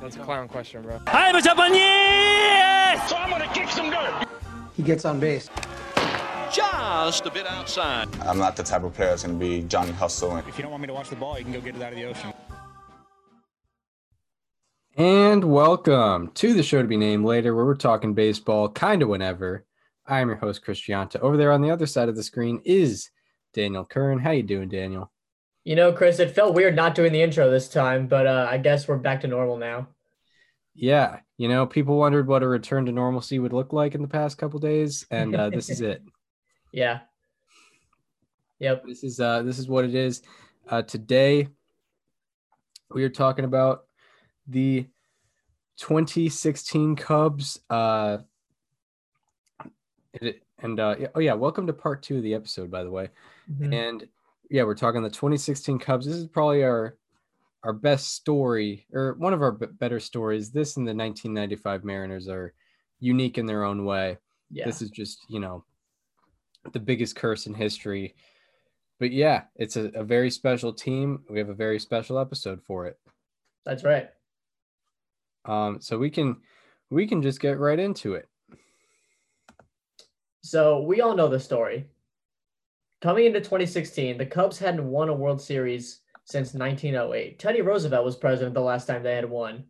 [0.00, 1.00] That's a clown question, bro.
[1.06, 3.08] I'm Japanese!
[3.08, 4.26] So I'm gonna kick some dirt.
[4.76, 5.48] He gets on base.
[6.52, 8.08] Just a bit outside.
[8.20, 10.36] I'm not the type of player that's going to be Johnny Hustle.
[10.36, 11.92] If you don't want me to watch the ball, you can go get it out
[11.92, 12.32] of the ocean.
[14.96, 19.08] And welcome to the show to be named later, where we're talking baseball kind of
[19.08, 19.66] whenever.
[20.06, 21.18] I'm your host, Chris Gianta.
[21.20, 23.10] Over there on the other side of the screen is
[23.52, 24.20] Daniel Curran.
[24.20, 25.10] How you doing, Daniel?
[25.66, 28.56] You know, Chris, it felt weird not doing the intro this time, but uh, I
[28.56, 29.88] guess we're back to normal now.
[30.76, 34.06] Yeah, you know, people wondered what a return to normalcy would look like in the
[34.06, 36.02] past couple days, and uh, this is it.
[36.72, 37.00] Yeah.
[38.58, 38.84] Yep.
[38.86, 40.22] This is uh, this is what it is.
[40.68, 41.48] Uh, today,
[42.90, 43.86] we are talking about
[44.46, 44.86] the
[45.78, 47.58] 2016 Cubs.
[47.70, 48.18] Uh,
[50.12, 53.08] it, and uh, oh yeah, welcome to part two of the episode, by the way.
[53.50, 53.74] Mhm.
[53.74, 54.08] And
[54.50, 56.06] yeah, we're talking the 2016 Cubs.
[56.06, 56.96] This is probably our
[57.64, 60.50] our best story or one of our b- better stories.
[60.50, 62.54] This and the 1995 Mariners are
[63.00, 64.18] unique in their own way.
[64.50, 64.66] Yeah.
[64.66, 65.64] This is just, you know,
[66.72, 68.14] the biggest curse in history.
[69.00, 71.24] But yeah, it's a, a very special team.
[71.28, 72.98] We have a very special episode for it.
[73.64, 74.10] That's right.
[75.44, 76.36] Um, so we can
[76.90, 78.28] we can just get right into it.
[80.42, 81.86] So we all know the story.
[83.02, 87.38] Coming into 2016, the Cubs hadn't won a World Series since 1908.
[87.38, 89.64] Teddy Roosevelt was president the last time they had won,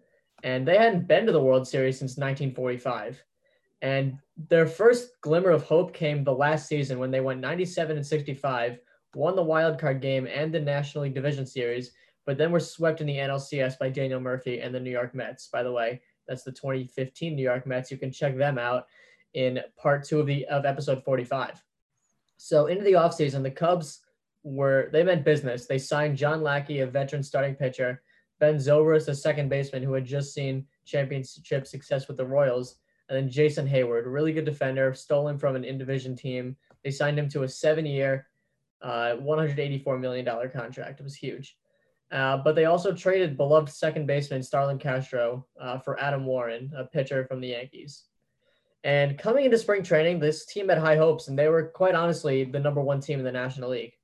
[0.44, 3.22] and they hadn't been to the World Series since 1945.
[3.82, 8.06] And their first glimmer of hope came the last season when they went 97 and
[8.06, 8.78] 65,
[9.14, 11.90] won the wild card game and the National League Division Series,
[12.26, 15.48] but then were swept in the NLCS by Daniel Murphy and the New York Mets.
[15.48, 17.90] By the way, that's the 2015 New York Mets.
[17.90, 18.86] You can check them out
[19.34, 21.60] in part two of the of episode 45.
[22.36, 24.00] So into the offseason, the Cubs
[24.42, 25.66] were they meant business.
[25.66, 28.02] They signed John Lackey, a veteran starting pitcher,
[28.38, 32.76] Ben Zobrist, a second baseman who had just seen championship success with the Royals,
[33.08, 36.56] and then Jason Heyward, a really good defender, stolen from an in-division team.
[36.84, 38.26] They signed him to a seven-year,
[38.82, 41.00] uh, $184 million contract.
[41.00, 41.56] It was huge.
[42.12, 46.84] Uh, but they also traded beloved second baseman Starlin Castro uh, for Adam Warren, a
[46.84, 48.04] pitcher from the Yankees.
[48.86, 52.44] And coming into spring training, this team had high hopes, and they were quite honestly
[52.44, 53.94] the number one team in the National League.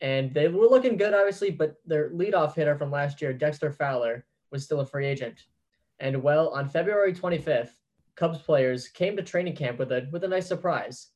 [0.00, 4.26] And they were looking good, obviously, but their leadoff hitter from last year, Dexter Fowler,
[4.50, 5.44] was still a free agent.
[6.00, 7.70] And well, on February 25th,
[8.16, 11.10] Cubs players came to training camp with a with a nice surprise.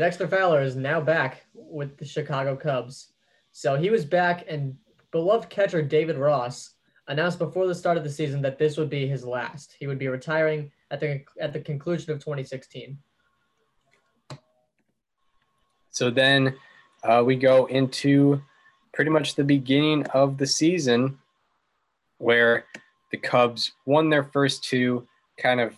[0.00, 3.12] Dexter Fowler is now back with the Chicago Cubs.
[3.52, 4.74] So he was back, and
[5.10, 6.70] beloved catcher David Ross
[7.08, 9.76] announced before the start of the season that this would be his last.
[9.78, 12.96] He would be retiring at the at the conclusion of 2016.
[15.90, 16.56] So then
[17.04, 18.40] uh, we go into
[18.94, 21.18] pretty much the beginning of the season
[22.16, 22.64] where
[23.10, 25.06] the Cubs won their first two,
[25.36, 25.76] kind of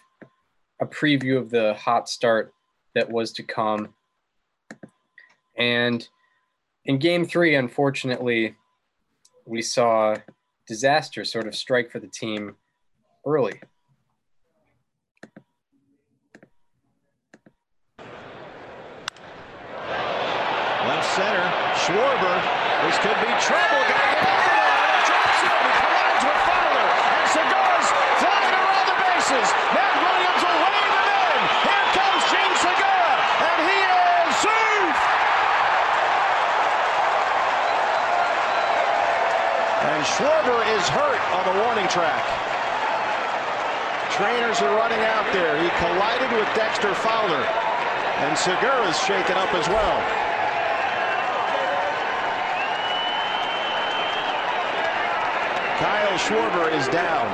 [0.80, 2.54] a preview of the hot start
[2.94, 3.92] that was to come.
[5.56, 6.08] And
[6.84, 8.56] in game three, unfortunately,
[9.46, 10.16] we saw
[10.66, 12.56] disaster sort of strike for the team
[13.26, 13.60] early.
[20.82, 21.46] Left center,
[21.78, 22.36] Schwarber.
[22.82, 23.82] This could be trouble.
[23.86, 24.74] Got to get over there.
[24.82, 25.54] And it drops in.
[25.62, 26.88] He collides with Fowler.
[27.14, 29.48] And Segura's flying around the bases.
[29.70, 31.38] Matt Williams will wave it in.
[31.62, 33.14] Here comes Jean Segura.
[33.46, 34.98] And he is safe.
[39.86, 42.20] And Schwarber is hurt on the warning track.
[44.12, 45.56] Trainers are running out there.
[45.56, 47.40] He collided with Dexter Fowler.
[48.20, 49.98] And Segura's shaken up as well.
[55.80, 57.32] Kyle Schwarber is down.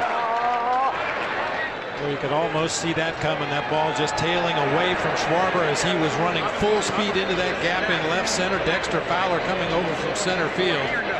[1.98, 3.50] Well, you could almost see that coming.
[3.50, 7.60] That ball just tailing away from Schwarber as he was running full speed into that
[7.60, 8.58] gap in left center.
[8.58, 11.17] Dexter Fowler coming over from center field.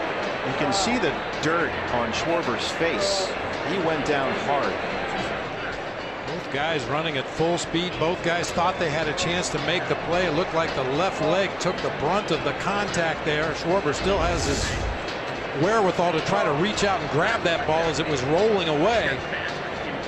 [0.48, 1.10] You can see the
[1.42, 3.30] dirt on Schwarber's face.
[3.70, 4.72] He went down hard.
[6.26, 7.92] Both guys running at full speed.
[7.98, 10.24] Both guys thought they had a chance to make the play.
[10.24, 13.52] It looked like the left leg took the brunt of the contact there.
[13.52, 14.64] Schwarber still has his
[15.62, 19.18] wherewithal to try to reach out and grab that ball as it was rolling away.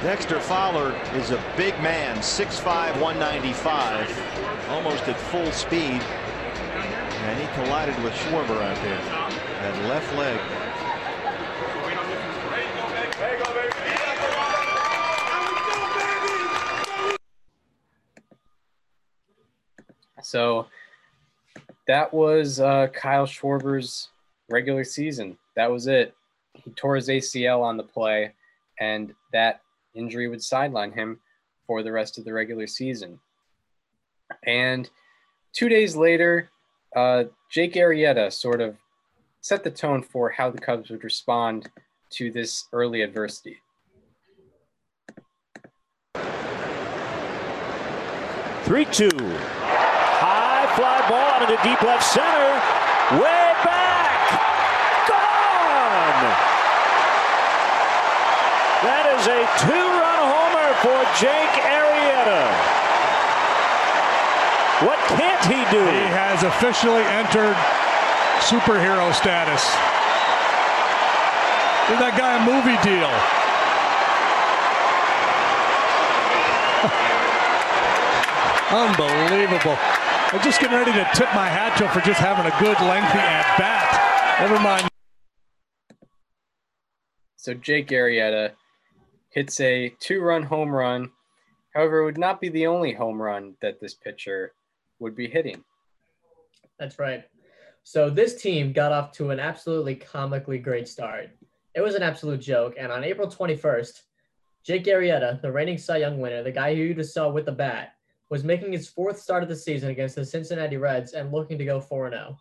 [0.03, 6.01] Dexter Fowler is a big man, 6'5", 195, almost at full speed.
[6.01, 9.20] And he collided with Schwarber out there.
[9.89, 10.41] Left leg.
[20.23, 20.67] So
[21.87, 24.11] that was uh, Kyle Schwarber's
[24.49, 25.39] regular season.
[25.57, 26.15] That was it.
[26.55, 28.35] He tore his ACL on the play,
[28.79, 29.63] and that
[29.95, 31.19] injury would sideline him
[31.67, 33.19] for the rest of the regular season.
[34.45, 34.89] And
[35.53, 36.51] two days later,
[36.95, 38.77] uh, Jake Arrieta sort of
[39.41, 41.71] set the tone for how the Cubs would respond
[42.11, 43.57] to this early adversity.
[48.65, 49.11] Three-two.
[50.21, 52.51] High fly ball out into deep left center.
[53.19, 54.21] Way back.
[55.09, 56.23] Gone.
[58.85, 62.47] That is a two-run homer for Jake Arrieta.
[64.87, 65.83] What can't he do?
[65.83, 67.57] He has officially entered
[68.41, 69.65] superhero status.
[71.89, 73.11] Give that guy a movie deal.
[78.71, 79.77] Unbelievable.
[80.33, 82.79] I'm just getting ready to tip my hat to him for just having a good
[82.87, 84.39] lengthy at bat.
[84.41, 84.89] Never mind.
[87.37, 88.53] So Jake Arrieta
[89.31, 91.11] hits a two-run home run.
[91.75, 94.53] However, it would not be the only home run that this pitcher
[95.01, 95.65] would be hitting.
[96.79, 97.25] That's right.
[97.93, 101.31] So this team got off to an absolutely comically great start.
[101.75, 102.77] It was an absolute joke.
[102.79, 104.03] And on April 21st,
[104.63, 107.51] Jake Arrieta, the reigning Cy Young winner, the guy who you just saw with the
[107.51, 107.95] bat,
[108.29, 111.65] was making his fourth start of the season against the Cincinnati Reds and looking to
[111.65, 112.39] go 4 0.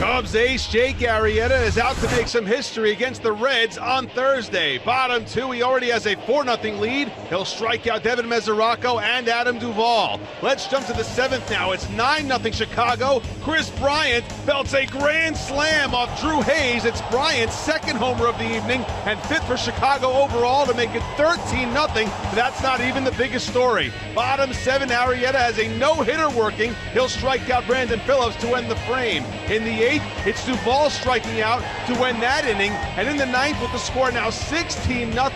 [0.00, 4.78] Cubs ace Jake Arrieta is out to make some history against the Reds on Thursday.
[4.78, 7.08] Bottom two, he already has a 4 0 lead.
[7.28, 10.18] He'll strike out Devin Mesoraco and Adam Duvall.
[10.40, 11.72] Let's jump to the seventh now.
[11.72, 13.20] It's 9 0 Chicago.
[13.42, 16.86] Kris Bryant belts a grand slam off Drew Hayes.
[16.86, 21.02] It's Bryant's second homer of the evening and fifth for Chicago overall to make it
[21.18, 21.86] 13 0.
[22.34, 23.92] That's not even the biggest story.
[24.14, 26.72] Bottom seven, Arrieta has a no hitter working.
[26.94, 29.24] He'll strike out Brandon Phillips to end the frame.
[29.50, 32.70] In the eighth, it's Duvall striking out to win that inning.
[32.96, 35.30] And in the ninth, with the score now 16 0,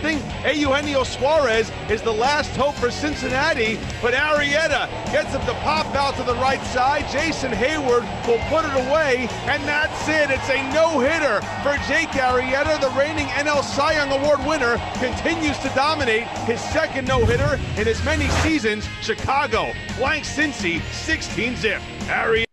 [0.53, 3.77] Eugenio Suarez is the last hope for Cincinnati.
[4.01, 7.05] But Arrieta gets him to pop out to the right side.
[7.11, 9.27] Jason Heyward will put it away.
[9.45, 10.29] And that's it.
[10.31, 12.79] It's a no hitter for Jake Arrieta.
[12.79, 17.87] The reigning NL Cy Young Award winner continues to dominate his second no hitter in
[17.87, 18.87] as many seasons.
[19.01, 21.81] Chicago blank Cincy 16 zip.
[22.07, 22.44] Arrieta.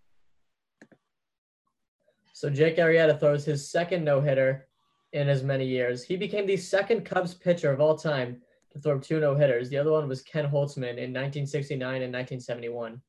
[2.43, 4.67] So Jake Arrieta throws his second no hitter
[5.13, 6.03] in as many years.
[6.03, 8.43] He became the second Cubs pitcher of all time
[8.73, 9.71] to throw two no hitters.
[9.71, 13.01] The other one was Ken Holtzman in 1969 and 1971.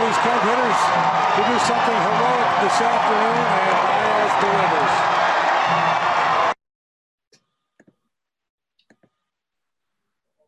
[0.06, 0.80] these Cub hitters
[1.34, 5.15] to do something heroic this afternoon, and Baez delivers.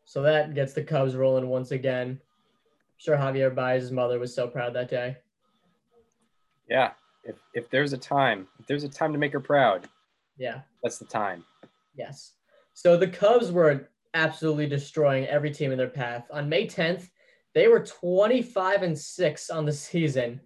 [0.09, 2.07] So that gets the Cubs rolling once again.
[2.09, 2.19] I'm
[2.97, 5.17] sure Javier Baez's mother was so proud that day.
[6.67, 9.87] Yeah, if, if there's a time, if there's a time to make her proud,
[10.35, 10.61] Yeah.
[10.81, 11.45] that's the time.
[11.95, 12.33] Yes.
[12.73, 16.25] So the Cubs were absolutely destroying every team in their path.
[16.31, 17.07] On May 10th,
[17.53, 20.41] they were 25 and 6 on the season.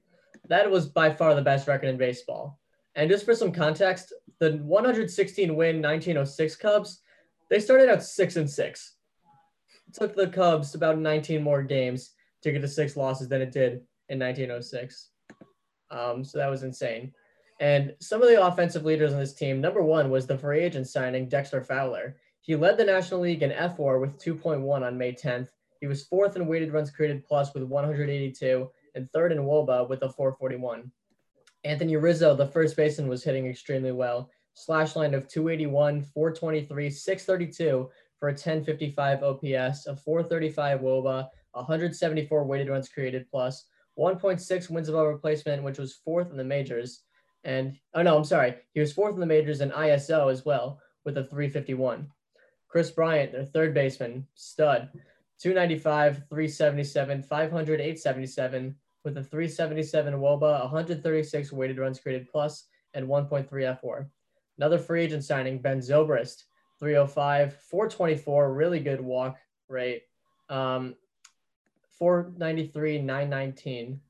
[0.49, 2.59] That was by far the best record in baseball.
[2.95, 6.99] And just for some context, the 116 win 1906 Cubs,
[7.49, 8.92] they started out 6 and 6.
[9.93, 13.81] Took the Cubs about 19 more games to get to six losses than it did
[14.09, 15.09] in 1906.
[15.91, 17.13] Um, so that was insane.
[17.59, 20.87] And some of the offensive leaders on this team, number one was the free agent
[20.87, 22.17] signing Dexter Fowler.
[22.41, 25.47] He led the National League in FWAR with 2.1 on May 10th.
[25.79, 30.01] He was fourth in weighted runs created plus with 182 and third in WOBA with
[30.03, 30.91] a 441.
[31.63, 34.29] Anthony Rizzo, the first baseman, was hitting extremely well.
[34.55, 37.89] Slash line of 281, 423, 632
[38.23, 43.65] for a 1055 OPS, a 435 WOBA, 174 weighted runs created plus,
[43.99, 47.01] 1.6 wins above replacement, which was fourth in the majors.
[47.43, 50.79] And oh no, I'm sorry, he was fourth in the majors in ISO as well
[51.03, 52.09] with a 351.
[52.69, 54.87] Kris Bryant, their third baseman, stud,
[55.39, 63.49] 295, 377, 500, 877 with a 377 WOBA, 136 weighted runs created plus, and 1.3
[63.49, 64.05] FWAR.
[64.57, 66.43] Another free agent signing, Ben Zobrist,
[66.83, 69.37] 305, 424, really good walk
[69.69, 70.03] rate.
[70.49, 70.95] Um,
[71.97, 74.01] 493, 919,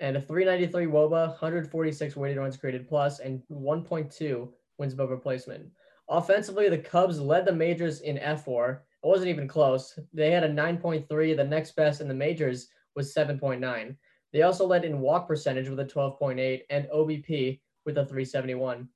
[0.00, 5.66] and a 393 WOBA, 146 weighted runs created plus, and 1.2 wins above replacement.
[6.08, 8.78] Offensively, the Cubs led the majors in FWAR.
[9.04, 9.98] It wasn't even close.
[10.14, 11.36] They had a 9.3.
[11.36, 13.96] The next best in the majors was 7.9.
[14.32, 18.88] They also led in walk percentage with a 12.8 and OBP with a 371.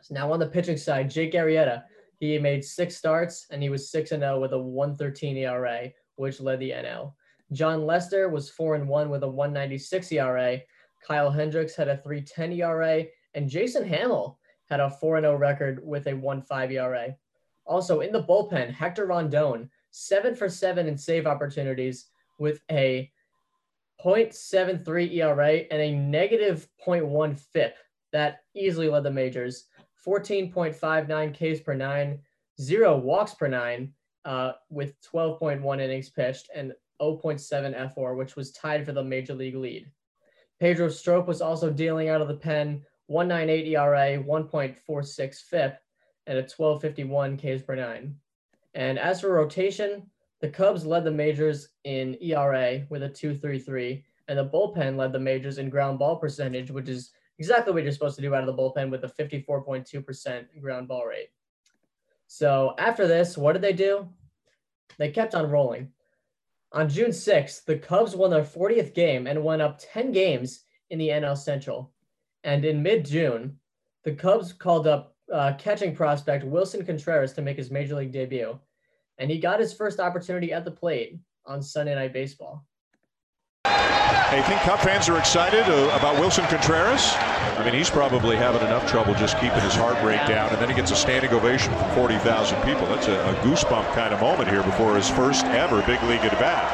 [0.00, 1.82] So now on the pitching side, Jake Arrieta,
[2.20, 6.40] he made six starts and he was 6 and 0 with a 113 ERA, which
[6.40, 7.14] led the NL.
[7.52, 10.60] Jon Lester was 4 and 1 with a 196 ERA.
[11.04, 16.06] Kyle Hendricks had a 310 ERA, and Jason Hammel had a 4 0 record with
[16.06, 17.16] a 1.5 ERA.
[17.64, 22.06] Also in the bullpen, Hector Rondon, 7 for 7 in save opportunities
[22.38, 23.10] with a
[24.04, 27.76] 0.73 ERA and a negative 0.1 FIP.
[28.12, 29.66] That easily led the majors.
[30.06, 32.20] 14.59 Ks per nine,
[32.60, 33.92] zero walks per nine,
[34.24, 39.56] uh, with 12.1 innings pitched, and 0.7 FWAR, which was tied for the major league
[39.56, 39.90] lead.
[40.58, 45.80] Pedro Strop was also dealing out of the pen 198 ERA, 1.46 FIP,
[46.26, 48.14] and a 1251 Ks per nine.
[48.74, 50.08] And as for rotation,
[50.40, 55.18] the Cubs led the majors in ERA with a 2.33, and the bullpen led the
[55.18, 57.10] majors in ground ball percentage, which is
[57.40, 61.06] exactly what you're supposed to do out of the bullpen with a 54.2% ground ball
[61.06, 61.30] rate.
[62.26, 64.06] So after this, what did they do?
[64.98, 65.88] They kept on rolling.
[66.72, 70.98] On June 6th, the Cubs won their 40th game and went up 10 games in
[70.98, 71.94] the NL Central.
[72.44, 73.58] And in mid June,
[74.04, 78.60] the Cubs called up uh, catching prospect Willson Contreras to make his major league debut.
[79.16, 82.66] And he got his first opportunity at the plate on Sunday Night Baseball.
[84.36, 87.14] You think Cub fans are excited uh, about Willson Contreras?
[87.58, 90.68] I mean, he's probably having enough trouble just keeping his heart rate down, and then
[90.68, 92.86] he gets a standing ovation from 40,000 people.
[92.86, 96.32] That's a, a goosebump kind of moment here before his first ever big league at
[96.38, 96.64] bat.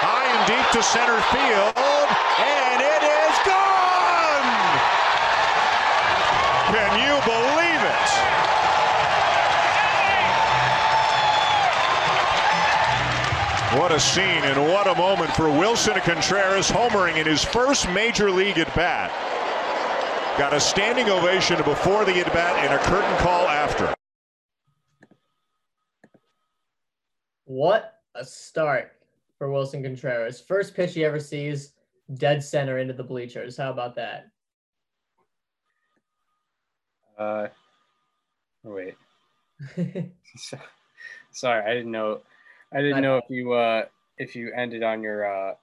[0.00, 1.77] High and deep to center field,
[13.78, 18.28] What a scene and what a moment for Willson Contreras homering in his first major
[18.28, 19.08] league at bat.
[20.36, 23.94] Got a standing ovation before the at bat and a curtain call after.
[27.44, 28.94] What a start
[29.38, 30.40] for Willson Contreras.
[30.40, 31.74] First pitch he ever sees,
[32.14, 33.56] dead center into the bleachers.
[33.56, 34.32] How about that?
[37.16, 37.46] Uh,
[38.64, 38.96] wait.
[41.30, 42.22] Sorry, I didn't know.
[42.72, 43.84] I didn't know if you uh
[44.18, 45.54] if you ended on your uh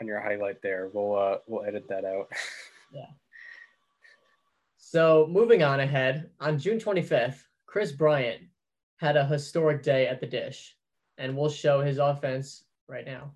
[0.00, 0.90] on your highlight there.
[0.92, 2.28] We'll uh we'll edit that out.
[2.92, 3.06] yeah.
[4.78, 8.42] So moving on ahead, on June 25th, Kris Bryant
[8.98, 10.76] had a historic day at the dish,
[11.18, 13.32] and we'll show his offense right now.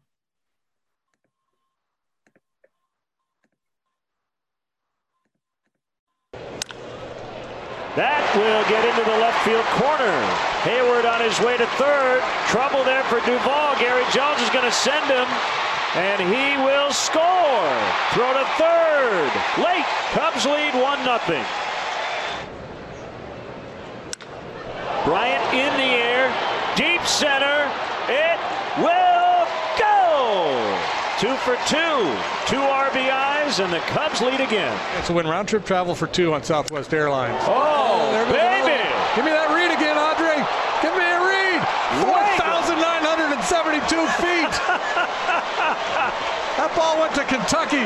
[7.97, 10.50] That will get into the left field corner.
[10.63, 12.21] Heyward on his way to third.
[12.49, 13.77] Trouble there for Duvall.
[13.79, 15.27] Gary Jones is going to send him,
[15.97, 17.73] and he will score.
[18.13, 19.31] Throw to third.
[19.65, 19.87] Late.
[20.13, 21.19] Cubs lead 1 0.
[25.05, 26.29] Bryant in the air.
[26.77, 27.71] Deep center.
[28.13, 28.39] It
[28.77, 29.47] will
[29.81, 30.77] go.
[31.19, 32.13] Two for two.
[32.47, 34.77] Two RBIs, and the Cubs lead again.
[34.99, 37.43] It's a win round trip travel for two on Southwest Airlines.
[37.47, 38.73] Oh, there goes baby.
[38.77, 38.89] another.
[39.17, 40.39] Give me that read again, Audrey.
[40.79, 41.59] Give me a read.
[42.07, 44.55] 4,972 feet.
[47.11, 47.83] That to Kentucky.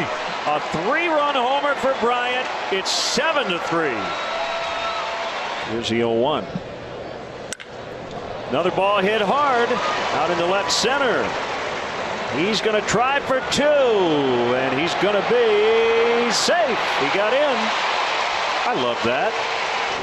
[0.47, 2.47] A three-run homer for Bryant.
[2.73, 3.97] It's seven to three.
[5.71, 6.45] Here's the 0-1.
[8.51, 9.69] Another ball hit hard
[10.15, 11.23] out into left center.
[12.37, 16.79] He's going to try for two, and he's going to be safe.
[17.01, 17.57] He got in.
[18.67, 19.33] I love that.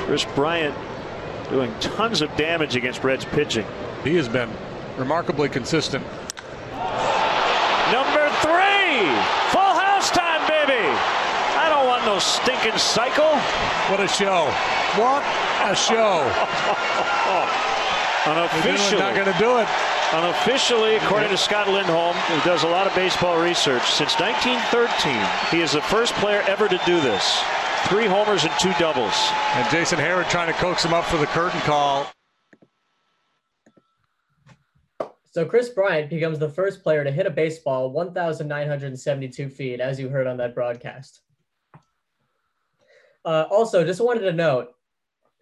[0.06, 0.76] Kris Bryant
[1.50, 3.66] doing tons of damage against Reds pitching.
[4.04, 4.50] He has been
[4.98, 6.04] remarkably consistent.
[7.92, 9.04] Number three,
[9.52, 10.88] full house time, baby.
[11.60, 13.36] I don't want no stinking cycle.
[13.90, 14.46] What a show.
[14.96, 15.24] What
[15.66, 16.22] a show.
[18.26, 19.02] Unofficially.
[19.02, 19.68] Not going to do it.
[20.14, 25.16] Unofficially, according to Scott Lindholm, who does a lot of baseball research, since 1913,
[25.50, 27.42] he is the first player ever to do this.
[27.86, 29.16] Three homers and two doubles.
[29.56, 32.08] And Jason Heyward trying to coax him up for the curtain call.
[35.32, 40.10] So Kris Bryant becomes the first player to hit a baseball 1,972 feet, as you
[40.10, 41.22] heard on that broadcast.
[43.24, 44.74] Uh, also, just wanted to note,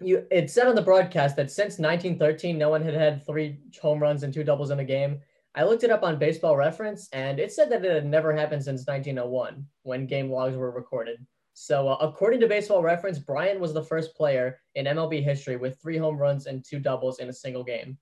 [0.01, 4.00] you it said on the broadcast that since 1913, no one had had three home
[4.00, 5.19] runs and two doubles in a game.
[5.55, 8.63] I looked it up on Baseball Reference, and it said that it had never happened
[8.63, 11.25] since 1901, when game logs were recorded.
[11.53, 15.77] So, uh, according to Baseball Reference, Bryant was the first player in MLB history with
[15.81, 17.98] three home runs and two doubles in a single game.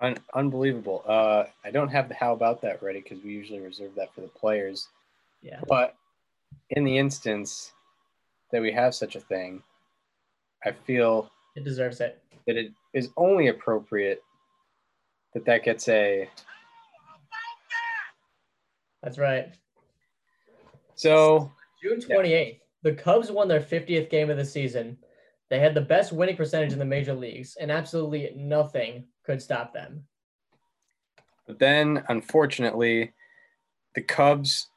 [0.00, 1.02] Un- unbelievable.
[1.06, 4.22] Uh, I don't have the how about that ready because we usually reserve that for
[4.22, 4.88] the players.
[5.42, 5.60] Yeah.
[5.68, 5.94] But
[6.70, 7.72] in the instance
[8.52, 9.62] that we have such a thing,
[10.64, 12.22] I feel It deserves it.
[12.46, 14.22] that it is only appropriate
[15.34, 16.28] that that gets a.
[19.02, 19.52] That's right.
[20.94, 24.96] So June 28th, the Cubs won their 50th game of the season.
[25.50, 29.72] They had the best winning percentage in the major leagues, and absolutely nothing could stop
[29.72, 30.04] them.
[31.46, 33.12] But then, unfortunately,
[33.94, 34.68] the Cubs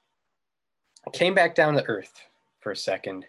[1.13, 2.21] came back down to earth
[2.59, 3.25] for a second.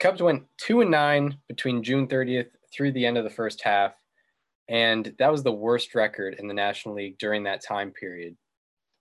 [0.00, 3.60] The Cubs went two and nine between June 30th through the end of the first
[3.62, 3.92] half,
[4.66, 8.34] and that was the worst record in the National League during that time period.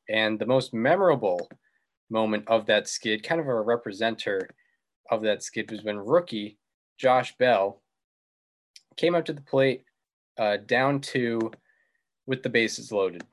[0.09, 1.49] And the most memorable
[2.09, 4.47] moment of that skid, kind of a representer
[5.09, 6.57] of that skid, was when rookie
[6.97, 7.81] Josh Bell
[8.97, 9.85] came up to the plate
[10.37, 11.51] uh, down two
[12.27, 13.23] with the bases loaded.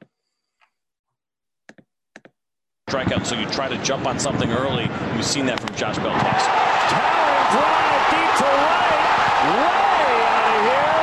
[2.89, 4.89] strikeout, so you try to jump on something early.
[5.15, 6.47] We've seen that from Josh Bell twice.
[6.91, 7.26] Towering
[7.57, 9.01] drive deep to right.
[9.47, 11.01] Way out of here.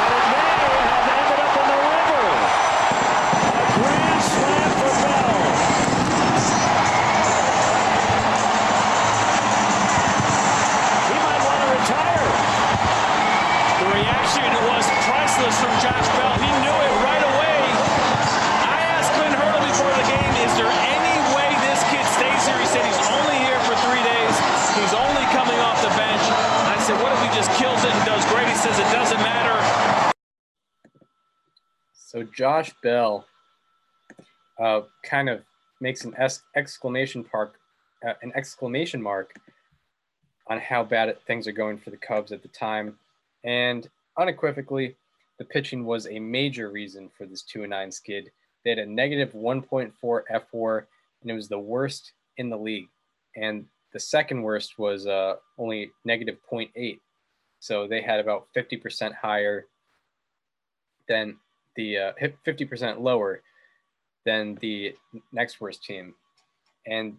[0.00, 2.26] And it may have ended up in the river.
[3.54, 5.38] A grand slam for Bell.
[11.06, 12.30] He might want to retire.
[13.80, 16.34] The reaction was priceless from Josh Bell.
[16.42, 17.60] He knew it right away.
[18.66, 22.58] I asked Clint Hurdle before the game, is there any way this kid stays here?
[22.58, 24.34] He said he's only here for three days.
[24.76, 26.24] He's only coming off the bench.
[26.68, 28.48] I said, what if he just kills it and does great?
[28.48, 30.12] He says it doesn't matter.
[31.92, 33.26] So Josh Bell
[34.58, 35.42] uh, kind of
[35.80, 36.16] makes an
[36.56, 37.54] exclamation mark,
[38.06, 39.34] uh, an exclamation mark
[40.48, 42.98] on how bad things are going for the Cubs at the time,
[43.44, 44.96] and unequivocally,
[45.38, 48.32] the pitching was a major reason for this two and nine skid.
[48.64, 50.86] They had a negative 1.4 FWAR,
[51.22, 52.88] and it was the worst in the league.
[53.36, 56.98] And the second worst was uh, only negative 0.8.
[57.58, 59.66] So they had about 50% higher
[61.08, 61.36] than
[61.76, 62.12] the uh,
[62.46, 63.42] 50% lower
[64.24, 64.94] than the
[65.32, 66.14] next worst team.
[66.86, 67.16] And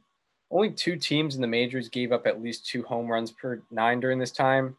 [0.50, 4.00] only two teams in the majors gave up at least two home runs per nine
[4.00, 4.76] during this time.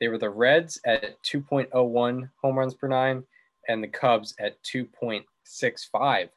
[0.00, 3.24] They were the Reds at 2.01 home runs per nine
[3.68, 6.28] and the Cubs at 2.65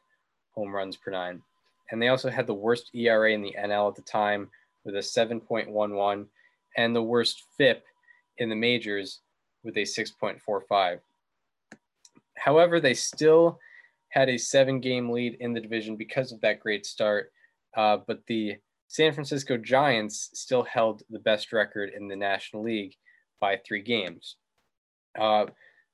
[0.54, 1.42] home runs per nine.
[1.90, 4.50] And they also had the worst ERA in the NL at the time
[4.84, 6.26] with a 7.11
[6.76, 7.84] and the worst FIP
[8.38, 9.20] in the majors
[9.62, 11.00] with a 6.45.
[12.36, 13.58] However, they still
[14.08, 17.32] had a seven game lead in the division because of that great start.
[17.76, 18.56] Uh, but the
[18.88, 22.96] San Francisco Giants still held the best record in the National League
[23.40, 24.36] by three games.
[25.18, 25.46] Uh,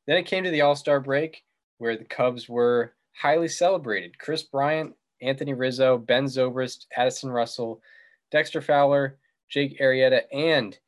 [0.06, 1.42] then it came to the All Star break
[1.78, 4.18] where the Cubs were highly celebrated.
[4.18, 7.82] Kris Bryant, Anthony Rizzo, Ben Zobrist, Addison Russell,
[8.30, 10.78] Dexter Fowler, Jake Arrieta, and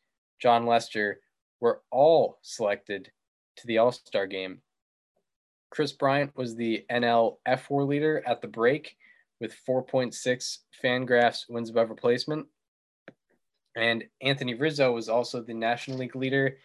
[0.40, 1.20] Jon Lester
[1.60, 3.10] were all selected
[3.56, 4.60] to the All Star game.
[5.70, 8.96] Kris Bryant was the NL FWAR leader at the break
[9.40, 12.46] with 4.6 Fangraphs wins above replacement.
[13.76, 16.56] And Anthony Rizzo was also the National League leader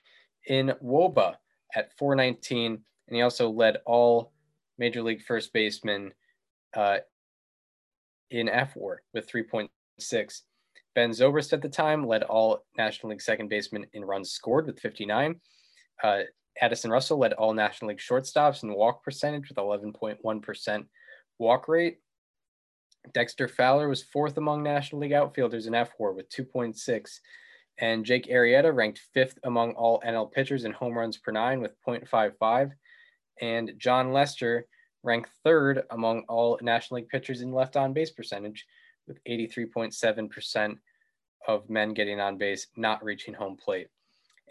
[0.48, 1.36] in WOBA
[1.76, 2.80] at 419.
[3.08, 4.32] And he also led all
[4.78, 6.14] Major League first basemen
[6.76, 6.98] uh,
[8.32, 10.42] in FWAR with 3.6.
[10.96, 14.80] Ben Zobrist at the time led all National League second basemen in runs scored with
[14.80, 15.40] 59.
[16.04, 16.22] Uh,
[16.62, 20.86] Addison Russell led all National League shortstops in walk percentage with 11.1%
[21.40, 21.98] walk rate.
[23.14, 27.20] Dexter Fowler was fourth among National League outfielders in FWAR with 2.6.
[27.80, 31.74] And Jake Arrieta ranked fifth among all NL pitchers in home runs per nine with
[31.86, 32.72] 0.55.
[33.42, 34.68] And Jon Lester
[35.02, 38.66] ranked third among all National League pitchers in left on base percentage
[39.08, 40.78] with 83.7%
[41.48, 43.88] of men getting on base, not reaching home plate.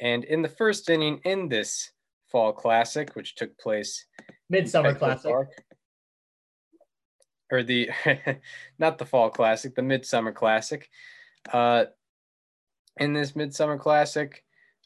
[0.01, 1.91] And in the first inning in this
[2.31, 4.07] fall classic, which took place
[4.49, 5.31] Midsummer Classic.
[5.31, 5.51] Park,
[7.51, 7.91] or the
[8.79, 10.89] not the fall classic, the midsummer classic.
[11.53, 11.85] Uh,
[12.99, 14.45] in this midsummer classic,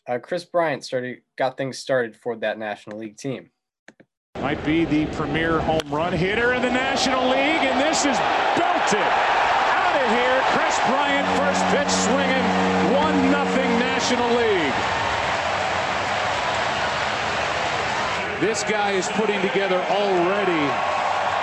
[0.08, 3.50] uh, Kris Bryant started got things started for that National League team.
[4.40, 8.18] Might be the premier home run hitter in the National League, and this is
[8.58, 9.55] belted
[10.66, 11.26] out of here.
[11.26, 12.44] Kris Bryant, first pitch swinging,
[12.94, 14.74] one nothing National League.
[18.40, 20.96] This guy is putting together already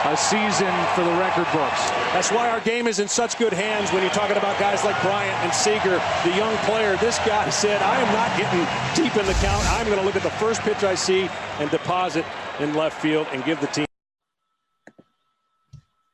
[0.05, 1.89] a season for the record books.
[2.11, 5.01] That's why our game is in such good hands when you're talking about guys like
[5.01, 6.97] Bryant and Seager, the young player.
[6.97, 9.65] This guy said, I am not getting deep in the count.
[9.71, 12.25] I'm going to look at the first pitch I see and deposit
[12.59, 13.85] in left field and give the team.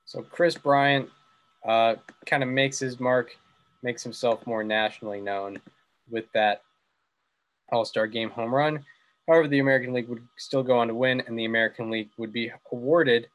[0.05, 1.09] So Kris Bryant
[1.67, 1.95] uh,
[2.25, 3.35] kind of makes his mark,
[3.83, 5.59] makes himself more nationally known
[6.09, 6.63] with that
[7.71, 8.85] All-Star Game home run.
[9.27, 12.33] However, the American League would still go on to win, and the American League would
[12.33, 13.27] be awarded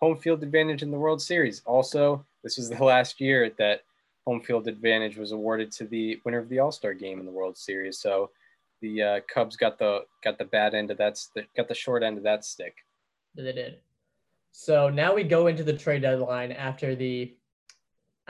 [0.00, 1.62] home field advantage in the World Series.
[1.66, 3.82] Also, this was the last year that
[4.26, 7.32] home field advantage was awarded to the winner of the All Star game in the
[7.32, 7.98] World Series.
[7.98, 8.30] So
[8.80, 11.18] the uh, Cubs got the got the bad end of that
[11.56, 12.76] got the short end of that stick.
[13.34, 13.78] They did.
[14.52, 17.32] So now we go into the trade deadline after the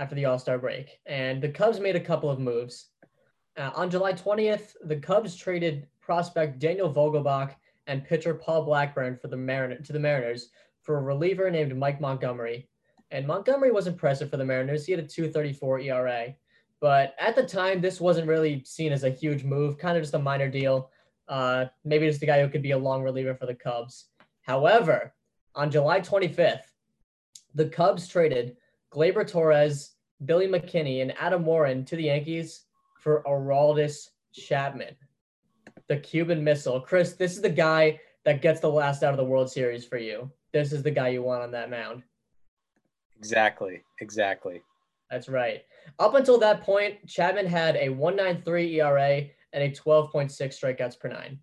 [0.01, 2.87] after the All Star break, and the Cubs made a couple of moves.
[3.57, 7.55] Uh, on July 20th, the Cubs traded prospect Daniel Vogelbach
[7.87, 10.49] and pitcher Paul Blackburn for the Mariner to the Mariners
[10.83, 12.69] for a reliever named Mike Montgomery.
[13.11, 14.87] And Montgomery was impressive for the Mariners.
[14.87, 16.35] He had a 234 ERA.
[16.81, 20.15] But at the time, this wasn't really seen as a huge move, kind of just
[20.15, 20.91] a minor deal.
[21.29, 24.07] Uh, maybe just a guy who could be a long reliever for the Cubs.
[24.43, 25.13] However,
[25.55, 26.63] on July 25th,
[27.55, 28.57] the Cubs traded
[28.93, 32.65] Gleyber Torres, Billy McKinney, and Adam Warren to the Yankees
[32.99, 34.95] for Aroldis Chapman,
[35.89, 36.81] the Cuban missile.
[36.81, 39.97] Chris, this is the guy that gets the last out of the World Series for
[39.97, 42.03] you this is the guy you want on that mound.
[43.19, 43.83] Exactly.
[44.01, 44.63] Exactly.
[45.11, 45.63] That's right.
[45.99, 51.39] Up until that point, Chapman had a 193 ERA and a 12.6 strikeouts per nine.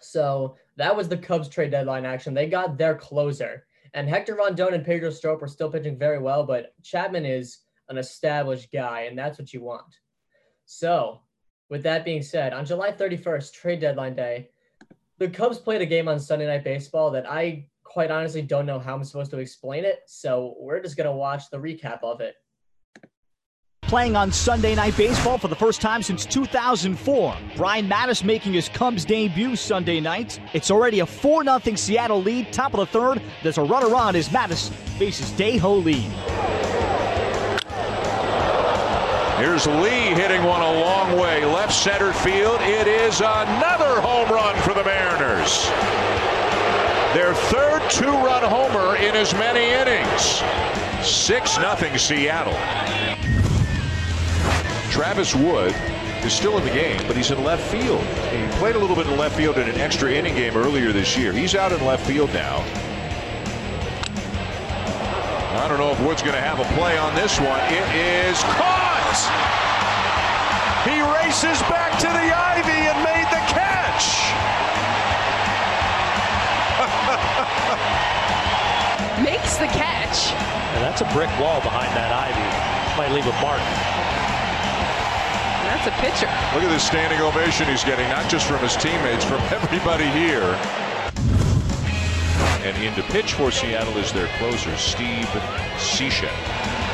[0.00, 2.34] So that was the Cubs trade deadline action.
[2.34, 3.66] They got their closer.
[3.94, 7.98] And Hector Rondon and Pedro Strop are still pitching very well, but Chapman is an
[7.98, 9.98] established guy, and that's what you want.
[10.64, 11.20] So,
[11.68, 14.50] with that being said, on July 31st, trade deadline day,
[15.18, 18.78] the Cubs played a game on Sunday Night Baseball that I quite honestly don't know
[18.78, 20.00] how I'm supposed to explain it.
[20.06, 22.36] So we're just going to watch the recap of it.
[23.92, 27.36] Playing on Sunday Night Baseball for the first time since 2004.
[27.56, 30.40] Brian Matusz making his Cubs debut Sunday night.
[30.54, 32.54] It's already a 4 0 Seattle lead.
[32.54, 33.20] Top of the third.
[33.42, 36.08] There's a runner on as Matusz faces Dae-Ho Lee.
[39.36, 42.62] Here's Lee hitting one a long way left center field.
[42.62, 45.66] It is another home run for the Mariners.
[47.12, 50.40] Their third two-run homer in as many innings.
[51.02, 53.11] 6-0 Seattle.
[54.92, 55.74] Travis Wood
[56.22, 58.04] is still in the game, but he's in left field.
[58.28, 61.16] He played a little bit in left field in an extra inning game earlier this
[61.16, 61.32] year.
[61.32, 62.58] He's out in left field now.
[65.56, 67.58] I don't know if Wood's going to have a play on this one.
[67.72, 69.16] It is caught!
[70.84, 74.28] He races back to the ivy and made the catch!
[79.24, 80.36] Makes the catch.
[80.76, 82.44] And that's a brick wall behind that ivy.
[83.00, 84.11] Might leave a mark.
[85.84, 86.32] That's a pitcher.
[86.54, 90.46] Look at this standing ovation he's getting, not just from his teammates, from everybody here.
[92.62, 95.26] And in to pitch for Seattle is their closer, Steve
[95.82, 96.30] Cishek.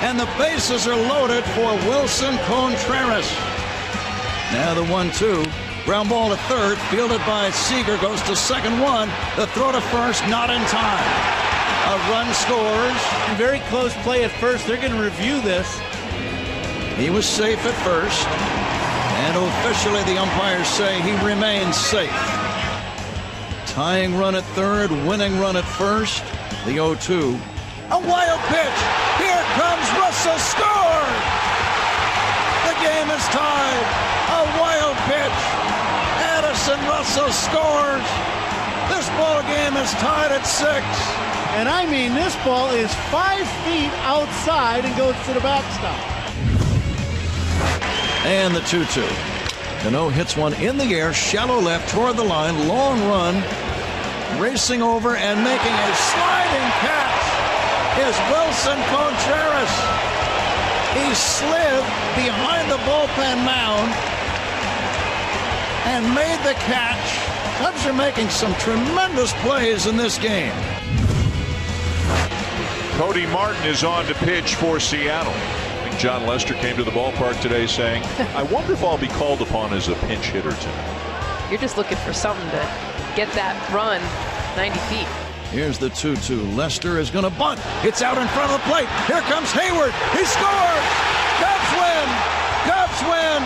[0.00, 3.30] And the bases are loaded for Willson Contreras.
[4.56, 5.44] Now the one-two.
[5.84, 9.10] Ground ball to third, fielded by Seager, goes to second one.
[9.36, 11.08] The throw to first, not in time.
[11.92, 13.36] A run scores.
[13.36, 14.66] Very close play at first.
[14.66, 15.78] They're going to review this.
[16.96, 18.67] He was safe at first.
[19.26, 22.10] And officially, the umpires say he remains safe.
[23.66, 26.22] Tying run at third, winning run at first.
[26.64, 27.38] The 0 2.
[27.90, 28.78] A wild pitch.
[29.18, 30.38] Here comes Russell.
[30.38, 31.08] Score!
[32.68, 33.86] The game is tied.
[34.38, 35.40] A wild pitch.
[36.34, 38.08] Addison Russell scores.
[38.88, 40.84] This ball game is tied at six.
[41.58, 46.17] And I mean, this ball is five feet outside and goes to the backstop.
[48.24, 49.06] And the 2 2.
[49.82, 53.36] Cano hits one in the air, shallow left toward the line, long run,
[54.40, 57.18] racing over and making a sliding catch
[57.98, 59.74] is Willson Contreras.
[60.94, 61.82] He slid
[62.14, 63.92] behind the bullpen mound
[65.86, 67.58] and made the catch.
[67.58, 70.52] Cubs are making some tremendous plays in this game.
[72.98, 75.57] Cody Martin is on to pitch for Seattle.
[75.98, 78.04] I think Jon Lester came to the ballpark today saying,
[78.38, 81.48] I wonder if I'll be called upon as a pinch hitter tonight.
[81.50, 82.62] You're just looking for something to
[83.18, 83.98] get that run
[84.54, 85.10] 90 feet.
[85.50, 86.54] Here's the 2 2.
[86.54, 87.58] Lester is going to bunt.
[87.82, 88.86] It's out in front of the plate.
[89.10, 89.90] Here comes Heyward.
[90.14, 90.86] He scores.
[91.42, 92.06] Cubs win.
[92.62, 93.42] Cubs win.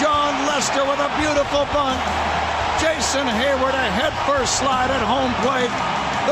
[0.00, 2.00] Jon Lester with a beautiful bunt.
[2.80, 5.68] Jason Heyward a head first slide at home plate.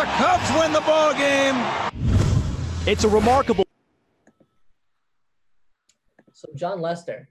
[0.01, 1.61] The Cubs win the ball game.
[2.89, 3.69] It's a remarkable.
[6.43, 7.29] So Jon Lester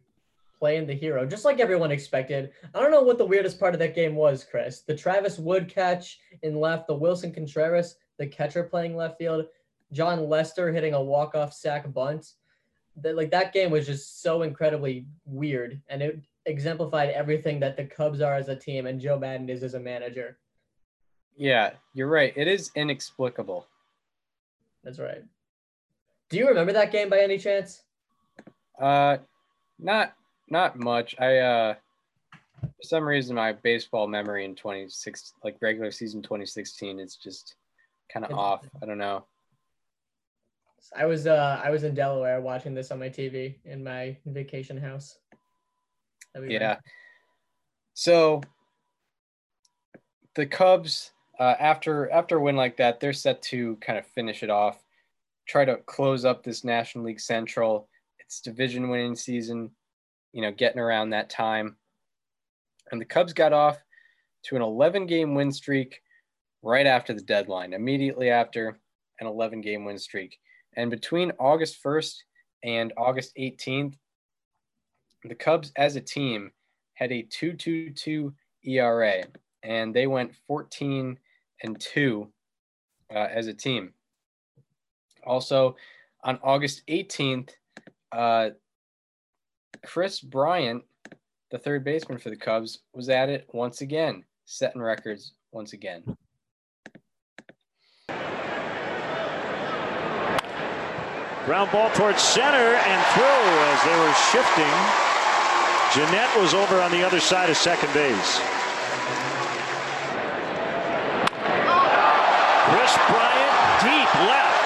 [0.57, 2.51] playing the hero, just like everyone expected.
[2.73, 4.81] I don't know what the weirdest part of that game was, Chris.
[4.81, 9.47] The Travis Wood catch in left, the Willson Contreras, the catcher playing left field,
[9.91, 12.35] Jon Lester hitting a walk-off sack bunt.
[12.95, 17.83] That like that game was just so incredibly weird, and it exemplified everything that the
[17.83, 20.37] Cubs are as a team and Joe Maddon is as a manager.
[21.35, 22.33] Yeah, you're right.
[22.37, 23.67] It is inexplicable.
[24.85, 25.23] That's right.
[26.29, 27.83] Do you remember that game by any chance?
[28.81, 29.17] Uh,
[29.79, 30.13] not
[30.49, 31.15] not much.
[31.19, 31.75] I uh,
[32.61, 37.55] for some reason my baseball memory in 26 like regular season 2016 is just
[38.11, 38.67] kind of off.
[38.81, 39.25] I don't know.
[40.95, 44.77] I was uh I was in Delaware watching this on my TV in my vacation
[44.77, 45.17] house.
[46.35, 46.77] Yeah.
[47.93, 48.41] So
[50.35, 54.43] the Cubs, uh, after after a win like that, they're set to kind of finish
[54.43, 54.83] it off,
[55.47, 57.87] try to close up this National League Central.
[58.31, 59.71] It's division winning season,
[60.31, 61.75] you know, getting around that time.
[62.89, 63.77] And the Cubs got off
[64.43, 65.99] to an 11 game win streak
[66.63, 68.79] right after the deadline, immediately after
[69.19, 70.39] an 11 game win streak.
[70.77, 72.19] And between August 1st
[72.63, 73.95] and August 18th,
[75.25, 76.51] the Cubs as a team
[76.93, 78.31] had a 2.22
[78.63, 79.25] ERA,
[79.61, 81.19] and they went 14
[81.63, 82.31] and 2
[83.13, 83.91] uh, as a team.
[85.25, 85.75] Also,
[86.23, 87.49] on August 18th,
[88.11, 88.49] uh,
[89.85, 90.83] Kris Bryant,
[91.49, 96.03] the third baseman for the Cubs, was at it once again, setting records once again.
[101.45, 104.77] Ground ball towards center and through as they were shifting.
[105.93, 108.39] Gennett was over on the other side of second base.
[112.69, 114.63] Kris Bryant deep left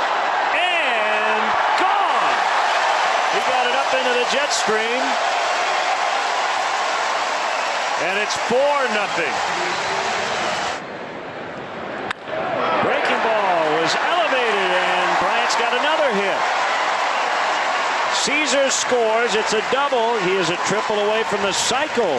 [0.54, 1.42] and
[1.80, 2.38] gone.
[3.34, 5.02] He got it up into the jet stream.
[8.02, 8.58] And it's 4
[8.94, 9.34] nothing.
[12.84, 16.38] Breaking ball was elevated and Bryant's got another hit.
[18.26, 19.36] Szczur scores.
[19.36, 20.18] It's a double.
[20.20, 22.18] He is a triple away from the cycle.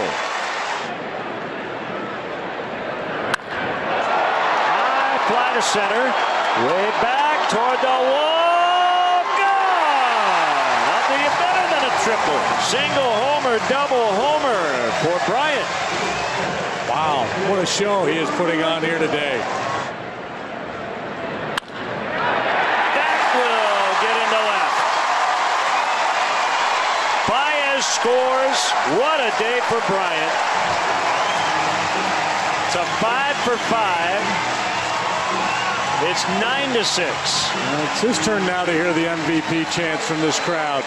[4.70, 6.14] High fly to center.
[6.68, 9.24] Way back toward the wall.
[9.36, 10.86] Gone!
[10.94, 12.38] Nothing better than a triple.
[12.62, 14.62] Single homer, double homer
[15.02, 15.66] for Bryant.
[16.86, 19.42] Wow, what a show he is putting on here today.
[22.94, 24.86] That will get into left.
[27.26, 28.60] Baez scores.
[29.02, 30.34] What a day for Bryant.
[32.70, 34.22] It's a five for five.
[36.06, 37.50] It's nine to six.
[37.50, 40.84] And it's his turn now to hear the MVP chants from this crowd.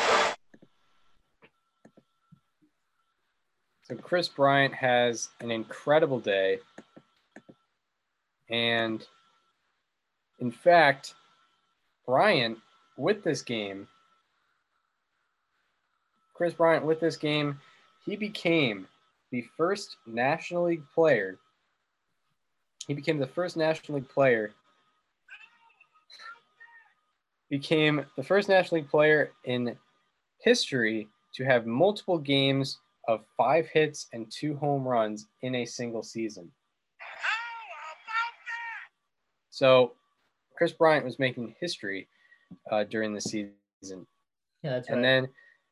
[4.10, 6.58] Kris Bryant has an incredible day.
[8.50, 9.06] And
[10.39, 11.13] in fact,
[12.08, 12.58] Bryant,
[12.98, 13.88] with this game,
[16.34, 17.60] Kris Bryant with this game,
[18.04, 18.88] he became
[19.30, 21.38] the first National League player.
[22.88, 24.50] He became the first National League player.
[27.48, 29.78] Became the first National League player in
[30.39, 36.04] history to have multiple games of five hits and two home runs in a single
[36.04, 36.52] season.
[39.50, 39.93] So,
[40.56, 42.08] Kris Bryant was making history
[42.72, 43.52] uh, during the season.
[44.62, 44.95] Yeah, that's right.
[44.95, 45.28] And then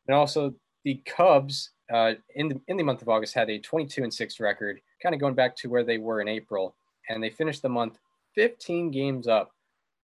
[0.08, 4.04] and also the Cubs uh, in the in the month of August had a 22
[4.04, 6.76] and 6 record, kind of going back to where they were in April,
[7.08, 8.00] and they finished the month
[8.34, 9.52] 15 games up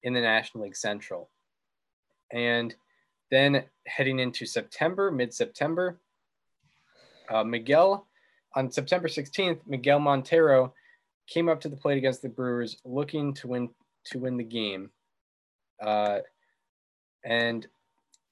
[0.02, 1.30] in the National League Central.
[2.32, 2.74] And
[3.30, 6.00] then heading into September, mid-September,
[7.30, 8.06] uh, Miguel
[8.54, 10.74] on September 16th, Miguel Montero
[11.28, 13.70] came up to the plate against the Brewers, looking to win
[14.06, 14.90] to win the game.
[15.80, 16.18] Uh,
[17.24, 17.66] and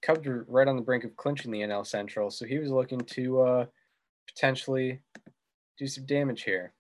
[0.03, 3.01] Cubs were right on the brink of clinching the NL Central, so he was looking
[3.01, 3.67] to uh,
[4.27, 5.01] potentially
[5.79, 6.73] do some damage here.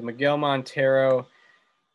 [0.00, 1.26] So Miguel Montero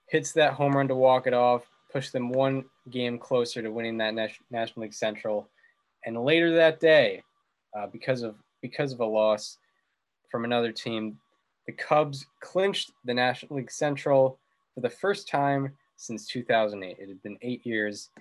[0.09, 3.97] hits that home run to walk it off, push them one game closer to winning
[3.97, 5.49] that National League Central.
[6.05, 7.23] And later that day,
[7.75, 9.57] uh, because of because of a loss
[10.29, 11.17] from another team,
[11.65, 14.37] the Cubs clinched the National League Central
[14.75, 16.97] for the first time since 2008.
[16.99, 18.11] It had been eight years,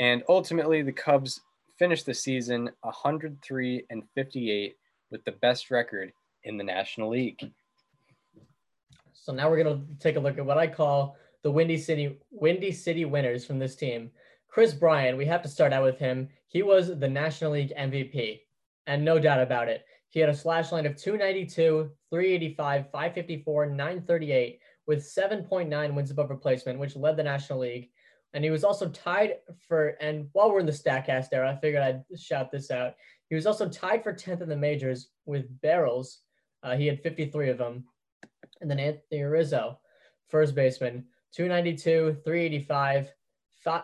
[0.00, 1.42] and ultimately the Cubs
[1.78, 4.74] finished the season 103 and 58
[5.10, 7.52] with the best record in the National League.
[9.22, 12.72] So now we're gonna take a look at what I call the Windy City Windy
[12.72, 14.10] City winners from this team.
[14.48, 16.28] Kris Bryant, we have to start out with him.
[16.48, 18.40] He was the National League MVP,
[18.88, 19.84] and no doubt about it.
[20.10, 24.58] He had a slash line of 292, 385, 554, 938
[24.88, 27.90] with 7.9 wins above replacement, which led the National League.
[28.34, 29.36] And he was also tied
[29.68, 32.94] for, and while we're in the StatCast era, I figured I'd shout this out.
[33.28, 36.22] He was also tied for 10th in the majors with barrels.
[36.64, 37.84] Uh, he had 53 of them.
[38.62, 39.78] And then Anthony Rizzo,
[40.28, 43.12] first baseman, 292, 385,
[43.56, 43.82] fi-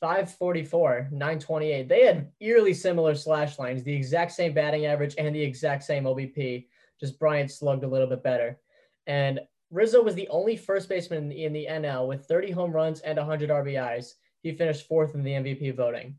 [0.00, 1.88] 544, 928.
[1.88, 6.04] They had eerily similar slash lines, the exact same batting average and the exact same
[6.04, 6.66] OBP.
[7.00, 8.60] Just Bryant slugged a little bit better.
[9.06, 12.72] And Rizzo was the only first baseman in the, in the NL with 30 home
[12.72, 14.12] runs and 100 RBIs.
[14.42, 16.16] He finished fourth in the MVP voting.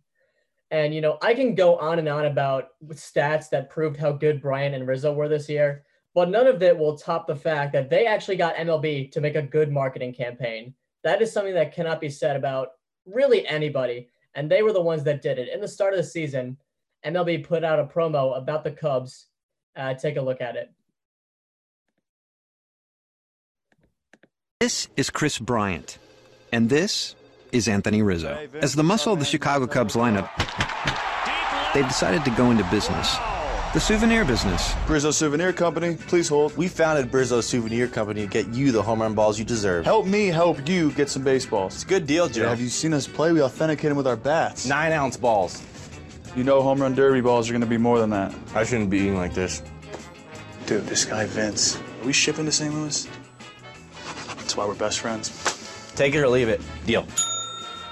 [0.71, 4.41] And, you know, I can go on and on about stats that proved how good
[4.41, 7.89] Bryant and Rizzo were this year, but none of it will top the fact that
[7.89, 10.73] they actually got MLB to make a good marketing campaign.
[11.03, 12.69] That is something that cannot be said about
[13.05, 14.09] really anybody.
[14.35, 15.49] And they were the ones that did it.
[15.49, 16.57] In the start of the season,
[17.05, 19.27] MLB put out a promo about the Cubs.
[19.75, 20.71] Uh, take a look at it.
[24.59, 25.97] This is Kris Bryant,
[26.53, 27.15] and this
[27.51, 28.47] is Anthony Rizzo.
[28.61, 30.29] As the muscle of the Chicago Cubs lineup,
[31.73, 33.17] they've decided to go into business.
[33.73, 34.73] The souvenir business.
[34.85, 36.55] Brizzo Souvenir Company, please hold.
[36.55, 39.83] We founded Brizzo Souvenir Company to get you the home run balls you deserve.
[39.83, 41.73] Help me help you get some baseballs.
[41.73, 42.49] It's a good deal, Joe.
[42.49, 43.31] have you seen us play?
[43.31, 44.67] We authenticate them with our bats.
[44.67, 45.63] Nine ounce balls.
[46.35, 48.35] You know home run derby balls are going to be more than that.
[48.53, 49.63] I shouldn't be eating like this.
[50.67, 51.77] Dude, this guy Vince.
[51.77, 52.71] Are we shipping to St.
[52.71, 53.07] Louis?
[54.37, 55.91] That's why we're best friends.
[55.95, 56.61] Take it or leave it.
[56.85, 57.07] Deal.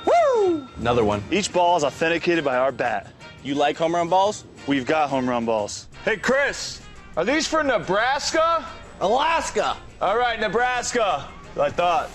[0.06, 0.67] Woo!
[0.78, 1.24] Another one.
[1.32, 3.12] Each ball is authenticated by our bat.
[3.44, 4.46] You like home run balls?
[4.67, 5.88] We've got home run balls.
[6.06, 6.82] Hey, Kris,
[7.17, 8.65] are these for Nebraska?
[9.00, 9.76] Alaska.
[10.00, 11.28] All right, Nebraska.
[11.60, 12.10] I thought.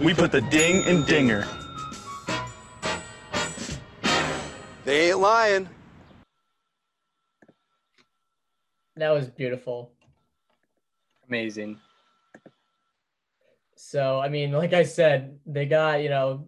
[0.00, 1.46] We put the ding in dinger.
[4.84, 5.68] They ain't lying.
[8.96, 9.90] That was beautiful.
[11.28, 11.80] Amazing.
[13.74, 16.46] So, I mean, like I said, they got, you know,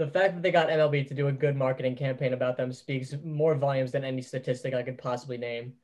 [0.00, 3.14] the fact that they got MLB to do a good marketing campaign about them speaks
[3.22, 5.74] more volumes than any statistic I could possibly name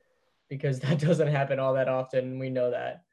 [0.49, 2.39] because that doesn't happen all that often.
[2.39, 3.03] We know that.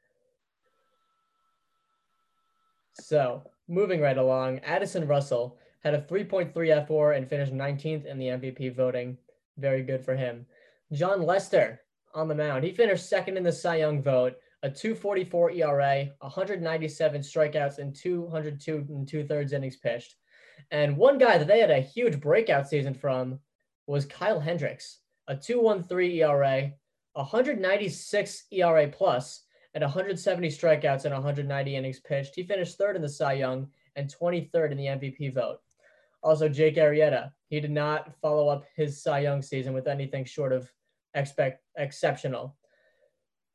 [2.99, 8.29] So, moving right along, Addison Russell had a 3.3 FWAR and finished 19th in the
[8.29, 9.15] MVP voting.
[9.59, 10.47] Very good for him.
[10.91, 11.81] Jon Lester
[12.15, 12.63] on the mound.
[12.63, 18.85] He finished second in the Cy Young vote, a 244 ERA, 197 strikeouts, and 202
[18.89, 20.15] and two thirds innings pitched.
[20.71, 23.39] And one guy that they had a huge breakout season from
[23.87, 26.71] was Kyle Hendricks, a 213 ERA,
[27.13, 32.35] 196 ERA plus, and 170 strikeouts and 190 innings pitched.
[32.35, 35.59] He finished third in the Cy Young and 23rd in the MVP vote.
[36.23, 40.53] Also, Jake Arrieta, he did not follow up his Cy Young season with anything short
[40.53, 40.71] of
[41.13, 42.55] expect exceptional.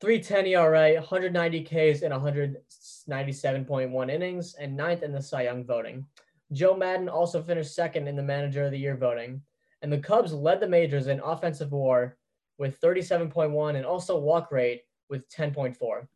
[0.01, 6.07] 310 ERA, 190 Ks in 197.1 innings, and ninth in the Cy Young voting.
[6.53, 9.43] Joe Maddon also finished second in the Manager of the Year voting.
[9.83, 12.17] And the Cubs led the majors in offensive war
[12.59, 16.07] with 37.1 and also walk rate with 10.4.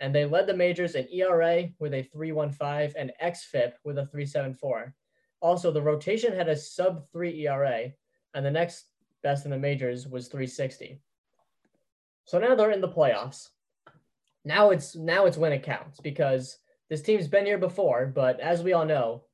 [0.00, 4.92] And they led the majors in ERA with a 3.15 and XFIP with a 3.74.
[5.40, 7.92] Also, the rotation had a sub 3 ERA,
[8.34, 8.86] and the next
[9.22, 11.00] best in the majors was 360.
[12.24, 13.48] So now they're in the playoffs.
[14.44, 18.62] Now it's now it's when it counts because this team's been here before, but as
[18.62, 19.24] we all know,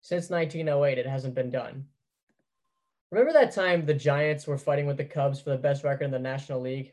[0.00, 1.86] Since 1908, it hasn't been done.
[3.10, 6.10] Remember that time the Giants were fighting with the Cubs for the best record in
[6.10, 6.92] the National League?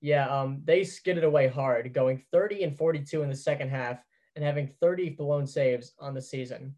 [0.00, 3.98] Yeah, um, they skidded away hard, going 30 and 42 in the second half
[4.36, 6.74] and having 30 blown saves on the season.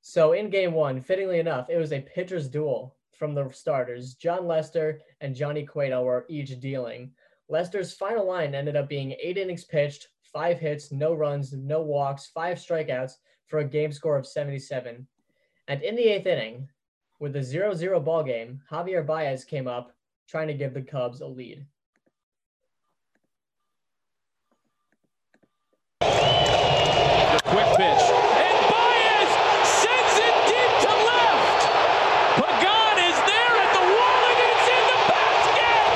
[0.00, 4.14] So in game one, fittingly enough, it was a pitcher's duel from the starters.
[4.14, 7.12] Jon Lester and Johnny Cueto were each dealing.
[7.48, 12.26] Lester's final line ended up being eight innings pitched, five hits, no runs, no walks,
[12.26, 13.12] five strikeouts
[13.54, 15.06] for a game score of 77.
[15.68, 16.68] And in the eighth inning,
[17.20, 19.92] with a 0 0 ball game, Javier Baez came up
[20.28, 21.64] trying to give the Cubs a lead.
[26.00, 26.06] The
[27.44, 28.02] quick pitch.
[28.42, 29.30] And Baez
[29.70, 31.62] sends it deep to left.
[32.34, 35.94] Pagan is there at the wall and it's in the basket.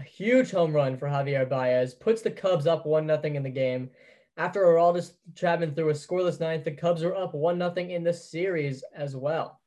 [0.00, 3.48] A huge home run for Javier Baez puts the Cubs up 1 0 in the
[3.48, 3.88] game.
[4.36, 8.12] After Aroldis Chapman threw a scoreless ninth, the Cubs are up 1 0 in the
[8.12, 9.62] series as well.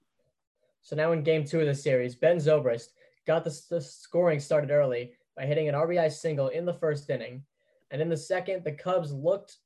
[0.84, 2.90] So now in game two of the series, Ben Zobrist
[3.26, 7.44] got the, the scoring started early by hitting an RBI single in the first inning.
[7.90, 9.58] And in the second, the Cubs looked,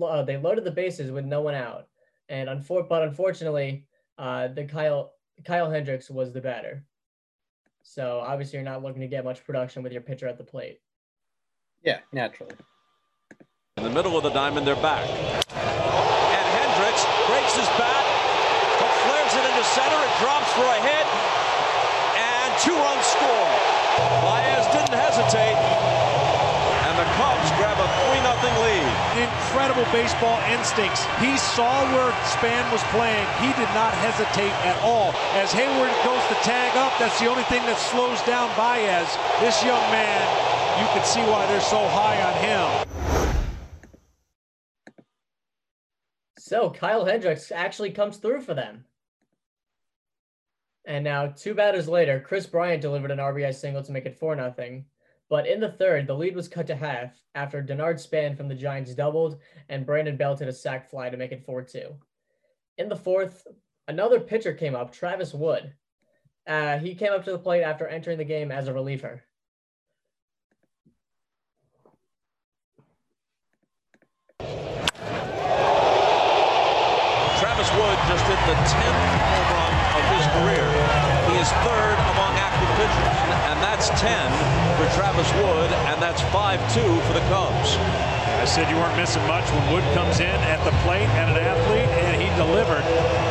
[0.00, 1.88] uh, they loaded the bases with no one out.
[2.30, 3.84] And unfor- but unfortunately,
[4.16, 5.12] uh, the Kyle,
[5.44, 6.82] Kyle Hendricks was the batter.
[7.82, 10.80] So obviously, you're not looking to get much production with your pitcher at the plate.
[11.82, 12.54] Yeah, naturally.
[13.76, 15.08] In the middle of the diamond, they're back.
[15.08, 18.04] And Hendricks breaks his bat,
[18.76, 19.96] but flares it into center.
[19.96, 21.06] It drops for a hit,
[22.20, 23.48] and two runs score.
[24.20, 28.88] Baez didn't hesitate, and the Cubs grab a 3 0 lead.
[29.20, 31.04] Incredible baseball instincts.
[31.20, 33.26] He saw where Span was playing.
[33.44, 35.12] He did not hesitate at all.
[35.36, 39.12] As Heyward goes to tag up, that's the only thing that slows down Baez.
[39.44, 40.24] This young man,
[40.80, 42.88] you can see why they're so high on him.
[46.38, 48.86] So Kyle Hendricks actually comes through for them.
[50.86, 54.34] And now, two batters later, Kris Bryant delivered an RBI single to make it 4
[54.34, 54.84] 0.
[55.30, 58.54] But in the third, the lead was cut to half after Denard Span from the
[58.54, 61.94] Giants doubled and Brandon Belt hit a sac fly to make it 4 2.
[62.78, 63.46] In the fourth,
[63.86, 65.72] another pitcher came up, Travis Wood.
[66.48, 69.22] Uh, he came up to the plate after entering the game as a reliever.
[77.38, 80.66] Travis Wood just hit the 10th home run of his career.
[81.30, 82.09] He is third
[83.50, 84.08] and that's 10
[84.76, 87.76] for Travis Wood, and that's 5-2 for the Cubs.
[88.40, 91.44] I said you weren't missing much when Wood comes in at the plate and an
[91.44, 92.80] athlete, and he delivered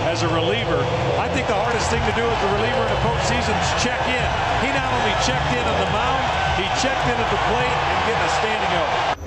[0.05, 0.77] as a reliever.
[1.17, 3.97] I think the hardest thing to do as a reliever in the postseason is check
[4.05, 4.29] in.
[4.61, 6.23] He not only checked in on the mound,
[6.61, 9.19] he checked in at the plate and getting a standing ovation.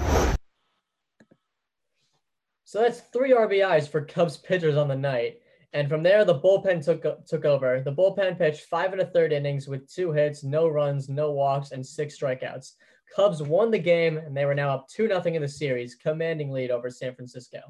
[2.63, 5.42] So that's three RBIs for Cubs pitchers on the night.
[5.75, 7.81] And from there, the bullpen took took over.
[7.81, 11.73] The bullpen pitched five and a third innings with two hits, no runs, no walks,
[11.73, 12.73] and six strikeouts.
[13.15, 16.51] Cubs won the game, and they were now up 2 0 in the series, commanding
[16.51, 17.61] lead over San Francisco.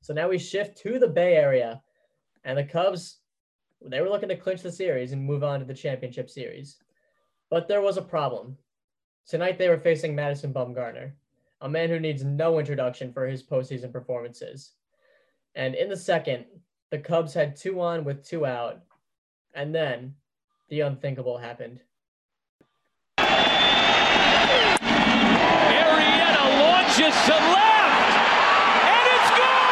[0.00, 1.80] So now we shift to the Bay Area,
[2.44, 3.18] and the Cubs,
[3.84, 6.76] they were looking to clinch the series and move on to the championship series.
[7.50, 8.56] But there was a problem.
[9.26, 11.12] Tonight they were facing Madison Bumgarner,
[11.60, 14.72] a man who needs no introduction for his postseason performances.
[15.54, 16.46] And in the second,
[16.90, 18.80] the Cubs had two on with two out,
[19.54, 20.14] and then
[20.68, 21.80] the unthinkable happened.
[23.18, 23.50] Arrieta
[26.60, 28.16] launches to left,
[28.84, 29.68] and it's gone!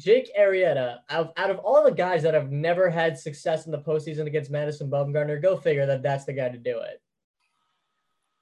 [0.00, 3.78] Jake Arrieta, out, out of all the guys that have never had success in the
[3.78, 7.02] postseason against Madison Bumgarner, go figure that that's the guy to do it.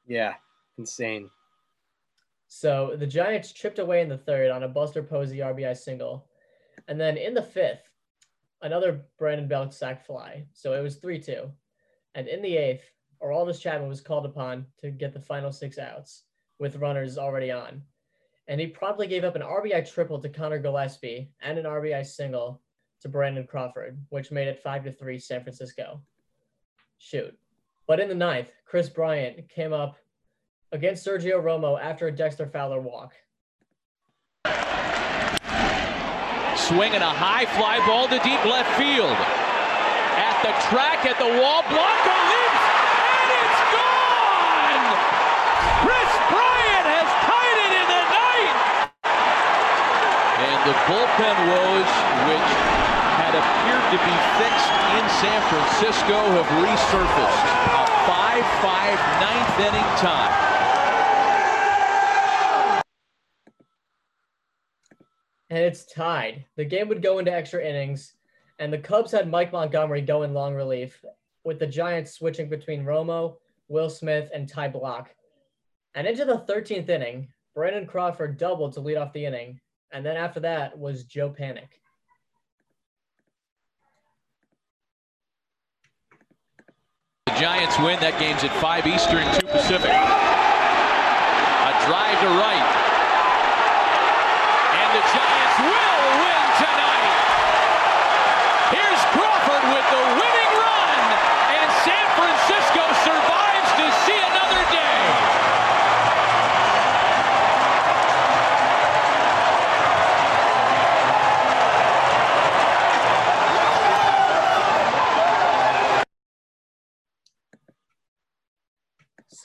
[0.06, 0.34] Yeah,
[0.78, 1.28] insane.
[2.46, 6.28] So the Giants chipped away in the third on a Buster Posey RBI single.
[6.86, 7.90] And then in the fifth,
[8.62, 10.46] another Brandon Belt sac fly.
[10.52, 11.50] So it was 3 2.
[12.14, 12.84] And in the eighth,
[13.20, 16.22] Aroldis Chapman was called upon to get the final six outs
[16.60, 17.82] with runners already on.
[18.48, 22.60] And he promptly gave up an RBI triple to Conor Gillaspie and an RBI single
[23.02, 26.00] to Brandon Crawford, which made it 5 to 3 San Francisco.
[26.98, 27.38] Shoot.
[27.86, 29.96] But in the ninth, Kris Bryant came up
[30.72, 33.12] against Sergio Romo after a Dexter Fowler walk.
[36.68, 39.16] Swinging a high fly ball to deep left field.
[40.18, 42.64] At the track, at the wall, Blanco leaps,
[43.08, 44.84] and it's gone!
[45.80, 48.60] Kris Bryant has tied it in the ninth!
[50.44, 50.76] And the
[51.28, 51.92] bullpen woes,
[52.28, 52.50] which
[53.20, 57.44] had appeared to be fixed in San Francisco, have resurfaced.
[57.74, 60.44] A 5-5 ninth inning tie.
[65.50, 66.44] and it's tied.
[66.56, 68.12] The game would go into extra innings,
[68.58, 71.02] and the Cubs had Mike Montgomery go in long relief,
[71.42, 73.36] with the Giants switching between Romo,
[73.68, 75.06] Will Smith, and Ty Blach.
[75.94, 79.58] And into the 13th inning, Brandon Crawford doubled to lead off the inning,
[79.92, 81.68] and then after that was Joe Panik.
[87.26, 88.00] The Giants win.
[88.00, 89.92] That game's at 5 Eastern, 2 Pacific.
[89.92, 92.68] A drive to right.
[94.74, 95.27] And the Giants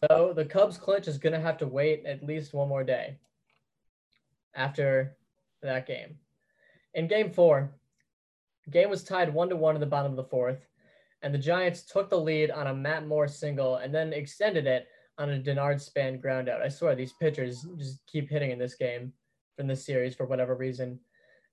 [0.10, 3.18] So the Cubs clinch is going to have to wait at least one more day
[4.54, 5.16] after
[5.62, 6.18] that game.
[6.94, 7.74] In game four,
[8.70, 10.68] game was tied one to one in the bottom of the fourth,
[11.22, 14.88] and the Giants took the lead on a Matt Moore single and then extended it
[15.18, 16.62] on a Denard Span ground out.
[16.62, 19.14] I swear these pitchers just keep hitting in this game
[19.56, 21.00] from this series for whatever reason.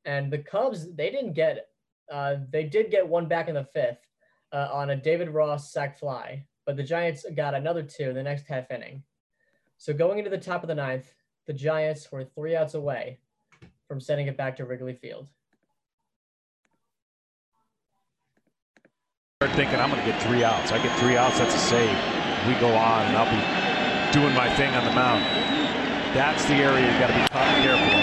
[0.05, 1.69] And the Cubs, they didn't get,
[2.11, 4.01] uh, they did get one back in the fifth
[4.53, 8.23] uh, on a David Ross sac fly, but the Giants got another two in the
[8.23, 9.03] next half inning.
[9.77, 11.13] So going into the top of the ninth,
[11.49, 13.19] the Giants were three outs away
[13.89, 15.27] from sending it back to Wrigley Field.
[19.43, 20.71] Start thinking I'm going to get three outs.
[20.71, 21.91] I get three outs, that's a save.
[22.47, 23.43] We go on, and I'll be
[24.15, 25.25] doing my thing on the mound.
[26.15, 27.67] That's the area you got to be careful of.
[27.67, 27.99] Careful.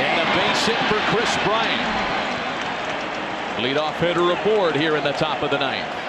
[0.00, 1.84] And a base hit for Kris Bryant.
[3.60, 5.99] Leadoff hitter aboard here in the top of the ninth.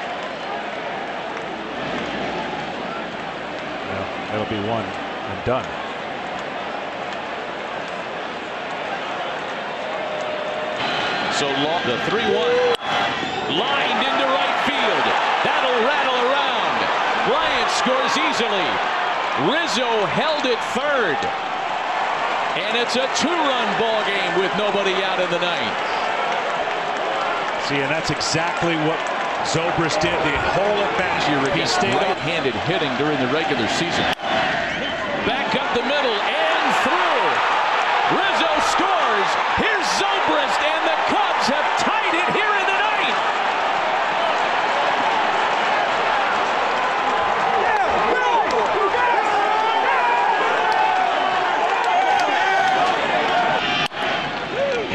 [4.31, 5.67] That'll be one and done.
[11.35, 13.59] So long, the 3 1.
[13.59, 15.05] Lined into right field.
[15.43, 16.77] That'll rattle around.
[17.27, 18.67] Bryant scores easily.
[19.51, 21.19] Rizzo held it third.
[22.55, 25.75] And it's a two-run ball game with nobody out in the ninth.
[27.67, 31.21] See, and that's exactly what Zobrist did the whole at bat.
[31.27, 34.05] He stayed right-handed hitting during the regular season.
[35.27, 37.25] Back up the middle and through.
[38.15, 39.29] Rizzo scores.
[39.59, 43.19] Here's Zobrist, and the Cubs have tied it here in the ninth.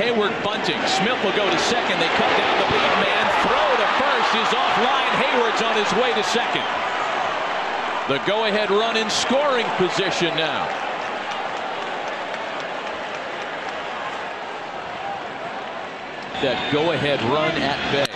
[0.01, 0.81] Heyward bunting.
[0.89, 2.01] Smith will go to second.
[2.01, 3.25] They cut down the lead man.
[3.45, 5.13] Throw to first is offline.
[5.17, 6.67] Heyward's on his way to second.
[8.09, 10.69] The go-ahead run in scoring position now.
[16.45, 18.07] That go-ahead run at bay.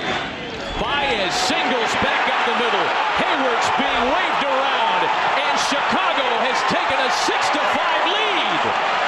[0.78, 2.86] Baez singles back up the middle.
[3.16, 5.02] Heyward's being waved around,
[5.40, 9.00] and Chicago has taken a six to five lead.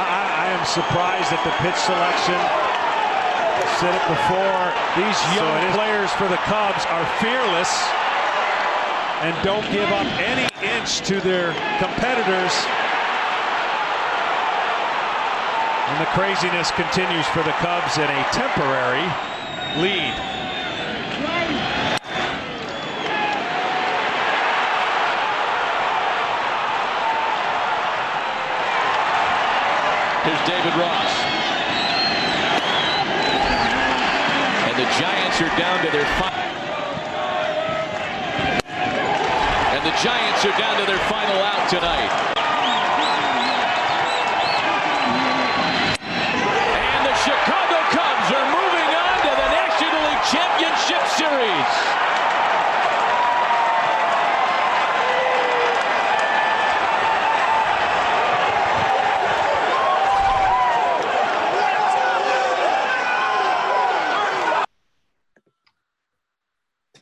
[0.00, 2.36] I, Am surprised at the pitch selection.
[3.80, 4.60] Said it before.
[4.92, 7.88] These young players for the Cubs are fearless
[9.24, 12.52] and don't give up any inch to their competitors.
[15.88, 19.08] And the craziness continues for the Cubs in a temporary
[19.80, 20.12] lead.
[30.30, 31.12] Here's David Ross.
[34.68, 36.44] And the Giants are down to their final.
[39.74, 42.12] And the Giants are down to their final out tonight.
[46.76, 52.00] And the Chicago Cubs are moving on to the National League Championship Series.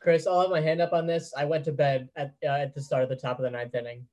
[0.08, 1.32] Chris, I'll have my hand up on this.
[1.36, 3.74] I went to bed at uh, at the start of the top of the ninth
[3.74, 4.06] inning,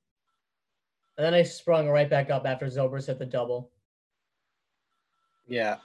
[1.18, 3.72] and then I sprung right back up after Zobrist hit the double.
[5.48, 5.78] Yeah,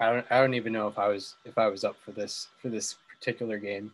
[0.00, 0.26] I don't.
[0.30, 2.96] I don't even know if I was if I was up for this for this
[3.18, 3.92] particular game.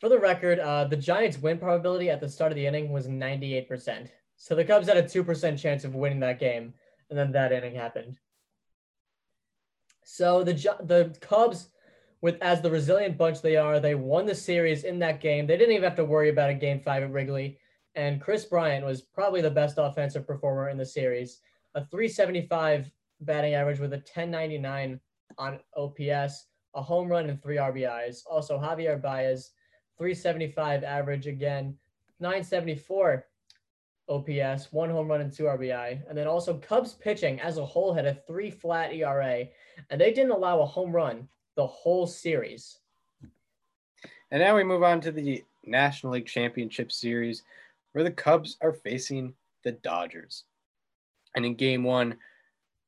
[0.00, 3.06] For the record, uh, the Giants' win probability at the start of the inning was
[3.06, 4.08] 98%.
[4.36, 6.74] So the Cubs had a 2% chance of winning that game,
[7.08, 8.18] and then that inning happened.
[10.04, 11.68] So the the Cubs,
[12.22, 15.46] with as the resilient bunch they are, they won the series in that game.
[15.46, 17.58] They didn't even have to worry about a game five at Wrigley.
[17.96, 21.40] And Kris Bryant was probably the best offensive performer in the series.
[21.74, 25.00] A 375 batting average with a 1099
[25.36, 28.20] on OPS, a home run, and three RBIs.
[28.30, 29.50] Also, Javier Baez,
[29.98, 31.76] 375 average again,
[32.20, 33.26] 974
[34.08, 36.02] OPS, one home run and two RBI.
[36.08, 39.46] And then also Cubs pitching as a whole had a three flat ERA,
[39.90, 42.78] and they didn't allow a home run the whole series.
[44.30, 47.42] And now we move on to the National League Championship Series,
[47.92, 50.44] where the Cubs are facing the Dodgers.
[51.36, 52.16] And in game one,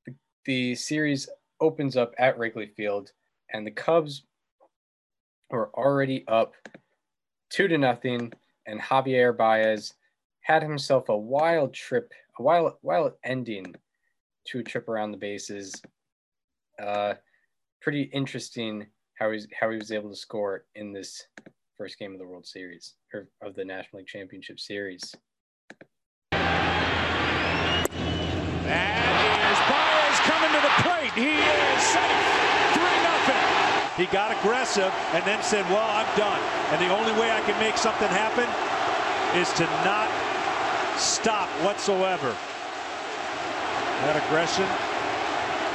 [0.07, 1.29] the, the series
[1.61, 3.13] opens up at Wrigley Field,
[3.53, 4.25] and the Cubs
[5.51, 6.55] were already up
[7.51, 8.33] two to nothing,
[8.67, 9.95] and Javier Baez
[10.41, 13.75] had himself a wild trip, a wild, wild ending
[14.47, 15.81] to a trip around the bases.
[16.83, 17.15] Uh,
[17.85, 18.87] pretty interesting
[19.19, 21.27] how he's how he was able to score in this
[21.77, 25.15] first game of the World Series or of the National League Championship Series.
[28.65, 29.05] That
[29.53, 31.13] is Baez coming to the plate.
[31.13, 32.25] He is safe.
[32.73, 33.45] 3 nothing.
[34.01, 36.41] He got aggressive and then said, Well, I'm done.
[36.73, 38.49] And the only way I can make something happen
[39.37, 40.09] is to not
[40.97, 42.35] stop whatsoever.
[44.09, 44.65] That aggression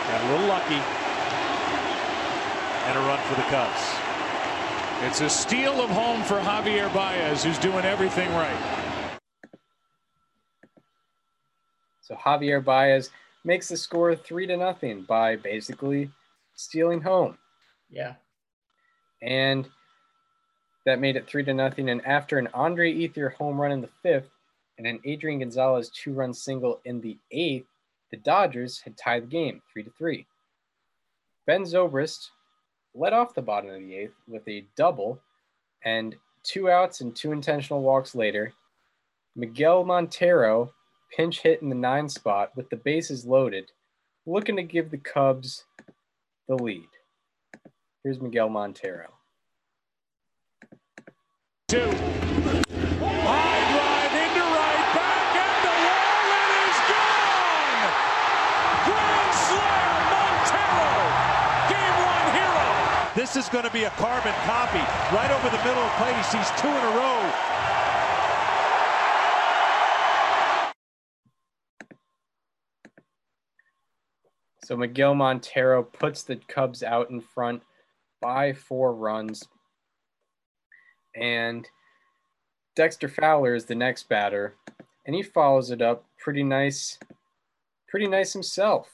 [0.09, 0.98] got a little lucky.
[2.89, 3.99] And a run for the Cubs.
[5.03, 9.19] It's a steal of home for Javier Baez, who's doing everything right.
[12.01, 13.11] So Javier Baez
[13.43, 16.09] makes the score three to nothing by basically
[16.55, 17.37] stealing home.
[17.91, 18.15] Yeah.
[19.21, 19.69] And
[20.87, 21.91] that made it three to nothing.
[21.91, 24.31] And after an Andre Ethier home run in the fifth
[24.79, 27.67] and an Adrian Gonzalez two run single in the eighth,
[28.09, 30.25] the Dodgers had tied the game three to three.
[31.45, 32.29] Ben Zobrist
[32.99, 35.19] led off the bottom of the eighth with a double,
[35.85, 38.53] and two outs and two intentional walks later,
[39.35, 40.73] Miguel Montero
[41.15, 43.71] pinch hit in the nine spot with the bases loaded,
[44.25, 45.63] looking to give the Cubs
[46.47, 46.89] the lead.
[48.03, 49.07] Here's Miguel Montero.
[51.69, 51.89] Two.
[52.99, 57.93] High drive into right, back at the wall, it is gone!
[58.89, 60.91] Grand slam, Montero!
[61.69, 62.67] Game one hero!
[63.31, 64.79] This is going to be a carbon copy.
[65.15, 67.31] Right over the middle of plate, he sees two in a row.
[74.63, 77.61] So Miguel Montero puts the Cubs out in front
[78.19, 79.47] by four runs.
[81.15, 81.67] And
[82.75, 84.55] Dexter Fowler is the next batter,
[85.05, 86.97] and he follows it up pretty nice,
[87.87, 88.89] pretty nice himself,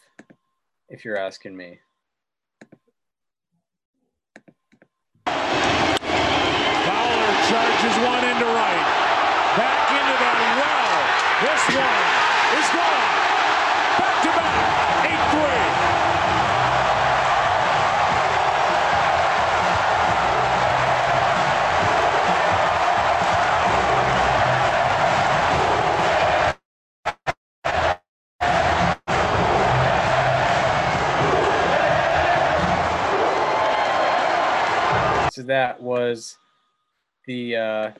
[0.89, 1.79] if you're asking me.
[6.85, 7.33] Fowler
[7.85, 8.85] charges one into right.
[9.57, 10.15] Back into
[10.57, 11.05] well.
[11.41, 12.05] This one
[12.57, 13.13] is gone.
[13.99, 15.05] Back to back.
[15.05, 15.21] 8
[35.29, 35.31] 3.
[35.31, 36.37] So that was
[37.27, 37.91] the uh,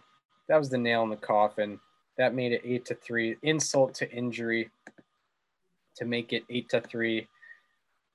[0.47, 1.79] that was the nail in the coffin.
[2.17, 3.35] That made it eight to three.
[3.43, 4.69] Insult to injury
[5.97, 7.27] to make it eight to three.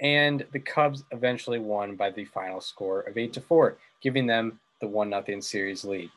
[0.00, 4.58] And the Cubs eventually won by the final score of eight to four, giving them
[4.80, 6.10] the one nothing series lead.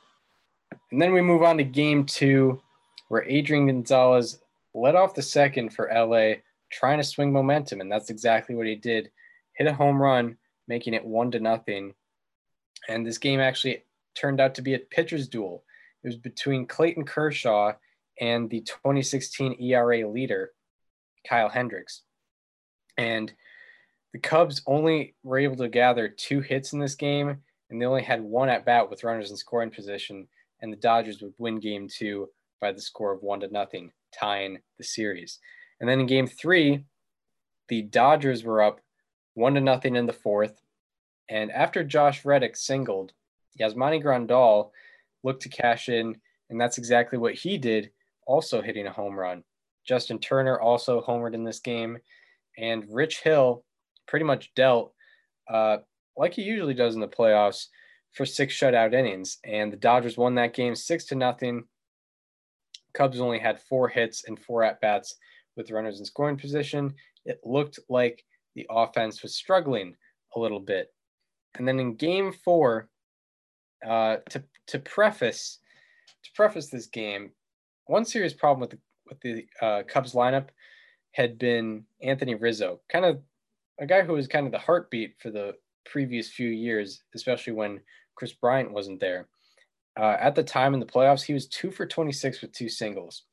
[0.91, 2.61] And then we move on to game two,
[3.09, 4.39] where Adrian Gonzalez
[4.73, 6.35] led off the second for LA,
[6.71, 9.11] trying to swing momentum, and that's exactly what he did.
[9.57, 10.37] Hit a home run,
[10.67, 11.93] making it one to nothing.
[12.87, 13.83] And this game actually
[14.15, 15.63] turned out to be a pitcher's duel.
[16.03, 17.73] It was between Clayton Kershaw
[18.19, 20.51] and the 2016 ERA leader,
[21.27, 22.01] Kyle Hendricks.
[22.97, 23.33] And
[24.13, 27.37] the Cubs only were able to gather two hits in this game,
[27.69, 30.27] and they only had one at bat with runners in scoring position.
[30.61, 32.29] And the Dodgers would win game two
[32.61, 35.39] by the score of one to nothing, tying the series.
[35.79, 36.85] And then in game three,
[37.67, 38.79] the Dodgers were up
[39.33, 40.61] one to nothing in the fourth.
[41.29, 43.13] And after Josh Reddick singled,
[43.59, 44.71] Yasmani Grandal
[45.23, 46.15] looked to cash in,
[46.49, 47.91] and that's exactly what he did,
[48.27, 49.43] also hitting a home run.
[49.85, 51.97] Justin Turner also homered in this game,
[52.57, 53.63] and Rich Hill
[54.07, 54.93] pretty much dealt
[55.49, 55.77] uh,
[56.17, 57.67] like he usually does in the playoffs
[58.11, 59.39] for six shutout innings.
[59.43, 61.63] And the Dodgers won that game six to nothing.
[62.93, 65.15] Cubs only had four hits and four at bats
[65.55, 66.93] with runners in scoring position.
[67.25, 68.23] It looked like
[68.55, 69.95] the offense was struggling
[70.35, 70.93] a little bit.
[71.55, 72.89] And then in game four,
[73.87, 75.59] uh, to to preface
[76.23, 77.31] to preface this game,
[77.85, 80.49] one serious problem with the with the uh, Cubs lineup
[81.11, 83.21] had been Anthony Rizzo, kind of
[83.79, 85.55] a guy who was kind of the heartbeat for the
[85.85, 87.79] previous few years, especially when
[88.15, 89.27] Kris Bryant wasn't there.
[89.99, 93.23] Uh, at the time in the playoffs, he was two for 26 with two singles,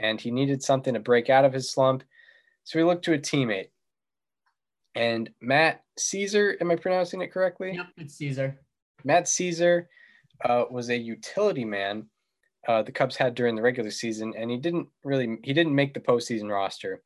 [0.00, 2.02] and he needed something to break out of his slump.
[2.64, 3.68] So he looked to a teammate.
[4.94, 7.74] And Matt Szczur, am I pronouncing it correctly?
[7.74, 8.56] Yep, it's Szczur.
[9.04, 9.86] Matt Szczur
[10.44, 12.06] uh, was a utility man
[12.68, 15.94] uh, the Cubs had during the regular season, and he didn't really he didn't make
[15.94, 17.02] the postseason roster.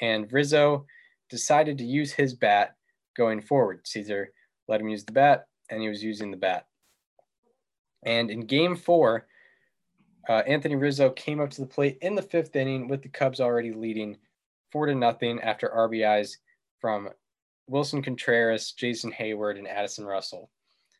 [0.00, 0.86] And Rizzo
[1.28, 2.76] decided to use his bat
[3.16, 3.84] going forward.
[3.84, 4.26] Szczur
[4.68, 6.66] let him use the bat, and he was using the bat.
[8.04, 9.26] And in Game Four,
[10.28, 13.40] uh, Anthony Rizzo came up to the plate in the fifth inning with the Cubs
[13.40, 14.16] already leading
[14.72, 16.36] four to nothing after RBIs
[16.80, 17.10] from
[17.70, 20.50] Willson Contreras, Jason Heyward, and Addison Russell.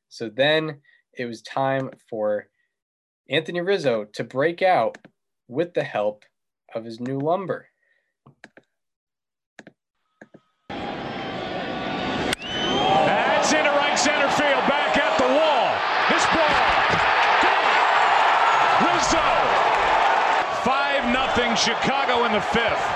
[0.09, 0.81] So then
[1.17, 2.49] it was time for
[3.29, 4.99] Anthony Rizzo to break out
[5.49, 6.25] with the help
[6.75, 7.69] of his new lumber.
[12.79, 15.75] That's into right center field, back at the wall.
[16.13, 16.53] This ball.
[18.85, 19.27] Rizzo,
[20.63, 22.87] five nothing Chicago in the fifth.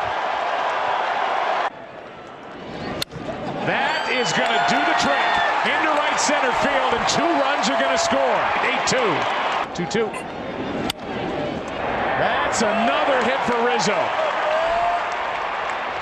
[3.66, 5.40] That is going to do the trick.
[5.60, 8.36] Into right center field, and two runs are going to score.
[8.86, 9.40] 8-2.
[9.74, 10.12] 2-2.
[12.18, 13.98] That's another hit for Rizzo.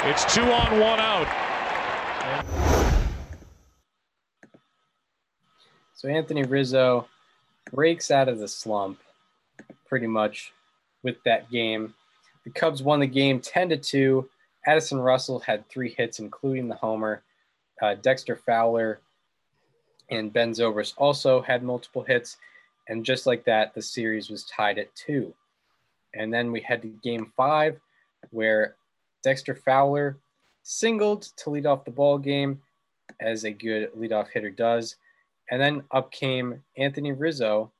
[0.04, 1.26] It's two on, one out.
[5.94, 7.08] So Anthony Rizzo
[7.72, 9.00] breaks out of the slump
[9.86, 10.52] pretty much
[11.02, 11.94] with that game.
[12.44, 14.28] The Cubs won the game 10 to 2.
[14.66, 17.22] Addison Russell had three hits, including the homer.
[17.80, 19.00] Uh, Dexter Fowler
[20.10, 22.36] and Ben Zobrist also had multiple hits.
[22.88, 25.34] And just like that, the series was tied at two.
[26.14, 27.78] And then we had to game five,
[28.30, 28.76] where
[29.22, 30.16] Dexter Fowler
[30.62, 32.60] singled to lead off the ball game,
[33.20, 34.96] as a good leadoff hitter does.
[35.50, 37.70] And then up came Anthony Rizzo,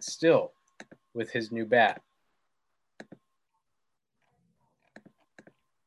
[0.00, 0.52] still
[1.14, 2.02] with his new bat.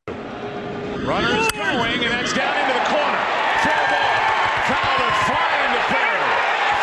[0.07, 3.21] Runner is going, and that's down into the corner.
[3.63, 4.15] Fair ball.
[4.67, 6.27] Fowler flying to third.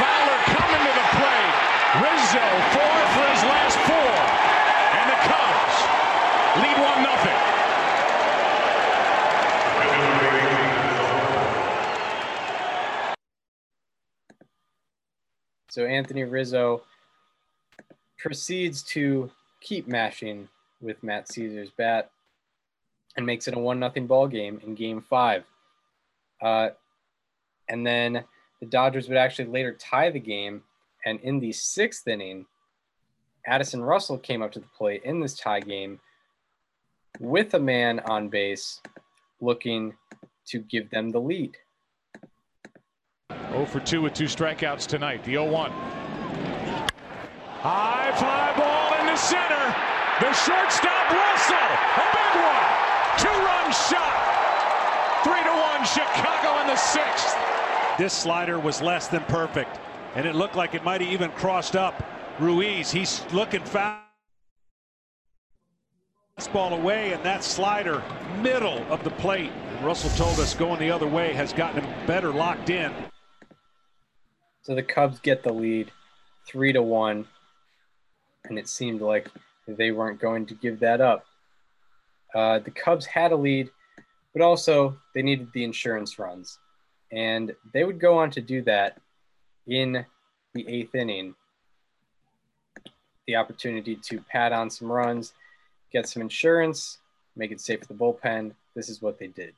[0.01, 1.55] Fowler coming to the plate.
[2.01, 4.15] Rizzo four for his last four.
[4.95, 5.77] And the Cubs
[6.63, 7.41] lead one nothing.
[15.75, 16.83] So Anthony Rizzo
[18.17, 19.29] proceeds to
[19.61, 20.49] keep mashing
[20.81, 22.13] with Matt Szczur's bat
[23.17, 25.43] and makes it a one nothing ball game in game five.
[26.41, 26.69] Uh,
[27.69, 28.23] and then
[28.61, 30.63] the Dodgers would actually later tie the game.
[31.07, 32.47] And in the sixth inning,
[33.45, 35.99] Addison Russell came up to the plate in this tie game
[37.19, 38.81] with a man on base
[39.41, 39.95] looking
[40.47, 41.57] to give them the lead.
[43.55, 45.23] 0 for 2 with two strikeouts tonight.
[45.23, 45.71] The 0 1.
[47.63, 49.65] High fly ball into center.
[50.21, 51.71] The shortstop Russell.
[51.95, 52.67] A big one.
[53.17, 55.23] Two run shot.
[55.23, 57.37] 3 to 1 Chicago in the sixth.
[57.97, 59.79] This slider was less than perfect,
[60.17, 62.03] and it looked like it might have even crossed up
[62.41, 62.91] Ruiz.
[62.91, 64.01] He's looking fast.
[66.53, 68.03] Ball away, and that slider,
[68.41, 69.51] middle of the plate.
[69.83, 72.93] Russell told us going the other way has gotten him better locked in.
[74.65, 75.93] So the Cubs get the lead,
[76.47, 77.27] three to one,
[78.47, 79.29] and it seemed like
[79.69, 81.27] they weren't going to give that up.
[82.35, 83.69] Uh, the Cubs had a lead,
[84.33, 86.59] but also they needed the insurance runs,
[87.13, 88.99] and they would go on to do that
[89.67, 90.07] in
[90.55, 91.35] the eighth inning.
[93.27, 95.35] The opportunity to pad on some runs,
[95.93, 96.99] get some insurance,
[97.37, 98.53] make it safe for the bullpen.
[98.75, 99.55] This is what they did.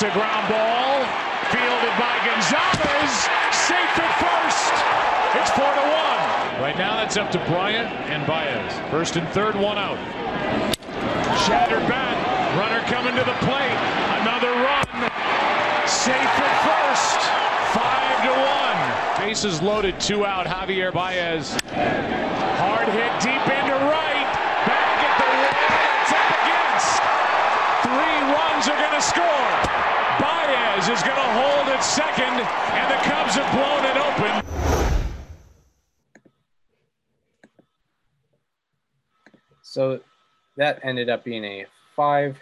[0.00, 1.04] That's a ground ball.
[1.52, 3.12] Fielded by Gonzalez.
[3.52, 4.72] Safe at first.
[5.36, 6.62] It's four to one.
[6.62, 8.72] Right now, that's up to Bryant and Baez.
[8.90, 9.98] First and third, one out.
[11.44, 12.16] Shattered bat.
[12.56, 13.76] Runner coming to the plate.
[14.24, 15.10] Another run.
[15.86, 17.20] safe at first.
[17.76, 19.28] Five to one.
[19.28, 20.46] Bases loaded, two out.
[20.46, 21.58] Javier Baez.
[22.56, 24.09] Hard hit deep into right.
[28.30, 29.50] Runs are going to score.
[30.20, 34.50] Baez is going to hold at second, and the Cubs have blown it open.
[39.62, 40.00] So
[40.56, 41.66] that ended up being a
[41.96, 42.38] five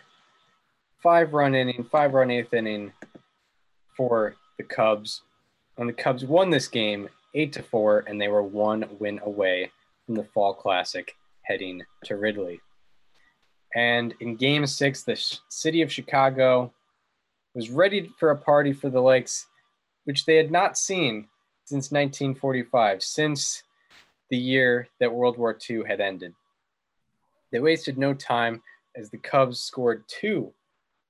[1.03, 2.93] five run inning, five run eighth inning
[3.97, 5.23] for the Cubs.
[5.77, 9.71] And the Cubs won this game eight to four, and they were one win away
[10.05, 12.61] from the Fall Classic heading to Wrigley.
[13.75, 15.17] And in game six, the
[15.49, 16.73] city of Chicago
[17.55, 19.47] was ready for a party for the Lakes,
[20.05, 21.29] which they had not seen
[21.65, 23.63] since 1945, since
[24.31, 26.35] the year that World War II had ended.
[27.51, 28.63] They wasted no time
[28.97, 30.53] as the Cubs scored two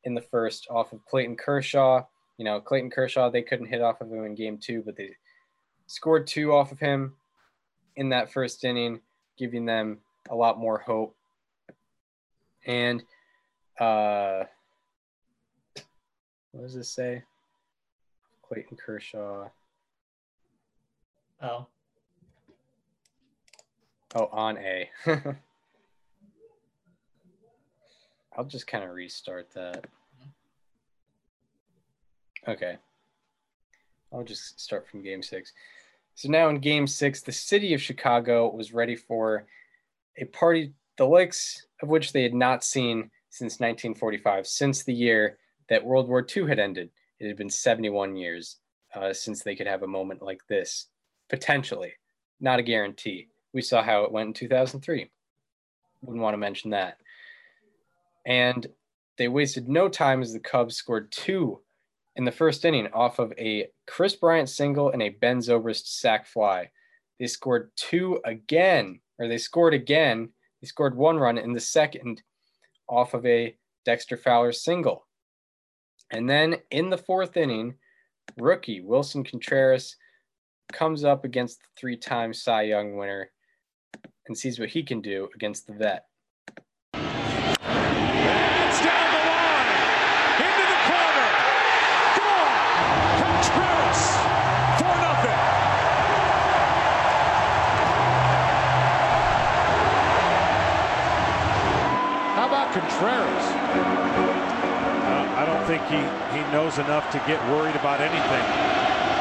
[0.04, 2.04] in the first off of Clayton Kershaw.
[2.38, 5.10] You know, Clayton Kershaw, they couldn't hit off of him in game two, but they
[5.86, 7.14] scored two off of him
[7.96, 9.00] in that first inning,
[9.36, 9.98] giving them
[10.30, 11.16] a lot more hope.
[12.68, 13.02] And
[13.80, 14.44] uh,
[16.52, 17.22] what does this say?
[18.42, 19.48] Clayton Kershaw.
[21.42, 21.66] Oh.
[24.14, 24.90] Oh, on A.
[28.36, 29.86] I'll just kind of restart that.
[32.46, 32.76] Okay.
[34.12, 35.52] I'll just start from game six.
[36.14, 39.46] So now in game six, the city of Chicago was ready for
[40.18, 45.38] a party, the likes of which they had not seen since 1945, since the year
[45.68, 46.90] that World War II had ended.
[47.20, 48.56] It had been 71 years
[48.94, 50.86] uh, since they could have a moment like this,
[51.28, 51.92] potentially,
[52.40, 53.28] not a guarantee.
[53.52, 55.10] We saw how it went in 2003.
[56.02, 56.98] Wouldn't want to mention that.
[58.26, 58.66] And
[59.16, 61.60] they wasted no time as the Cubs scored two
[62.16, 66.26] in the first inning off of a Kris Bryant single and a Ben Zobrist sac
[66.26, 66.70] fly.
[67.18, 70.30] They scored two again, or they scored again.
[70.60, 72.22] They scored one run in the second
[72.88, 75.06] off of a Dexter Fowler single.
[76.10, 77.74] And then in the fourth inning,
[78.36, 79.96] rookie Willson Contreras
[80.72, 83.30] comes up against the three time Cy Young winner
[84.26, 86.07] and sees what he can do against the vet.
[105.78, 106.02] Think
[106.32, 108.44] he, he knows enough to get worried about anything.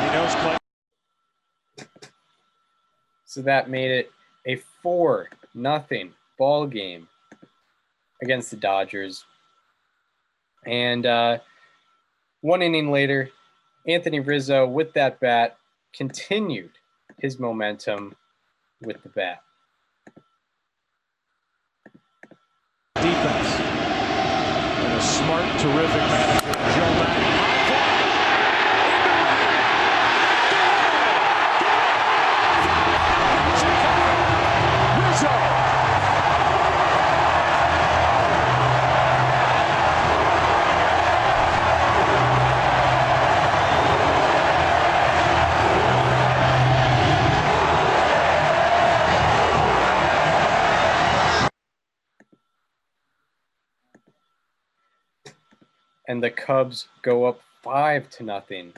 [0.04, 0.58] He knows Clay.
[3.26, 4.12] So that made it
[4.46, 7.08] a four nothing ball game
[8.22, 9.26] against the Dodgers.
[10.66, 11.40] And uh,
[12.42, 13.30] one inning later,
[13.88, 15.58] Anthony Rizzo with that bat
[15.94, 16.72] continued
[17.20, 18.16] his momentum
[18.82, 19.42] with the bat.
[22.96, 23.48] Defense.
[24.80, 26.27] And a smart, terrific
[56.18, 58.74] and the Cubs go up five to nothing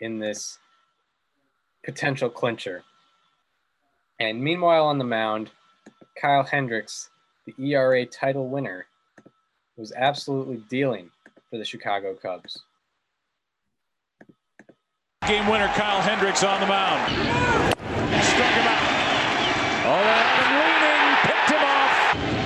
[0.00, 0.58] in this
[1.84, 2.84] potential clincher.
[4.18, 5.50] And meanwhile, on the mound,
[6.18, 7.10] Kyle Hendricks,
[7.44, 8.86] the ERA title winner,
[9.76, 11.10] was absolutely dealing
[11.50, 12.62] for the Chicago Cubs.
[15.26, 17.12] Game winner Kyle Hendricks on the mound.
[18.24, 18.88] Struck him out.
[19.84, 22.38] Oh, they had him leaning, picked him off.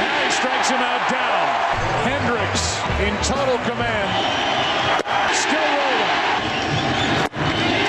[0.00, 1.24] Now he strikes him out down.
[2.04, 3.14] Hendricks in
[3.74, 5.34] total command.
[5.34, 6.08] Still rolling.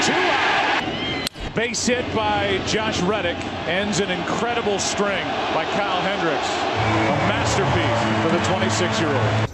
[0.01, 1.55] Two out.
[1.55, 6.49] Base hit by Josh Reddick ends an incredible string by Kyle Hendricks.
[6.49, 9.49] A masterpiece for the 26-year-old.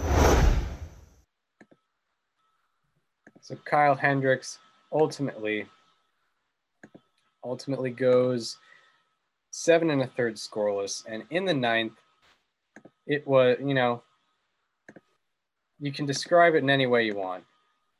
[3.40, 4.58] So Kyle Hendricks
[4.92, 5.66] ultimately
[7.44, 8.56] ultimately goes
[9.50, 11.04] seven and a third scoreless.
[11.08, 11.94] And in the ninth,
[13.04, 14.00] it was, you know,
[15.82, 17.44] you can describe it in any way you want,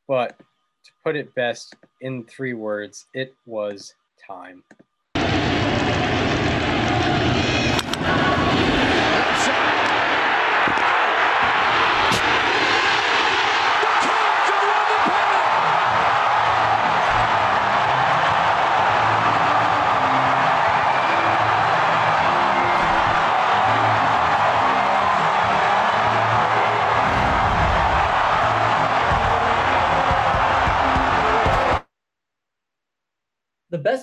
[0.07, 4.63] but to put it best in three words, it was time.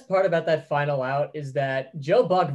[0.09, 2.51] Part about that final out is that Joe Buck.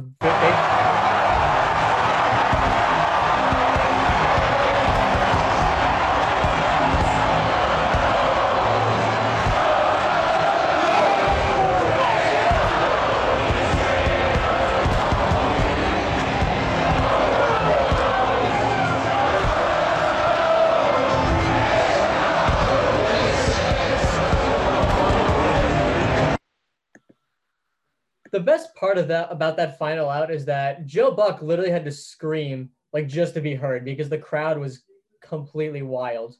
[28.95, 32.69] Part of that about that final out is that Joe Buck literally had to scream
[32.93, 34.83] like just to be heard because the crowd was
[35.21, 36.37] completely wild.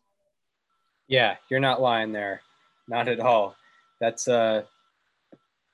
[1.10, 2.41] Yeah, you're not lying there.
[2.88, 3.56] Not at all.
[3.99, 4.64] That's uh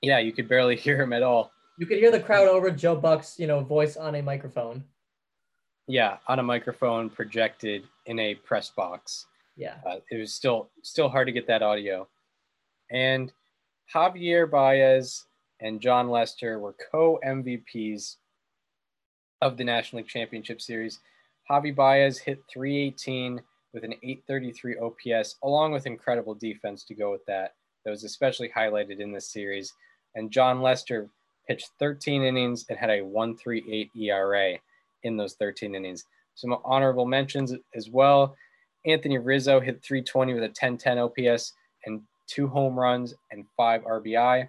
[0.00, 1.52] yeah, you could barely hear him at all.
[1.78, 4.84] You could hear the crowd over Joe Buck's, you know, voice on a microphone.
[5.86, 9.26] Yeah, on a microphone projected in a press box.
[9.56, 9.76] Yeah.
[9.86, 12.08] Uh, it was still still hard to get that audio.
[12.90, 13.32] And
[13.94, 15.26] Javier Baez
[15.62, 18.16] and Jon Lester were co MVPs
[19.40, 21.00] of the National League Championship Series.
[21.50, 23.40] Javi Baez hit 318
[23.72, 27.54] with an 833 OPS, along with incredible defense to go with that.
[27.84, 29.72] That was especially highlighted in this series.
[30.14, 31.08] And Jon Lester
[31.48, 34.54] pitched 13 innings and had a 138 ERA
[35.02, 36.04] in those 13 innings.
[36.34, 38.36] Some honorable mentions as well.
[38.86, 41.52] Anthony Rizzo hit 320 with a 1010 OPS
[41.86, 44.48] and two home runs and five RBI.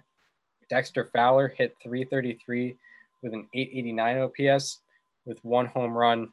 [0.68, 2.76] Dexter Fowler hit 333
[3.22, 4.80] with an 889 OPS
[5.26, 6.28] with one home run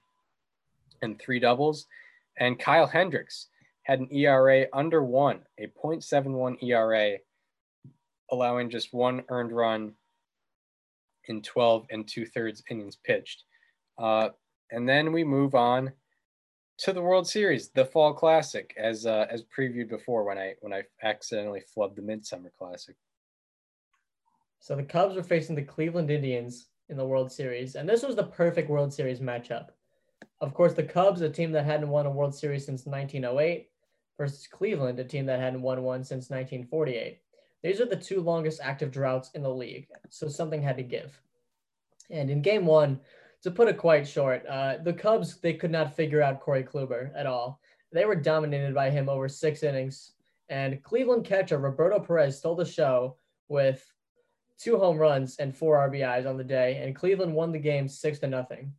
[1.01, 1.87] and three doubles.
[2.37, 3.47] And Kyle Hendricks
[3.83, 7.17] had an ERA under one, a 0.71 ERA,
[8.31, 9.93] allowing just one earned run
[11.25, 13.43] in 12 and two thirds innings pitched.
[13.97, 14.29] Uh,
[14.71, 15.91] and then we move on
[16.79, 20.73] to the World Series, the Fall Classic, as uh, as previewed before when I when
[20.73, 22.95] I accidentally flubbed the Midsummer Classic.
[24.61, 28.15] So the Cubs were facing the Cleveland Indians in the World Series, and this was
[28.15, 29.69] the perfect World Series matchup.
[30.39, 33.71] Of course, the Cubs, a team that hadn't won a World Series since 1908,
[34.19, 37.19] versus Cleveland, a team that hadn't won one since 1948.
[37.63, 41.19] These are the two longest active droughts in the league, so something had to give.
[42.11, 42.99] And in game one,
[43.41, 47.11] to put it quite short, uh, the Cubs, they could not figure out Corey Kluber
[47.15, 47.59] at all.
[47.91, 50.11] They were dominated by him over six innings,
[50.49, 53.91] and Cleveland catcher Roberto Perez stole the show with
[54.61, 58.19] two home runs and four RBIs on the day, and Cleveland won the game six
[58.19, 58.71] to nothing.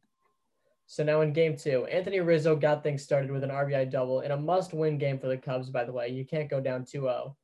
[0.86, 4.30] So now in game two, Anthony Rizzo got things started with an RBI double in
[4.30, 6.08] a must win game for the Cubs, by the way.
[6.08, 7.36] You can't go down 2 0.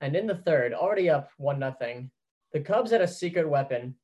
[0.00, 2.08] And in the third, already up 1 0,
[2.52, 3.96] the Cubs had a secret weapon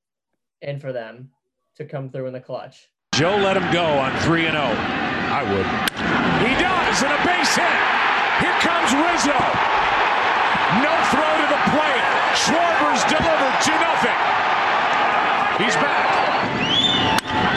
[0.62, 1.30] in for them
[1.76, 2.88] to come through in the clutch.
[3.14, 4.52] Joe let him go on 3 0.
[4.52, 5.68] I would.
[6.44, 7.78] He does, and a base hit.
[8.42, 9.38] Here comes Rizzo.
[10.82, 12.22] No throw to the plate.
[12.34, 13.78] Schwarber's delivered 2 0.
[15.62, 16.10] He's back.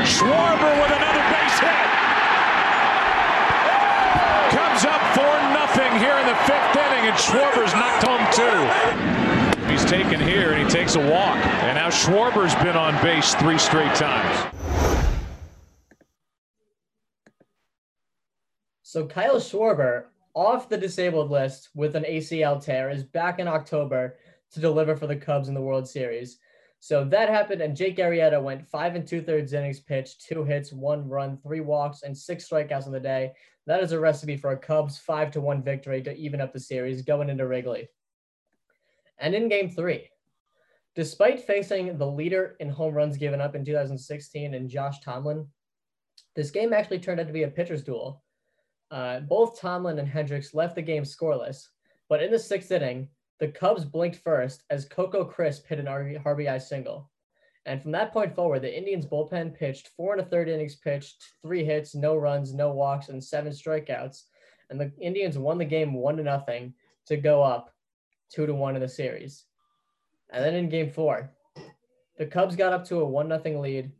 [0.06, 1.88] Schwarber with another base hit.
[4.53, 5.26] Comes up 4
[5.74, 9.68] 0 here in the fifth inning, and Schwarber's knocked home two.
[9.72, 11.38] He's taken here, and he takes a walk.
[11.64, 14.53] And now Schwarber's been on base three straight times.
[18.84, 24.18] So Kyle Schwarber, off the disabled list with an ACL tear, is back in October
[24.56, 26.39] to deliver for the Cubs in the World Series.
[26.80, 30.74] So that happened, and Jake Arrieta went five and two thirds innings pitched, two hits,
[30.74, 33.32] one run, three walks, and six strikeouts on the day.
[33.66, 36.60] That is a recipe for a Cubs five to one victory to even up the
[36.60, 37.89] series going into Wrigley.
[39.18, 40.10] And in Game Three,
[40.95, 45.47] despite facing the leader in home runs given up in 2016 and Josh Tomlin,
[46.36, 48.24] this game actually turned out to be a pitcher's duel.
[48.91, 51.68] Uh, both Tomlin and Hendricks left the game scoreless,
[52.08, 56.61] but in the sixth inning, the Cubs blinked first as Coco Crisp hit an RBI
[56.61, 57.09] single.
[57.65, 61.33] And from that point forward, the Indians bullpen pitched four and a third innings pitched,
[61.41, 64.23] three hits, no runs, no walks, and seven strikeouts.
[64.69, 66.73] And the Indians won the game one to nothing
[67.07, 67.73] to go up
[68.31, 69.45] two to one in the series.
[70.31, 71.31] And then in game four,
[72.17, 73.91] the Cubs got up to a one nothing lead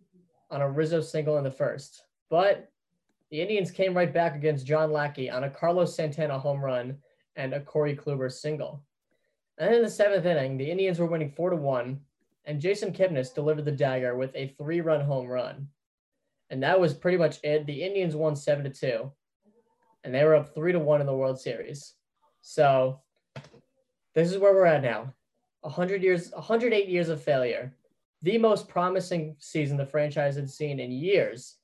[0.52, 2.04] on a Rizzo single in the first.
[2.30, 2.72] But
[3.32, 6.98] the Indians came right back against John Lackey on a Carlos Santana home run
[7.36, 8.84] and a Corey Kluber single.
[9.58, 12.02] And in the seventh inning, the Indians were winning four to one,
[12.46, 15.68] and Jason Kipnis delivered the dagger with a three-run home run.
[16.50, 17.66] And that was pretty much it.
[17.66, 19.12] The Indians won seven to two,
[20.04, 21.94] and they were up three to one in the World Series.
[22.42, 23.00] So
[24.14, 25.14] this is where we're at now.
[25.62, 27.74] 100 years, 108 years of failure.
[28.22, 31.56] The most promising season the franchise had seen in years.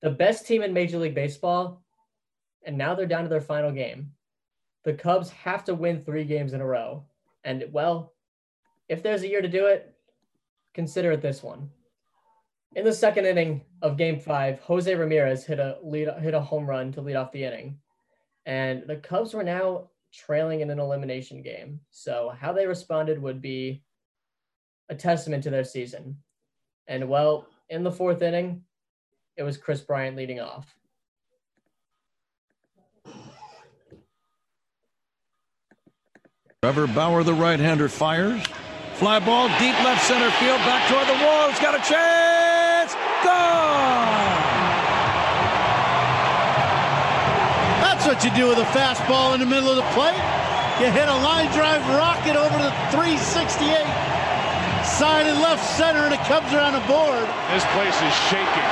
[0.00, 1.82] The best team in Major League Baseball,
[2.64, 4.12] and now they're down to their final game.
[4.84, 7.04] The Cubs have to win three games in a row.
[7.44, 8.14] And well,
[8.88, 9.94] if there's a year to do it,
[10.74, 11.70] consider it this one.
[12.74, 16.66] In the second inning of Game Five, Jose Ramirez hit a lead hit a home
[16.66, 17.78] run to lead off the inning,
[18.46, 21.80] and the Cubs were now trailing in an elimination game.
[21.90, 23.82] So how they responded would be
[24.88, 26.16] a testament to their season.
[26.86, 28.62] And well, in the fourth inning,
[29.36, 30.74] it was Kris Bryant leading off.
[36.62, 38.40] Trevor Bauer, the right-hander, fires.
[38.94, 41.50] Fly ball deep left center field, back toward the wall.
[41.50, 42.94] It's got a chance.
[43.26, 44.30] Gone.
[47.82, 50.14] That's what you do with a fastball in the middle of the plate.
[50.78, 53.82] You hit a line drive rocket over the 368.
[54.86, 57.26] Side and left center, and it comes around the board.
[57.50, 58.70] This place is shaking.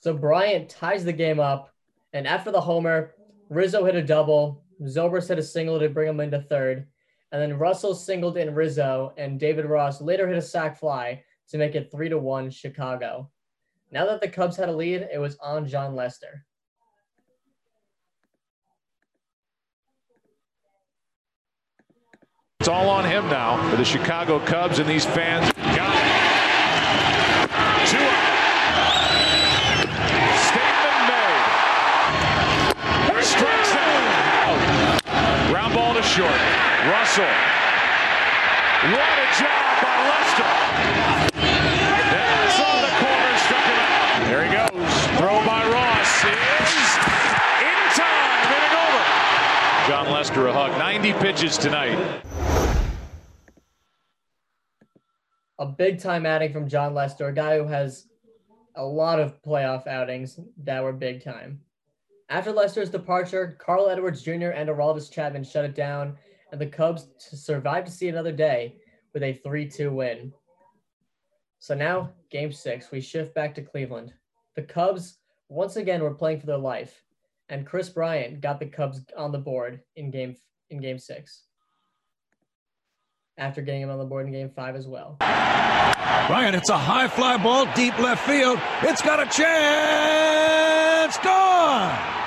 [0.00, 1.71] So Bryant ties the game up,
[2.12, 3.14] and after the homer,
[3.48, 6.86] Rizzo hit a double, Zobrist hit a single to bring him into third,
[7.30, 11.58] and then Russell singled in Rizzo, and David Ross later hit a sac fly to
[11.58, 13.30] make it three to one Chicago.
[13.90, 16.44] Now that the Cubs had a lead, it was on Jon Lester.
[22.60, 25.50] It's all on him now for the Chicago Cubs and these fans.
[25.56, 26.11] Got it.
[36.12, 36.28] Short.
[36.28, 37.24] Russell.
[38.92, 40.50] What a job by Lester.
[42.12, 43.32] That's on the corner.
[43.38, 44.26] Struck him out.
[44.28, 44.92] There he goes.
[45.16, 46.84] Throw by Ross is
[47.62, 48.44] in time.
[48.52, 49.88] Inning over.
[49.88, 50.76] Jon Lester a hug.
[50.78, 51.98] 90 pitches tonight.
[55.58, 58.06] A big time outing from Jon Lester, a guy who has
[58.74, 61.62] a lot of playoff outings that were big time.
[62.32, 64.52] After Lester's departure, Carl Edwards Jr.
[64.54, 66.16] and Aroldis Chapman shut it down,
[66.50, 68.76] and the Cubs survived to see another day
[69.12, 70.32] with a 3 2 win.
[71.58, 74.14] So now, game six, we shift back to Cleveland.
[74.56, 75.18] The Cubs,
[75.50, 77.04] once again, were playing for their life,
[77.50, 80.34] and Kris Bryant got the Cubs on the board in game,
[80.70, 81.44] in game six.
[83.36, 85.16] After getting him on the board in game five as well.
[85.18, 88.58] Bryant, it's a high fly ball, deep left field.
[88.80, 91.18] It's got a chance.
[91.18, 92.21] Gone.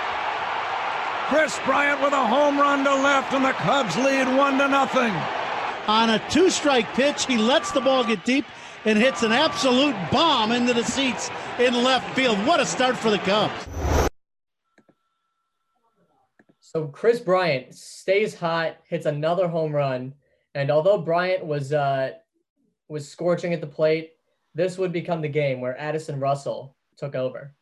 [1.28, 5.12] Kris Bryant with a home run to left, and the Cubs lead one to nothing.
[5.88, 8.46] On a two strike pitch, he lets the ball get deep
[8.86, 12.38] and hits an absolute bomb into the seats in left field.
[12.46, 13.68] What a start for the Cubs.
[16.60, 20.14] So Kris Bryant stays hot, hits another home run,
[20.54, 22.12] and although Bryant was uh,
[22.88, 24.12] was scorching at the plate,
[24.54, 27.56] this would become the game where Addison Russell took over.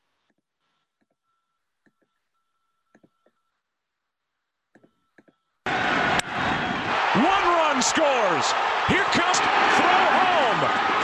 [7.15, 8.47] One run scores.
[8.87, 10.61] Here comes throw home.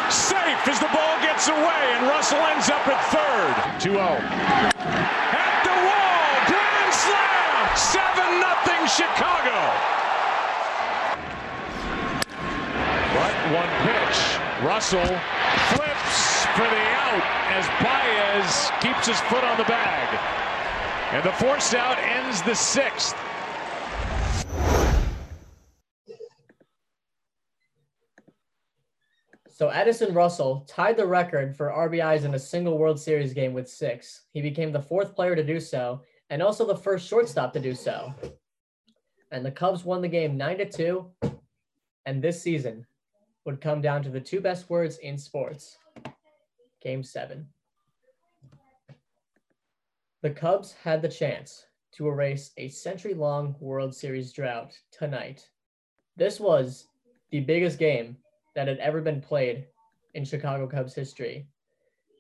[0.07, 3.53] Safe as the ball gets away, and Russell ends up at third.
[3.84, 3.99] 2 0.
[3.99, 6.31] At the wall.
[6.47, 7.64] Grand slam.
[7.76, 9.60] 7 0 Chicago.
[13.14, 14.19] But one pitch.
[14.64, 15.11] Russell
[15.76, 17.23] flips for the out
[17.56, 20.07] as Baez keeps his foot on the bag.
[21.11, 23.15] And the forced out ends the sixth.
[29.60, 33.69] So Addison Russell tied the record for RBIs in a single World Series game with
[33.69, 34.22] six.
[34.31, 37.76] He became the fourth player to do so, and also the first shortstop to do
[37.76, 38.14] so.
[39.31, 41.11] And the Cubs won the game nine to two.
[42.06, 42.86] And this season
[43.44, 45.77] would come down to the two best words in sports.
[46.81, 47.45] Game seven.
[50.22, 51.65] The Cubs had the chance
[51.95, 55.49] to erase a century long World Series drought tonight.
[56.15, 56.88] This was
[57.31, 58.15] the biggest game
[58.60, 59.68] that had ever been played
[60.15, 61.48] in Chicago Cubs history.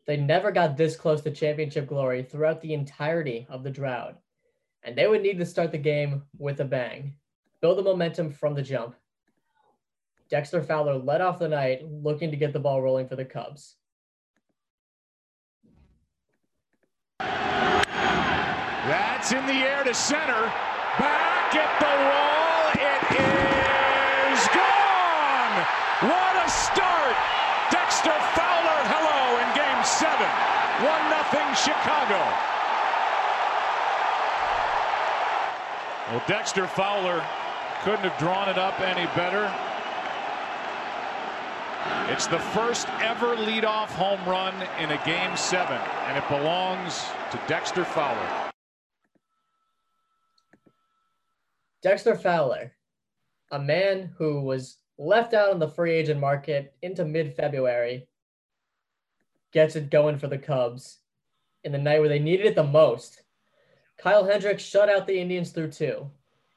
[0.07, 4.17] They never got this close to championship glory throughout the entirety of the drought,
[4.83, 7.15] and they would need to start the game with a bang,
[7.59, 8.95] build the momentum from the jump.
[10.29, 13.75] Dexter Fowler led off the night looking to get the ball rolling for the Cubs.
[17.19, 17.83] That's
[19.33, 20.53] in the air to center.
[20.97, 22.71] Back at the wall.
[22.79, 23.11] It
[24.31, 25.67] is gone.
[26.09, 27.15] What a start.
[27.71, 30.29] Dexter Fowler, hello, in game seven.
[30.81, 32.17] 1 nothing Chicago.
[36.09, 37.23] Well, Dexter Fowler
[37.83, 39.45] couldn't have drawn it up any better.
[42.11, 47.39] It's the first ever leadoff home run in a game seven, and it belongs to
[47.47, 48.51] Dexter Fowler.
[51.83, 52.73] Dexter Fowler,
[53.51, 58.07] a man who was left out on the free agent market into mid February,
[59.51, 60.97] gets it going for the Cubs
[61.63, 63.23] in the night where they needed it the most.
[63.97, 66.09] Kyle Hendricks shut out the Indians through two.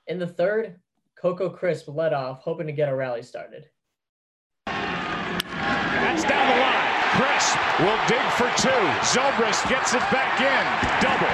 [0.09, 0.77] In the third,
[1.17, 3.69] Coco Crisp led off, hoping to get a rally started.
[4.67, 6.83] That's down the line.
[7.15, 8.83] Crisp will dig for two.
[9.07, 10.65] Zobrist gets it back in.
[11.01, 11.31] Double.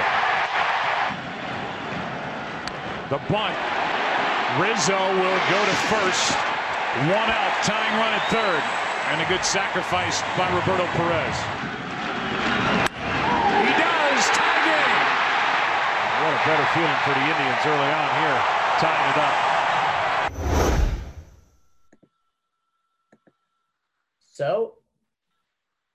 [3.09, 3.57] The bunt.
[4.59, 6.58] Rizzo will go to first.
[6.89, 8.63] One out, tying run at third.
[9.09, 11.37] And a good sacrifice by Roberto Perez.
[13.65, 14.25] He does.
[14.33, 15.05] Tie game.
[16.21, 18.39] What a better feeling for the Indians early on here,
[18.81, 19.35] tying it up.
[24.31, 24.75] So,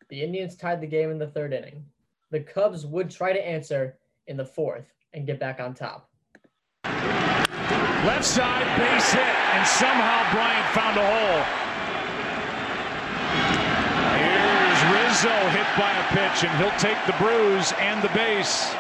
[0.09, 1.85] the Indians tied the game in the third inning.
[2.31, 6.09] The Cubs would try to answer in the fourth and get back on top.
[6.85, 11.43] Left side base hit, and somehow Bryant found a hole.
[14.19, 18.75] Here's Rizzo hit by a pitch, and he'll take the bruise and the base.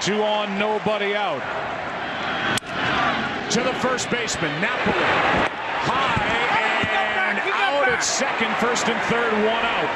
[0.00, 1.42] Two on, nobody out.
[3.50, 5.02] To the first baseman, Napoli.
[5.82, 6.30] High
[7.26, 9.90] and out at second, first and third, one out.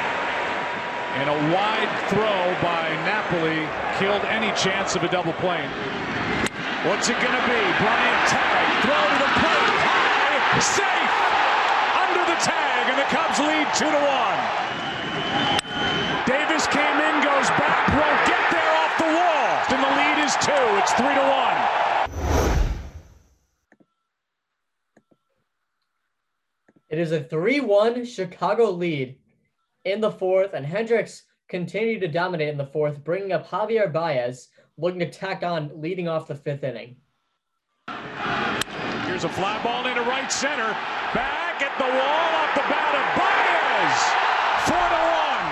[1.15, 3.63] And a wide throw by Napoli
[3.99, 5.63] killed any chance of a double play.
[6.87, 7.61] What's it going to be?
[7.79, 8.27] Bryant
[8.83, 9.68] throw to the plate,
[10.61, 11.15] safe,
[11.95, 14.39] under the tag, and the Cubs lead two to one.
[16.25, 20.35] Davis came in, goes back, won't get there off the wall, and the lead is
[20.43, 20.65] two.
[20.79, 21.79] It's three to one.
[26.89, 29.19] It is a 3 1 Chicago lead
[29.85, 34.49] in the fourth, and Hendricks continued to dominate in the fourth, bringing up Javier Baez,
[34.77, 36.97] looking to tack on leading off the fifth inning.
[39.19, 40.71] Here's a fly ball into right center.
[41.13, 43.99] Back at the wall off the bat of Baez.
[44.63, 45.47] Four to one.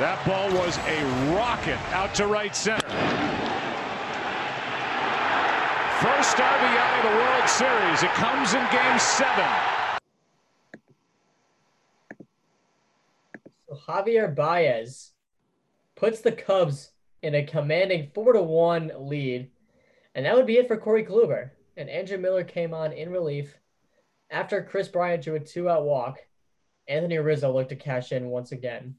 [0.00, 1.04] That ball was a
[1.36, 2.88] rocket out to right center.
[6.00, 8.02] First RBI of the World Series.
[8.02, 9.50] It comes in game seven.
[13.68, 15.12] So Javier Baez
[15.96, 19.50] puts the Cubs in a commanding four to one lead,
[20.14, 21.50] and that would be it for Corey Kluber.
[21.76, 23.54] And Andrew Miller came on in relief
[24.30, 26.18] after Kris Bryant drew a two-out walk.
[26.88, 28.94] Anthony Rizzo looked to cash in once again.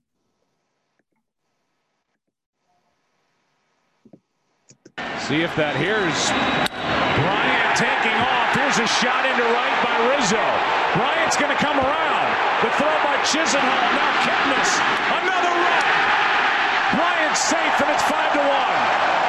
[5.26, 8.54] See if that here's Bryant taking off.
[8.54, 10.46] Here's a shot into right by Rizzo.
[11.02, 12.30] Bryant's going to come around.
[12.62, 13.88] The throw by Chisenhall.
[13.98, 14.72] Now Kipnis.
[15.18, 15.88] Another run.
[16.94, 19.27] Bryant's safe, and it's five to one.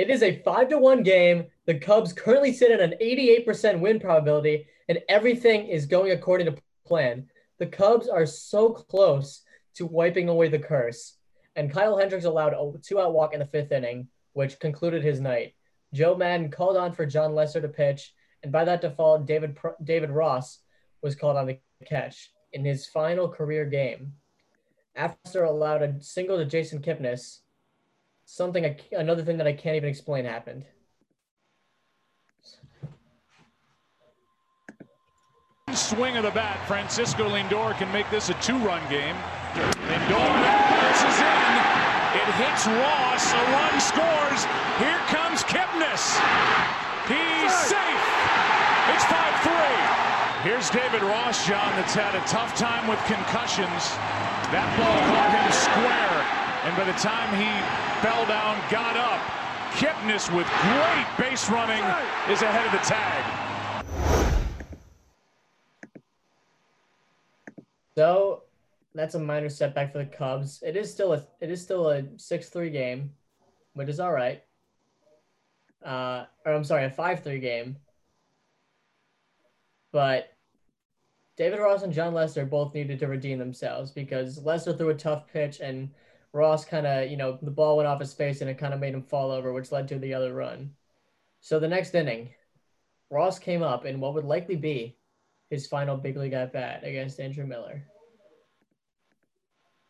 [0.00, 1.44] It is a five to one game.
[1.66, 6.62] The Cubs currently sit at an 88% win probability, and everything is going according to
[6.86, 7.28] plan.
[7.58, 9.42] The Cubs are so close
[9.74, 11.18] to wiping away the curse.
[11.54, 15.54] And Kyle Hendricks allowed a two-out walk in the fifth inning, which concluded his night.
[15.92, 20.08] Joe Maddon called on for Jon Lester to pitch, and by that default, David David
[20.08, 20.60] Ross
[21.02, 24.14] was called on to catch in his final career game.
[24.96, 27.40] After allowed a single to Jason Kipnis,
[28.30, 30.64] something I, another thing that I can't even explain happened.
[35.74, 36.58] Swing of the bat.
[36.66, 39.14] Francisco Lindor can make this a two-run game.
[39.86, 41.52] Lindor bounces in.
[42.22, 43.24] It hits Ross.
[43.34, 44.40] A run scores.
[44.78, 46.18] Here comes Kipnis.
[47.06, 48.06] He's safe.
[48.94, 50.42] It's 5-3.
[50.42, 53.94] Here's David Ross, John, that's had a tough time with concussions.
[54.50, 56.19] That ball caught him square.
[56.62, 57.48] And by the time he
[58.02, 59.20] fell down, got up,
[59.72, 61.82] Kipnis with great base running
[62.28, 63.40] is ahead of the tag.
[67.96, 68.42] So
[68.94, 70.62] that's a minor setback for the Cubs.
[70.62, 73.10] It is still a it is still a six three game,
[73.72, 74.42] which is all right.
[75.84, 77.76] Uh, or I'm sorry, a five three game.
[79.92, 80.32] But
[81.36, 85.26] David Ross and Jon Lester both needed to redeem themselves because Lester threw a tough
[85.32, 85.88] pitch and
[86.32, 88.80] Ross kind of you know the ball went off his face and it kind of
[88.80, 90.70] made him fall over, which led to the other run.
[91.40, 92.30] So the next inning,
[93.10, 94.96] Ross came up in what would likely be
[95.48, 97.82] his final big league at bat against Andrew Miller.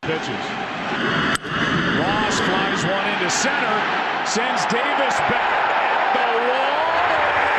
[0.02, 0.28] Pitches.
[2.00, 3.76] Ross flies one into center,
[4.24, 6.80] sends Davis back at the wall.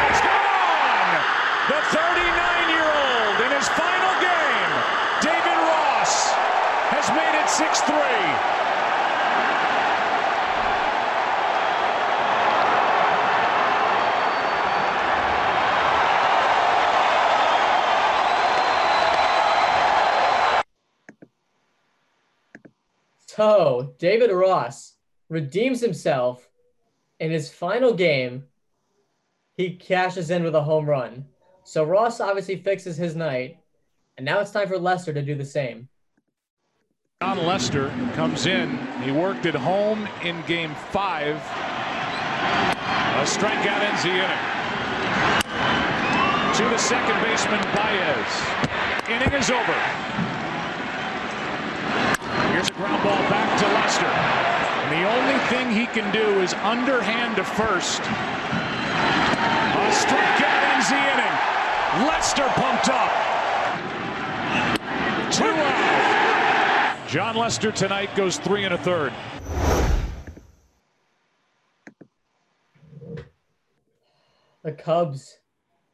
[0.10, 1.14] It's gone!
[1.70, 4.74] The 39-year-old in his final game,
[5.22, 5.52] David
[23.42, 24.98] So David Ross
[25.28, 26.48] redeems himself
[27.20, 28.44] in his final game.
[29.58, 31.26] He cashes in with a home run.
[31.64, 33.58] So Ross obviously fixes his night,
[34.16, 35.90] and now it's time for Lester to do the same.
[37.24, 38.78] Jon Lester comes in.
[39.02, 41.38] He worked at home in game five.
[43.18, 44.38] A strikeout ends the inning.
[46.58, 49.10] To the second baseman, Baez.
[49.10, 50.31] Inning is over.
[52.62, 54.06] Here's a ground ball back to Lester.
[54.06, 58.02] And the only thing he can do is underhand to first.
[58.02, 62.06] A strikeout ends the inning.
[62.06, 63.12] Lester pumped up.
[65.34, 67.08] Two out.
[67.08, 69.12] Jon Lester tonight goes three and a third.
[74.62, 75.40] The Cubs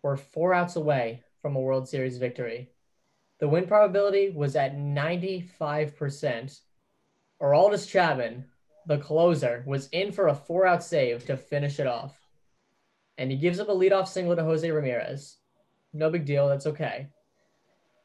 [0.03, 2.71] were four outs away from a World Series victory.
[3.39, 6.59] The win probability was at 95%.
[7.41, 8.45] Aroldis Chapman,
[8.87, 12.19] the closer, was in for a four out save to finish it off.
[13.17, 15.37] And he gives up a leadoff single to Jose Ramirez.
[15.93, 17.07] No big deal, that's okay.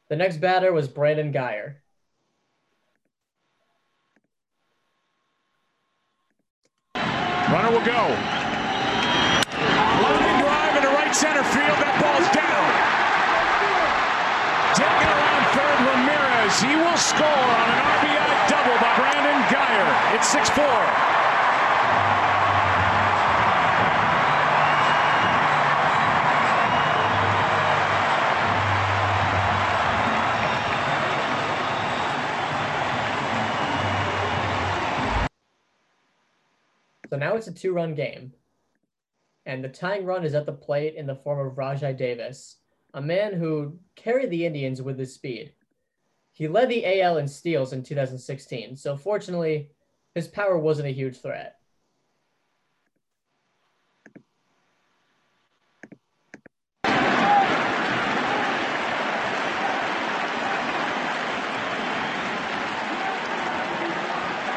[0.09, 1.75] The next batter was Brandon Guyer.
[7.53, 8.01] Runner will go.
[10.01, 11.77] Line drive into right center field.
[11.77, 12.73] That ball's down.
[14.73, 16.61] Taking around third, Ramirez.
[16.61, 20.15] He will score on an RBI double by Brandon Guyer.
[20.15, 20.65] It's 6 4.
[37.09, 38.33] So now it's a two run game.
[39.45, 42.57] And the tying run is at the plate in the form of Rajai Davis,
[42.93, 45.53] a man who carried the Indians with his speed.
[46.33, 49.69] He led the AL in steals in 2016, so fortunately,
[50.15, 51.59] his power wasn't a huge threat.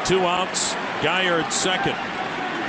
[0.07, 0.73] Two outs.
[1.03, 1.95] At second.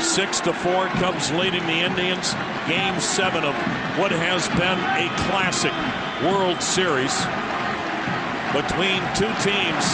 [0.03, 0.89] Six to four.
[0.99, 2.35] Cubs leading the Indians.
[2.67, 3.55] Game seven of
[3.97, 5.73] what has been a classic
[6.23, 7.15] World Series
[8.57, 9.85] between two teams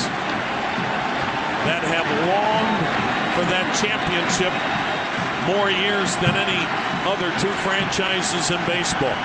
[1.67, 2.81] that have longed
[3.35, 4.55] for that championship
[5.51, 6.63] more years than any
[7.05, 9.17] other two franchises in baseball.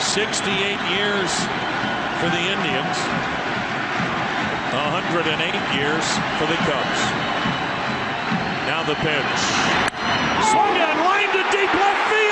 [0.00, 0.48] 68
[0.96, 1.30] years
[2.18, 2.96] for the Indians,
[4.72, 5.28] 108
[5.76, 6.06] years
[6.40, 7.00] for the Cubs.
[8.66, 9.34] Now the pitch.
[10.50, 12.23] Swung on, line to deep left field.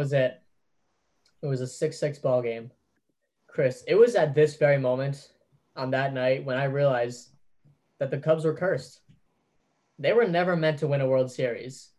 [0.00, 0.40] Was it.
[1.42, 2.70] It was a 6 6 ball game.
[3.46, 5.28] Kris, it was at this very moment
[5.76, 7.28] on that night when I realized
[7.98, 9.00] that the Cubs were cursed.
[9.98, 11.90] They were never meant to win a World Series.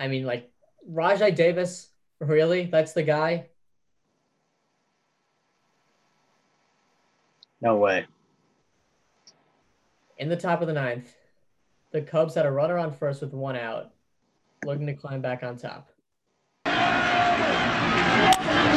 [0.00, 0.50] I mean, like,
[0.92, 2.66] Rajai Davis, really?
[2.66, 3.46] That's the guy?
[7.60, 8.04] No way.
[10.16, 11.14] In the top of the ninth,
[11.92, 13.92] the Cubs had a runner on first with one out,
[14.64, 15.88] looking to climb back on top.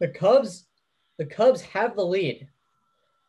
[0.00, 0.66] The Cubs,
[1.18, 2.48] the Cubs have the lead.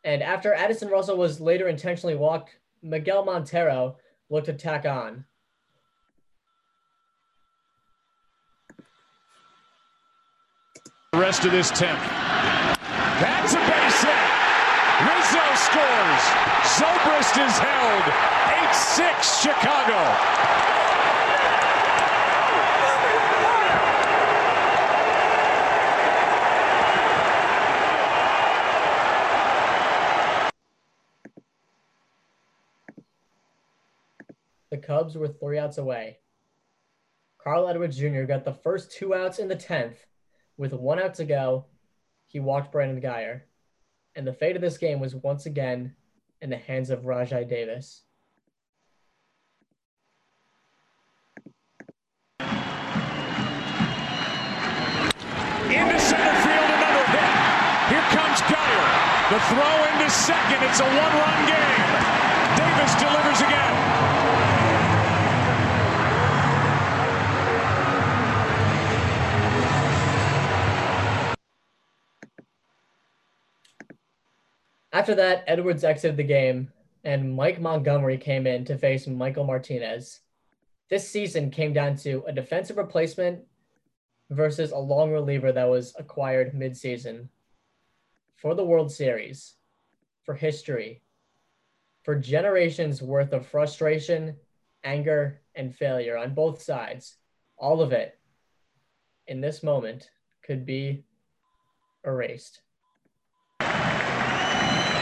[0.03, 3.97] And after Addison Russell was later intentionally walked, Miguel Montero
[4.29, 5.25] looked to tack on.
[11.11, 12.05] The rest of this 10th.
[13.19, 14.29] That's a base hit.
[15.09, 16.23] Rizzo scores.
[16.77, 18.05] Zobrist is held.
[18.69, 19.99] 8-6 Chicago.
[34.89, 36.17] Cubs were three outs away.
[37.37, 38.23] Carl Edwards Jr.
[38.23, 39.97] got the first two outs in the 10th.
[40.57, 41.65] With one out to go,
[42.25, 43.41] he walked Brandon Guyer.
[44.15, 45.93] And the fate of this game was once again
[46.41, 48.01] in the hands of Rajai Davis.
[52.39, 52.49] Into
[56.01, 57.29] center field, another hit.
[57.93, 58.89] Here comes Guyer.
[59.29, 60.63] The throw into second.
[60.63, 61.93] It's a one-run game.
[62.57, 64.08] Davis delivers again.
[74.91, 76.71] After that, Edwards exited the game,
[77.03, 80.21] and Mike Montgomery came in to face Michael Martinez.
[80.89, 83.45] This season came down to a defensive replacement
[84.31, 87.27] versus a long reliever that was acquired midseason.
[88.35, 89.55] For the World Series,
[90.23, 91.03] for history,
[92.03, 94.35] for generations worth of frustration,
[94.83, 97.17] anger, and failure on both sides,
[97.57, 98.17] all of it
[99.27, 100.09] in this moment
[100.41, 101.03] could be
[102.03, 102.61] erased.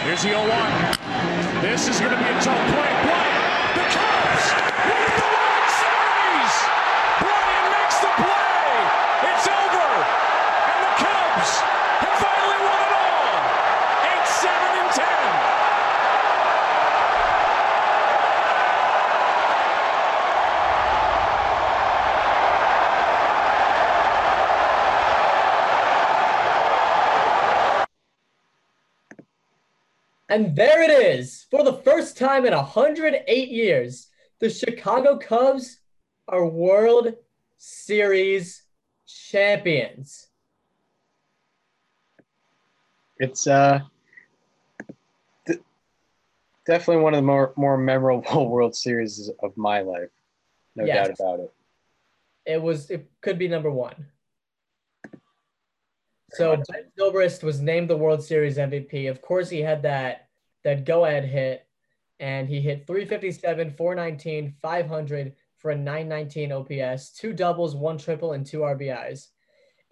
[0.08, 1.62] Here's the 0-1.
[1.62, 2.94] This is going to be a tough play.
[3.04, 4.46] Bryant, the Cubs
[4.88, 6.54] win the World Series.
[7.20, 8.88] Bryant makes the play.
[9.28, 9.90] It's over.
[10.72, 11.52] And the Cubs
[12.08, 13.36] have finally won it all.
[14.24, 15.68] 8-7 and 10.
[30.38, 31.48] And there it is.
[31.50, 34.10] For the first time in 108 years,
[34.40, 35.80] the Chicago Cubs
[36.28, 37.16] are World
[37.58, 38.62] Series
[39.08, 40.28] champions.
[43.18, 43.80] It's uh
[45.48, 45.60] th-
[46.68, 50.12] definitely one of the more more memorable World Series of my life.
[50.76, 51.08] No Yes.
[51.08, 51.54] doubt about it.
[52.46, 54.06] It was it could be number one.
[56.34, 59.10] So Ben Zobrist was named the World Series MVP.
[59.10, 60.27] Of course, he had that
[60.68, 61.66] that go-ahead hit,
[62.20, 68.46] and he hit 357, 419, 500 for a 919 OPS, two doubles, one triple, and
[68.46, 69.28] two RBIs.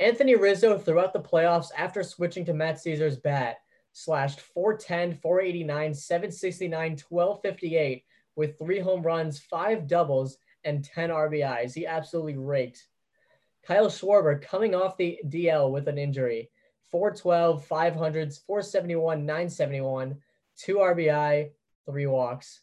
[0.02, 3.60] Anthony Rizzo throughout the playoffs after switching to Matt Szczur's bat
[3.94, 8.04] slashed 410, 489, 769, 1258
[8.36, 11.74] with three home runs, five doubles, and 10 RBIs.
[11.74, 12.86] He absolutely raked.
[13.66, 16.50] Kyle Schwarber coming off the DL with an injury.
[16.92, 20.18] 412, 500s, 471, 971,
[20.58, 21.50] two RBI,
[21.86, 22.60] three walks.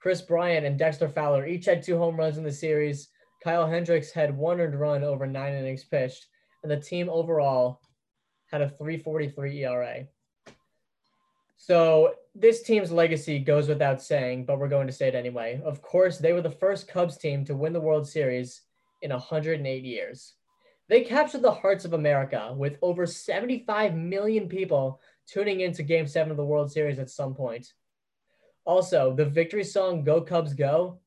[0.00, 3.08] Kris Bryant and Dexter Fowler each had two home runs in the series.
[3.42, 6.26] Kyle Hendricks had one earned run over nine innings pitched,
[6.62, 7.80] and the team overall
[8.50, 10.06] had a 343 ERA.
[11.56, 15.60] So this team's legacy goes without saying, but we're going to say it anyway.
[15.64, 18.62] Of course, they were the first Cubs team to win the World Series
[19.02, 20.34] in 108 years.
[20.88, 26.30] They captured the hearts of America with over 75 million people tuning into Game 7
[26.30, 27.72] of the World Series at some point.
[28.64, 30.98] Also, the victory song Go Cubs Go,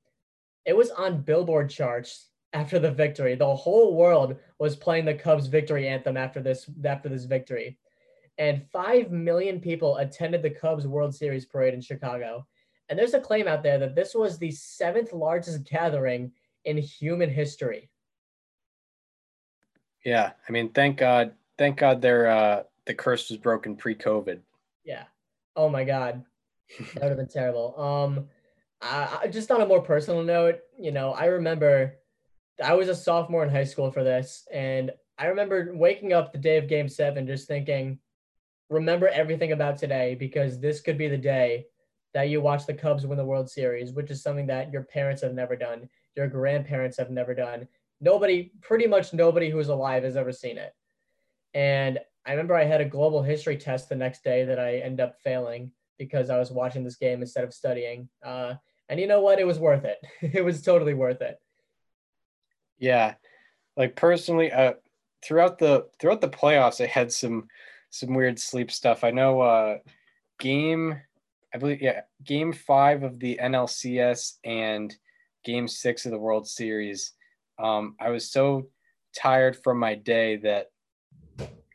[0.66, 3.36] it was on Billboard charts after the victory.
[3.36, 7.78] The whole world was playing the Cubs victory anthem after this after this victory.
[8.38, 12.48] And 5 million people attended the Cubs World Series parade in Chicago.
[12.88, 16.32] And there's a claim out there that this was the seventh largest gathering
[16.66, 17.90] in human history.
[20.04, 24.40] Yeah, I mean, thank God, thank God, their uh, the curse was broken pre-COVID.
[24.84, 25.03] Yeah.
[25.56, 26.26] Oh my God.
[26.95, 27.80] That would have been terrible.
[27.80, 28.28] Um,
[28.82, 31.99] I, I, just on a more personal note, you know, I remember
[32.64, 34.90] I was a sophomore in high school for this, and
[35.20, 37.99] I remember waking up the day of Game Seven, just thinking,
[38.72, 41.68] remember everything about today because this could be the day
[42.16, 45.22] that you watch the Cubs win the World Series, which is something that your parents
[45.22, 47.68] have never done, your grandparents have never done.
[48.02, 50.74] Nobody, pretty much nobody who's alive has ever seen it.
[51.53, 55.02] And I remember I had a global history test the next day that I ended
[55.02, 58.10] up failing because I was watching this game instead of studying.
[58.24, 58.56] Uh,
[58.88, 59.40] and you know what?
[59.40, 60.00] It was worth it.
[60.22, 61.40] it was totally worth it.
[62.78, 63.16] Yeah,
[63.76, 64.74] like personally, uh,
[65.24, 67.48] throughout the throughout the playoffs, I had some
[67.90, 69.04] some weird sleep stuff.
[69.04, 69.78] I know uh,
[70.40, 71.00] game,
[71.54, 74.96] I believe, yeah, game five of the NLCS and
[75.44, 77.14] game six of the World Series.
[77.58, 78.68] Um, I was so
[79.16, 80.68] tired from my day that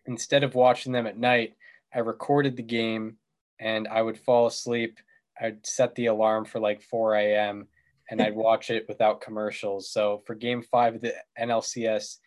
[0.06, 1.54] instead of watching them at night,
[1.94, 3.16] I recorded the game
[3.60, 4.98] and I would fall asleep.
[5.40, 7.68] I'd set the alarm for like 4 a.m.
[8.10, 9.90] and I'd watch it without commercials.
[9.90, 12.18] So for game five of the NLCS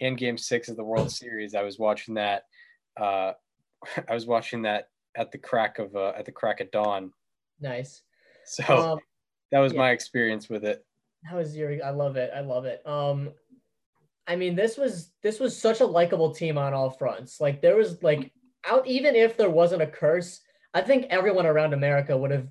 [0.00, 2.44] and game six of the World Series, I was watching that.
[2.98, 3.32] Uh,
[4.08, 7.12] I was watching that at the crack of uh, at the crack of dawn.
[7.60, 8.02] Nice.
[8.44, 8.98] So Um,
[9.50, 9.78] that was yeah.
[9.78, 10.84] my experience with it.
[11.24, 11.84] How is your?
[11.84, 12.30] I love it.
[12.34, 12.86] I love it.
[12.86, 13.32] Um,
[14.28, 17.40] I mean, this was this was such a likable team on all fronts.
[17.40, 18.30] Like there was like
[18.64, 20.40] out even if there wasn't a curse,
[20.74, 22.46] I think everyone around America would have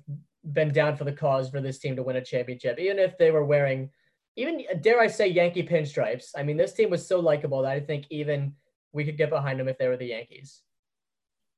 [0.52, 3.30] been down for the cause for this team to win a championship, even if they
[3.30, 3.90] were wearing,
[4.34, 6.30] even dare I say, Yankee pinstripes.
[6.36, 8.54] I mean, this team was so likable that I think even
[8.92, 10.62] we could get behind them if they were the Yankees.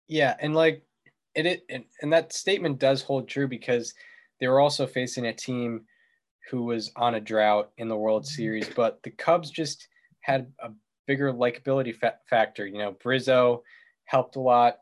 [0.07, 0.83] Yeah, and like
[1.35, 3.95] it, it and, and that statement does hold true because
[4.39, 5.87] they were also facing a team
[6.51, 9.89] who was on a drought in the World Series, but the Cubs just
[10.21, 10.71] had a
[11.07, 12.67] bigger likability fa- factor.
[12.67, 13.63] You know, Bryzzo
[14.05, 14.79] helped a lot.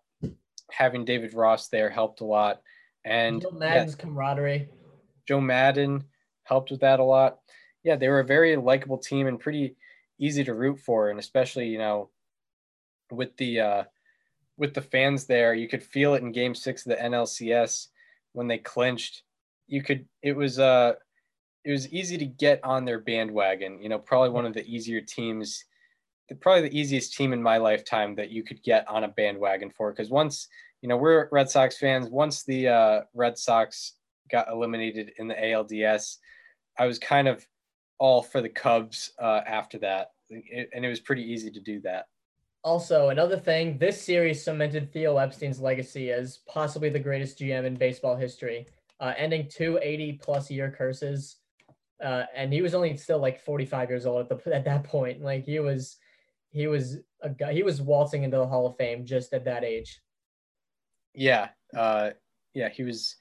[0.70, 2.60] Having David Ross there helped a lot,
[3.04, 4.68] and Joe yeah, Maddon's camaraderie.
[5.26, 6.04] Joe Maddon
[6.44, 7.38] helped with that a lot.
[7.82, 9.76] Yeah, they were a very likable team and pretty
[10.18, 12.10] easy to root for, and especially you know
[13.10, 13.84] with the uh,
[14.58, 17.86] with the fans there, you could feel it in Game Six of the NLCS
[18.32, 19.22] when they clinched.
[19.66, 20.94] You could it was uh
[21.64, 23.80] it was easy to get on their bandwagon.
[23.82, 25.64] You know, probably one of the easier teams,
[26.40, 29.90] probably the easiest team in my lifetime that you could get on a bandwagon for.
[29.92, 30.48] Because once
[30.82, 33.94] you know we're Red Sox fans, once the uh, Red Sox
[34.30, 36.18] got eliminated in the ALDS,
[36.78, 37.46] I was kind of
[37.98, 41.80] all for the Cubs uh, after that, It- and it was pretty easy to do
[41.80, 42.06] that.
[42.62, 47.74] Also, another thing, this series cemented Theo Epstein's legacy as possibly the greatest GM in
[47.76, 48.66] baseball history,
[49.00, 51.36] uh, ending two 80 plus year curses.
[52.02, 55.20] Uh, and he was only still like 45 years old at, the, at that point.
[55.20, 55.96] Like he was,
[56.50, 59.64] he was a guy, he was waltzing into the Hall of Fame just at that
[59.64, 60.00] age.
[61.14, 62.10] Yeah, uh,
[62.54, 63.16] yeah, he was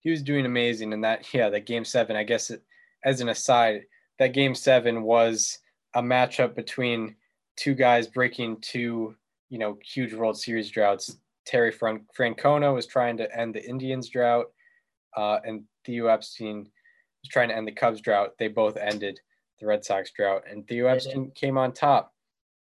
[0.00, 2.16] he was doing amazing, and that yeah, that game seven.
[2.16, 2.62] I guess it,
[3.04, 3.82] as an aside,
[4.18, 5.58] that game seven was
[5.94, 7.16] a matchup between
[7.56, 9.14] two guys breaking two
[9.50, 11.18] you know huge World Series droughts.
[11.44, 14.46] Terry Fran- Francona was trying to end the Indians drought,
[15.16, 16.68] uh, and Theo Epstein
[17.22, 18.32] was trying to end the Cubs drought.
[18.38, 19.18] They both ended
[19.60, 22.12] the Red Sox drought, and Theo Epstein came on top.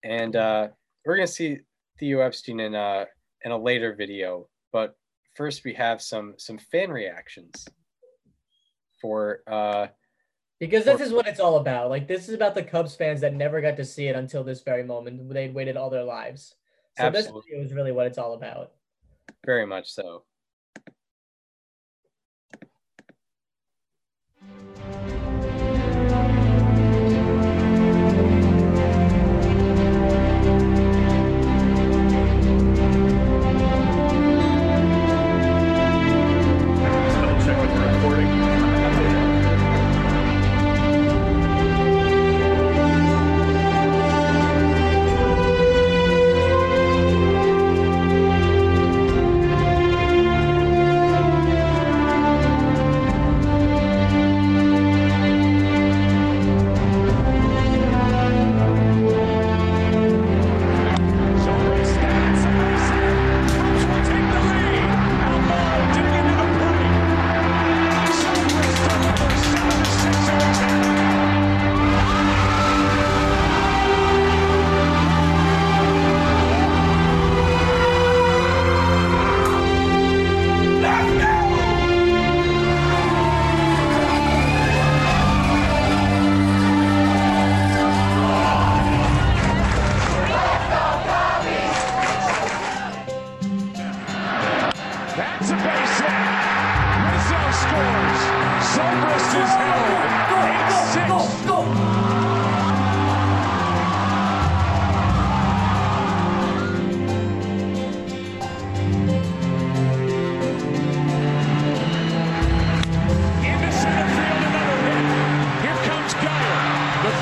[0.05, 0.69] And uh,
[1.05, 1.59] we're gonna see
[1.99, 3.07] Theo Epstein in a
[3.45, 4.97] in a later video, but
[5.37, 7.66] first we have some some fan reactions
[9.01, 9.87] for uh
[10.59, 11.91] Because this is what it's all about.
[11.91, 14.62] Like this is about the Cubs fans that never got to see it until this
[14.62, 15.29] very moment.
[15.33, 16.55] They'd waited all their lives.
[16.97, 17.41] So Absolutely.
[17.41, 18.73] this video is really what it's all about.
[19.45, 20.25] very much so.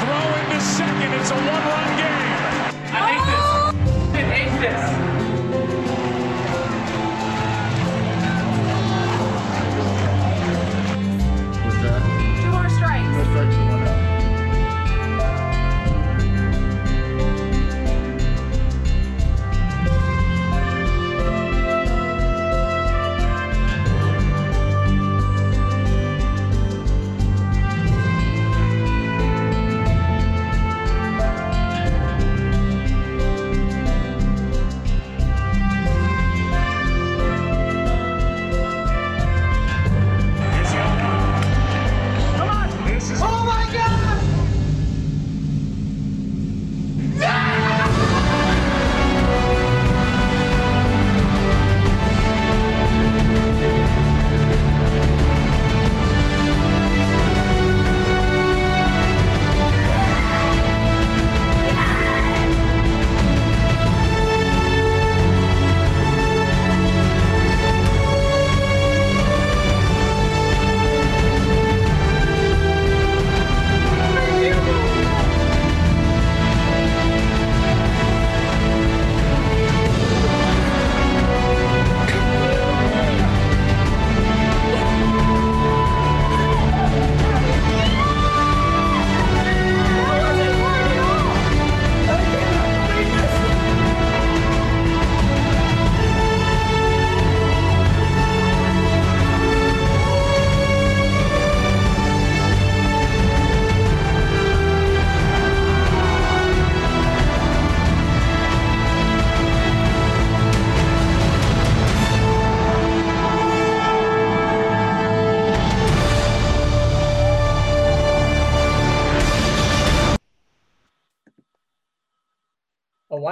[0.00, 1.12] Throw into second.
[1.14, 2.36] It's a one-run game.
[2.92, 3.46] I hate this.
[4.14, 5.05] I hate this.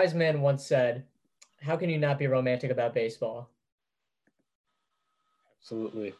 [0.05, 1.05] Wise man once said,
[1.63, 3.49] "How can you not be romantic about baseball?"
[5.61, 6.13] Absolutely.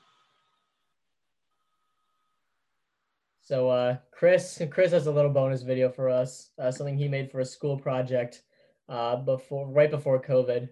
[3.43, 7.31] So uh, Chris, Chris has a little bonus video for us, uh, something he made
[7.31, 8.43] for a school project
[8.89, 10.71] uh, before, right before COVID.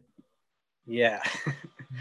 [0.87, 1.23] Yeah.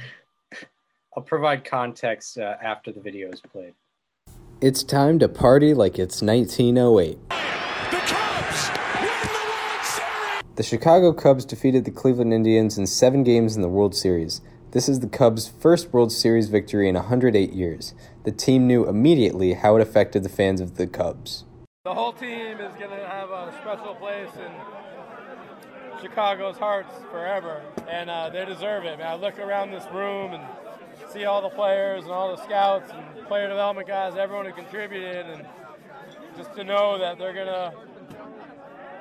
[1.18, 3.74] I'll provide context uh, after the video is played.
[4.62, 7.18] It's time to party like it's 1908.
[10.58, 14.42] The Chicago Cubs defeated the Cleveland Indians in seven games in the World Series.
[14.72, 17.94] This is the Cubs' first World Series victory in 108 years.
[18.26, 21.46] The team knew immediately how it affected the fans of the Cubs.
[21.86, 28.10] The whole team is going to have a special place in Chicago's hearts forever, and
[28.10, 28.98] uh, they deserve it.
[29.00, 30.44] Man, I look around this room and
[31.14, 35.28] see all the players and all the scouts and player development guys, everyone who contributed,
[35.28, 35.48] and
[36.36, 37.74] just to know that they're going to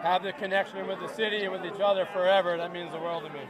[0.03, 3.25] have the connection with the city and with each other forever, that means the world
[3.25, 3.41] to me.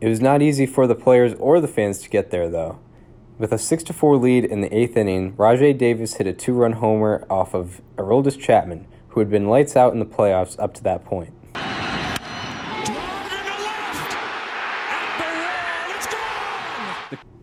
[0.00, 2.78] It was not easy for the players or the fans to get there, though.
[3.38, 6.72] With a 6 4 lead in the eighth inning, Rajai Davis hit a two run
[6.72, 10.82] homer off of Aroldis Chapman, who had been lights out in the playoffs up to
[10.84, 11.34] that point.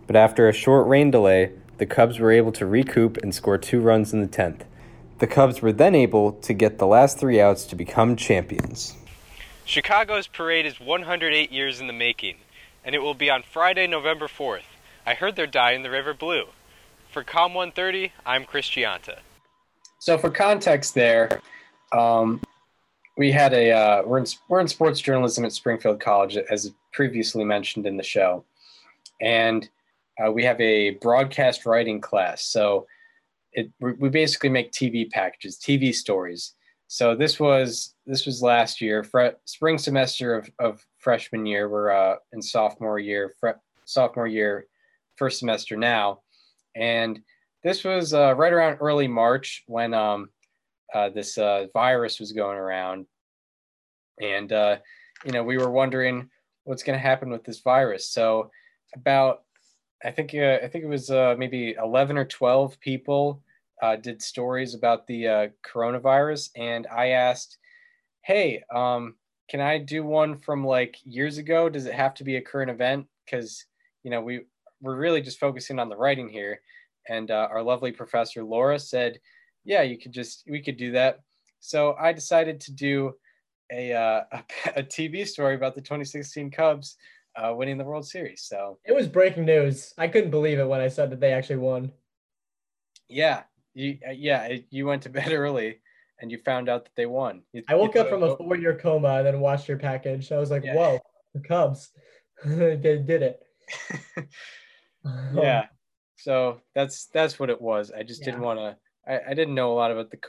[0.07, 3.81] But after a short rain delay, the Cubs were able to recoup and score two
[3.81, 4.63] runs in the 10th.
[5.21, 8.95] The Cubs were then able to get the last three outs to become champions.
[9.65, 12.37] Chicago's parade is 108 years in the making,
[12.83, 14.63] and it will be on Friday, November 4th.
[15.05, 16.45] I heard they're dyeing the river blue.
[17.11, 19.19] For Com 130, I'm Chris Gianta.
[19.99, 21.39] So, for context, there,
[21.95, 22.41] um,
[23.15, 27.43] we had a uh, we're in we're in sports journalism at Springfield College, as previously
[27.43, 28.43] mentioned in the show,
[29.21, 29.69] and
[30.17, 32.43] uh, we have a broadcast writing class.
[32.43, 32.87] So,
[33.53, 36.53] it we basically make TV packages, TV stories.
[36.87, 41.69] So this was this was last year, fre- spring semester of, of freshman year.
[41.69, 44.65] We're uh, in sophomore year, fre- sophomore year,
[45.15, 46.21] first semester now,
[46.75, 47.19] and
[47.63, 50.29] this was uh, right around early March when um,
[50.93, 53.05] uh, this uh, virus was going around,
[54.21, 54.77] and uh,
[55.25, 56.29] you know we were wondering
[56.63, 58.09] what's going to happen with this virus.
[58.09, 58.51] So
[58.95, 59.43] about
[60.03, 63.41] I think uh, I think it was uh, maybe eleven or twelve people
[63.81, 67.57] uh, did stories about the uh, coronavirus, and I asked,
[68.21, 69.15] "Hey, um,
[69.49, 71.69] can I do one from like years ago?
[71.69, 73.07] Does it have to be a current event?
[73.25, 73.65] Because
[74.03, 74.41] you know we
[74.81, 76.61] we're really just focusing on the writing here."
[77.09, 79.19] And uh, our lovely professor Laura said,
[79.63, 81.19] "Yeah, you could just we could do that."
[81.59, 83.13] So I decided to do
[83.71, 84.43] a uh, a,
[84.77, 86.97] a TV story about the 2016 Cubs
[87.35, 88.43] uh, winning the World Series.
[88.43, 89.93] So It was breaking news.
[89.97, 91.91] I couldn't believe it when I said that they actually won.
[93.09, 93.43] yeah,
[93.73, 95.81] you uh, yeah you went to bed early
[96.19, 97.43] and you found out that they won.
[97.53, 100.31] You- I woke up from a four-year coma and then watched your package.
[100.31, 100.99] I was like, "Whoa,
[101.33, 101.89] the Cubs,
[102.45, 103.41] they did it."
[105.33, 105.65] yeah
[106.17, 108.77] so that's that's what it was i just didn't want to
[109.07, 110.19] I, I didn't know a lot about the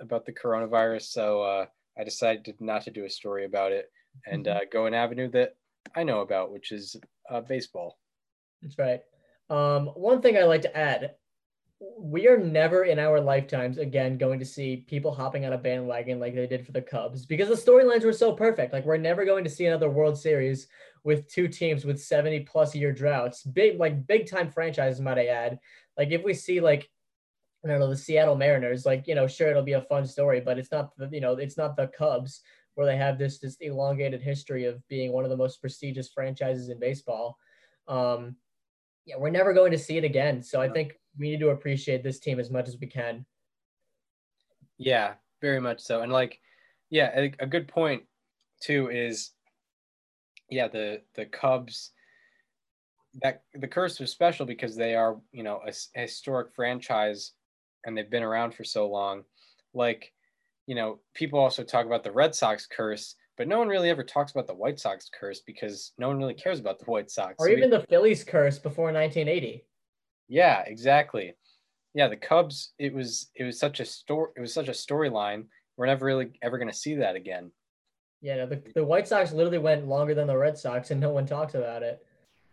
[0.00, 1.66] about the coronavirus so uh,
[1.98, 3.86] i decided not to do a story about it
[4.26, 4.56] and Mm-hmm.
[4.56, 5.54] uh, go an avenue that
[5.94, 6.96] i know about which is
[7.30, 7.98] uh, baseball
[8.62, 9.00] That's right.
[9.48, 11.14] Um, one thing I'd like to add
[11.98, 16.20] we are never in our lifetimes again going to see people hopping on a bandwagon
[16.20, 18.72] like they did for the Cubs because the storylines were so perfect.
[18.72, 20.66] Like, we're never going to see another World Series
[21.04, 25.26] with two teams with 70 plus year droughts, big, like, big time franchises, might I
[25.26, 25.58] add.
[25.96, 26.90] Like, if we see, like,
[27.64, 30.40] I don't know, the Seattle Mariners, like, you know, sure, it'll be a fun story,
[30.40, 32.42] but it's not, you know, it's not the Cubs
[32.74, 36.68] where they have this, this elongated history of being one of the most prestigious franchises
[36.68, 37.36] in baseball.
[37.88, 38.36] Um,
[39.06, 40.42] yeah, we're never going to see it again.
[40.42, 43.26] So I think we need to appreciate this team as much as we can.
[44.78, 46.38] yeah very much so and like
[46.90, 48.02] yeah a, a good point
[48.62, 49.32] too is
[50.48, 51.92] yeah the the cubs
[53.22, 57.32] that the curse was special because they are you know a historic franchise
[57.84, 59.22] and they've been around for so long
[59.74, 60.12] like
[60.70, 64.04] you know people also talk about the red sox curse but no one really ever
[64.04, 67.34] talks about the white sox curse because no one really cares about the white sox
[67.40, 69.64] Or So we- even the Phillies curse before 1980.
[70.28, 71.34] yeah, exactly.
[71.94, 72.72] Yeah, the Cubs.
[72.78, 74.30] It was it was such a story.
[74.36, 75.46] It was such a storyline.
[75.76, 77.50] We're never really ever going to see that again.
[78.20, 81.10] Yeah, no, the, the White Sox literally went longer than the Red Sox and no
[81.10, 81.96] one talks about it.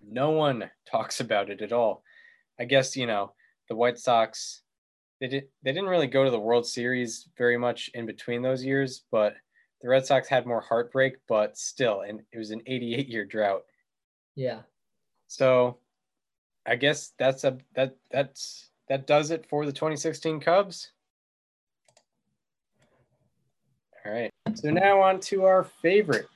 [0.01, 2.01] No one talks about it at all.
[2.59, 3.33] I guess you know
[3.69, 4.63] the White Sox.
[5.19, 5.47] They did.
[5.63, 9.35] They didn't really go to the World Series very much in between those years, but
[9.81, 11.17] the Red Sox had more heartbreak.
[11.27, 13.63] But still, and it was an 88 year drought.
[14.35, 14.61] Yeah.
[15.27, 15.77] So,
[16.65, 20.91] I guess that's a that that's that does it for the 2016 Cubs.
[24.05, 24.31] All right.
[24.53, 26.27] So now on to our favorite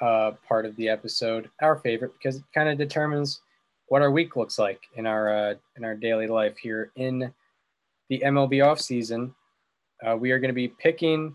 [0.00, 3.40] uh, part of the episode, our favorite, because it kind of determines
[3.86, 7.32] what our week looks like in our uh, in our daily life here in
[8.08, 9.32] the MLB offseason.
[10.04, 11.34] Uh, we are going to be picking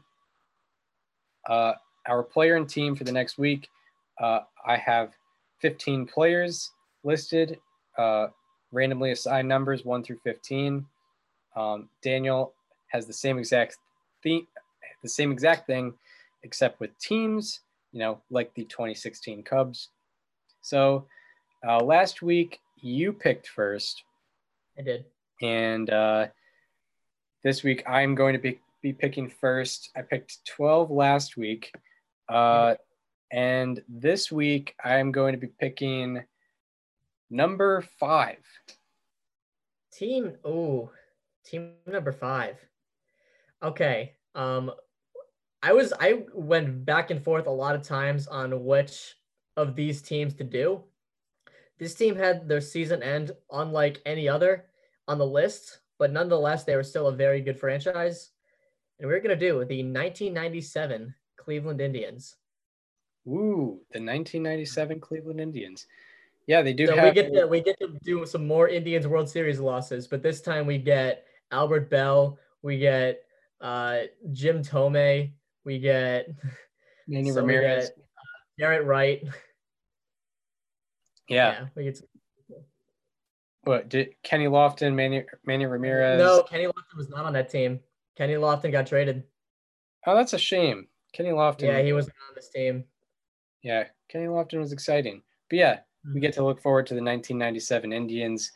[1.47, 1.73] uh,
[2.07, 3.67] our player and team for the next week.
[4.19, 5.13] Uh, I have
[5.61, 6.71] 15 players
[7.03, 7.59] listed,
[7.97, 8.27] uh,
[8.71, 10.85] randomly assigned numbers 1 through 15.
[11.55, 12.53] Um, Daniel
[12.87, 13.77] has the same exact
[14.23, 14.47] theme,
[15.01, 15.93] the same exact thing,
[16.43, 17.61] except with teams.
[17.91, 19.89] You know, like the 2016 Cubs.
[20.61, 21.07] So
[21.67, 24.03] uh, last week you picked first.
[24.77, 25.05] I did.
[25.41, 26.27] And uh,
[27.43, 29.89] this week I'm going to be, be picking first.
[29.95, 31.71] I picked 12 last week.
[32.27, 32.75] Uh,
[33.31, 36.23] and this week I'm going to be picking
[37.29, 38.37] number five.
[39.93, 40.91] Team, oh,
[41.45, 42.57] team number five.
[43.61, 44.13] Okay.
[44.35, 44.71] Um,
[45.61, 49.15] I was I went back and forth a lot of times on which
[49.57, 50.83] of these teams to do.
[51.77, 54.65] This team had their season end unlike any other
[55.07, 58.31] on the list, but nonetheless they were still a very good franchise.
[58.99, 62.37] And we're gonna do the 1997 Cleveland Indians.
[63.27, 65.85] Ooh, the 1997 Cleveland Indians.
[66.47, 66.87] Yeah, they do.
[66.87, 70.07] So have we get to we get to do some more Indians World Series losses,
[70.07, 73.21] but this time we get Albert Belle, we get
[73.61, 73.99] uh,
[74.31, 75.31] Jim Thome,
[75.63, 76.29] we get
[77.07, 77.89] Manny so Ramirez.
[77.89, 79.23] get, uh, Jaret Wright.
[81.27, 81.67] Yeah.
[81.75, 82.01] we get.
[83.63, 86.19] What did Kenny Lofton, Manny Manny Ramirez?
[86.19, 87.79] No, Kenny Lofton was not on that team.
[88.17, 89.23] Kenny Lofton got traded.
[90.05, 90.87] Oh, that's a shame.
[91.13, 91.63] Kenny Lofton.
[91.63, 92.85] Yeah, he wasn't on this team.
[93.61, 95.21] Yeah, Kenny Lofton was exciting.
[95.49, 95.79] But yeah,
[96.13, 98.51] we get to look forward to the 1997 Indians.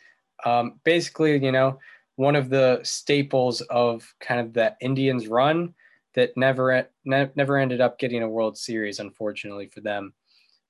[0.46, 1.80] Um, basically, you know,
[2.16, 5.74] one of the staples of kind of the Indians run
[6.16, 10.14] that never ne- never ended up getting a World Series, unfortunately for them.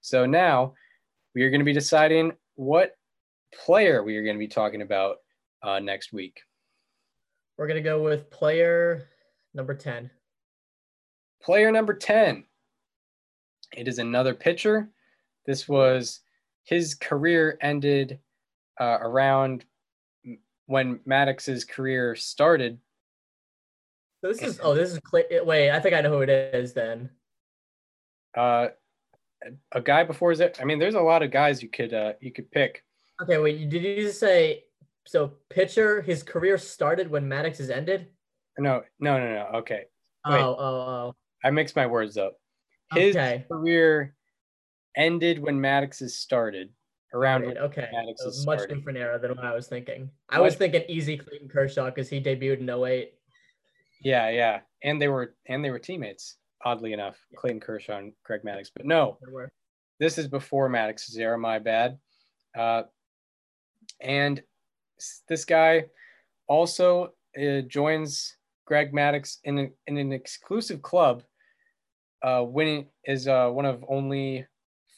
[0.02, 0.74] So now
[1.36, 2.98] we are going to be deciding what
[3.66, 5.18] player we are going to be talking about
[5.62, 6.42] uh, next week.
[7.58, 9.10] We're gonna go with player
[9.54, 10.10] number ten.
[11.44, 12.46] Player number 10.
[13.76, 14.90] It is another pitcher.
[15.46, 16.22] This was
[16.64, 18.20] his career ended
[18.80, 19.66] uh, around
[20.68, 22.80] when Maddux's career started.
[24.22, 25.26] So this is oh this is Clay.
[25.44, 27.10] Wait, I think I know who it is then.
[28.36, 28.68] Uh,
[29.74, 32.32] a guy before his, I mean, there's a lot of guys you could uh, you
[32.32, 32.86] could pick.
[33.22, 33.70] Okay, wait.
[33.70, 34.64] Did you say
[35.06, 35.34] so?
[35.50, 38.08] Pitcher, his career started when Maddux Maddux's ended.
[38.58, 39.58] No, no, no, no.
[39.60, 39.84] Okay,
[40.26, 40.42] Oh, Wait.
[40.42, 41.16] oh, oh.
[41.44, 42.34] I mixed my words up.
[42.94, 43.46] His Okay.
[43.52, 44.16] career
[44.96, 46.70] ended when Maddux Maddux's started.
[47.14, 47.90] Around Right, when okay.
[47.94, 48.18] A much
[48.62, 48.74] started.
[48.74, 50.10] different era than what I was thinking.
[50.30, 53.14] I was thinking easy Clayton Kershaw because he debuted in 08.
[54.02, 56.38] Yeah, yeah, and they were and they were teammates.
[56.66, 58.72] Oddly enough, Clayton Kershaw and Greg Maddux.
[58.76, 59.20] But no,
[60.00, 61.38] this is before Maddux's era.
[61.38, 62.00] My bad.
[62.58, 62.84] Uh,
[64.04, 64.42] and
[65.28, 65.86] this guy
[66.48, 71.24] also uh, joins Greg Maddux in an, in an exclusive club.
[72.22, 74.46] Uh, winning is uh, one of only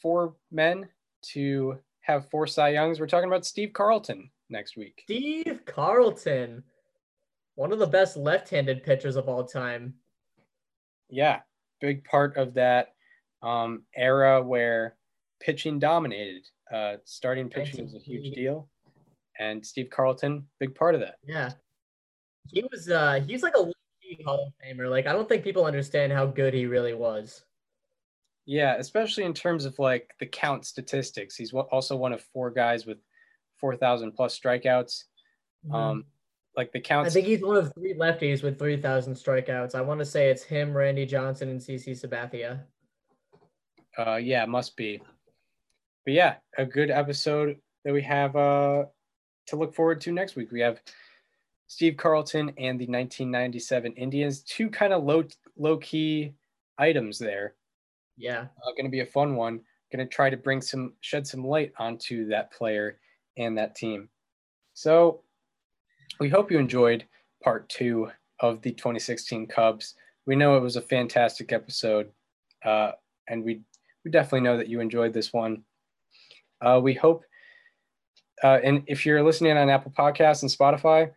[0.02, 0.88] four men
[1.24, 3.00] to have four Cy Youngs.
[3.00, 5.02] We're talking about Steve Carlton next week.
[5.06, 6.64] Steve Carlton,
[7.56, 9.96] one of the best left-handed pitchers of all time.
[11.10, 11.40] yeah,
[11.82, 12.94] big part of that
[13.42, 14.96] um, era where
[15.40, 16.48] pitching dominated.
[16.72, 18.68] Uh, starting pitching was a huge deal,
[19.40, 21.16] and Steve Carlton, big part of that.
[21.24, 21.52] Yeah.
[22.52, 23.72] He was uh he's like a
[24.24, 24.90] Hall of Famer.
[24.90, 27.44] Like I don't think people understand how good he really was.
[28.46, 31.36] Yeah, especially in terms of like the count statistics.
[31.36, 33.00] He's also one of four guys with
[33.60, 35.06] four thousand plus strikeouts.
[35.72, 36.06] Um,
[36.56, 37.08] like the count.
[37.08, 39.76] I think he's one of three lefties with 3,000 strikeouts.
[39.76, 42.62] I want to say it's him, Randy Johnson, and CC Sabathia.
[43.98, 45.02] Uh, yeah, must be.
[46.06, 48.86] But yeah, a good episode that we have uh,
[49.48, 50.52] to look forward to next week.
[50.52, 50.82] We have
[51.68, 55.24] Steve Carlton and the 1997 Indians, two kind of low
[55.58, 56.34] low key
[56.78, 57.56] items there.
[58.18, 58.46] Yeah.
[58.66, 59.62] Uh, going to be a fun one.
[59.92, 63.00] Going to try to bring some shed some light onto that player
[63.38, 64.10] and that team.
[64.74, 65.22] So
[66.20, 67.06] we hope you enjoyed
[67.44, 68.10] part two
[68.40, 69.96] of the 2016 Cubs.
[70.26, 72.12] We know it was a fantastic episode,
[72.64, 72.92] uh,
[73.28, 73.62] and we
[74.04, 75.64] we definitely know that you enjoyed this one.
[76.62, 77.24] Uh, we hope,
[78.44, 81.12] uh, and if you're listening on Apple Podcasts and Spotify,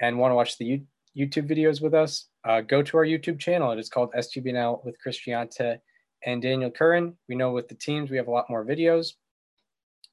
[0.00, 0.86] and want to watch the You-
[1.16, 3.72] YouTube videos with us, uh, go to our YouTube channel.
[3.72, 5.78] It is called STBNL with Chris Gianta
[6.24, 7.16] and Daniel Curran.
[7.28, 9.14] We know with the teams we have a lot more videos.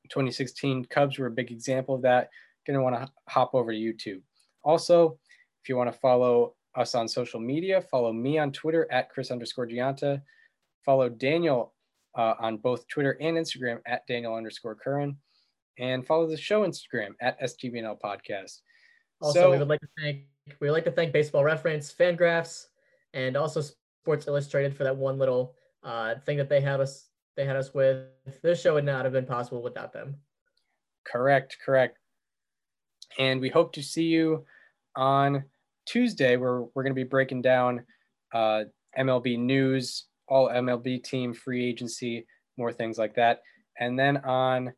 [0.09, 2.29] 2016 Cubs were a big example of that.
[2.65, 4.21] Going to want to hop over to YouTube.
[4.63, 5.17] Also,
[5.61, 9.31] if you want to follow us on social media, follow me on Twitter at Chris
[9.31, 10.21] underscore Gianta.
[10.85, 11.73] Follow Daniel
[12.15, 15.17] uh, on both Twitter and Instagram at Daniel underscore Curran,
[15.79, 18.61] and follow the show Instagram at STBNL Podcast.
[19.21, 20.23] Also, So- we would like to thank
[20.61, 22.67] we would like to thank Baseball Reference, Fangraphs,
[23.13, 27.45] and also Sports Illustrated for that one little uh, thing that they had us they
[27.45, 28.07] had us with.
[28.41, 30.15] This show would not have been possible without them.
[31.05, 31.99] Correct, correct.
[33.19, 34.45] And we hope to see you
[34.95, 35.43] on
[35.85, 37.85] Tuesday, where we're going to be breaking down
[38.33, 38.63] uh,
[38.97, 42.25] MLB news, all MLB team, free agency,
[42.57, 43.41] more things like that.
[43.79, 44.73] And then on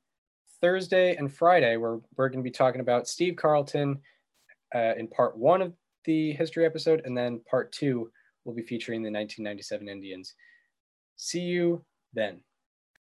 [0.62, 4.00] Thursday and Friday, where we're going to be talking about Steve Carlton
[4.76, 5.74] uh, in part one of
[6.06, 8.12] the history episode, and then part two
[8.46, 10.36] will be featuring the 1997 Indians.
[11.16, 11.84] See you
[12.14, 12.42] then.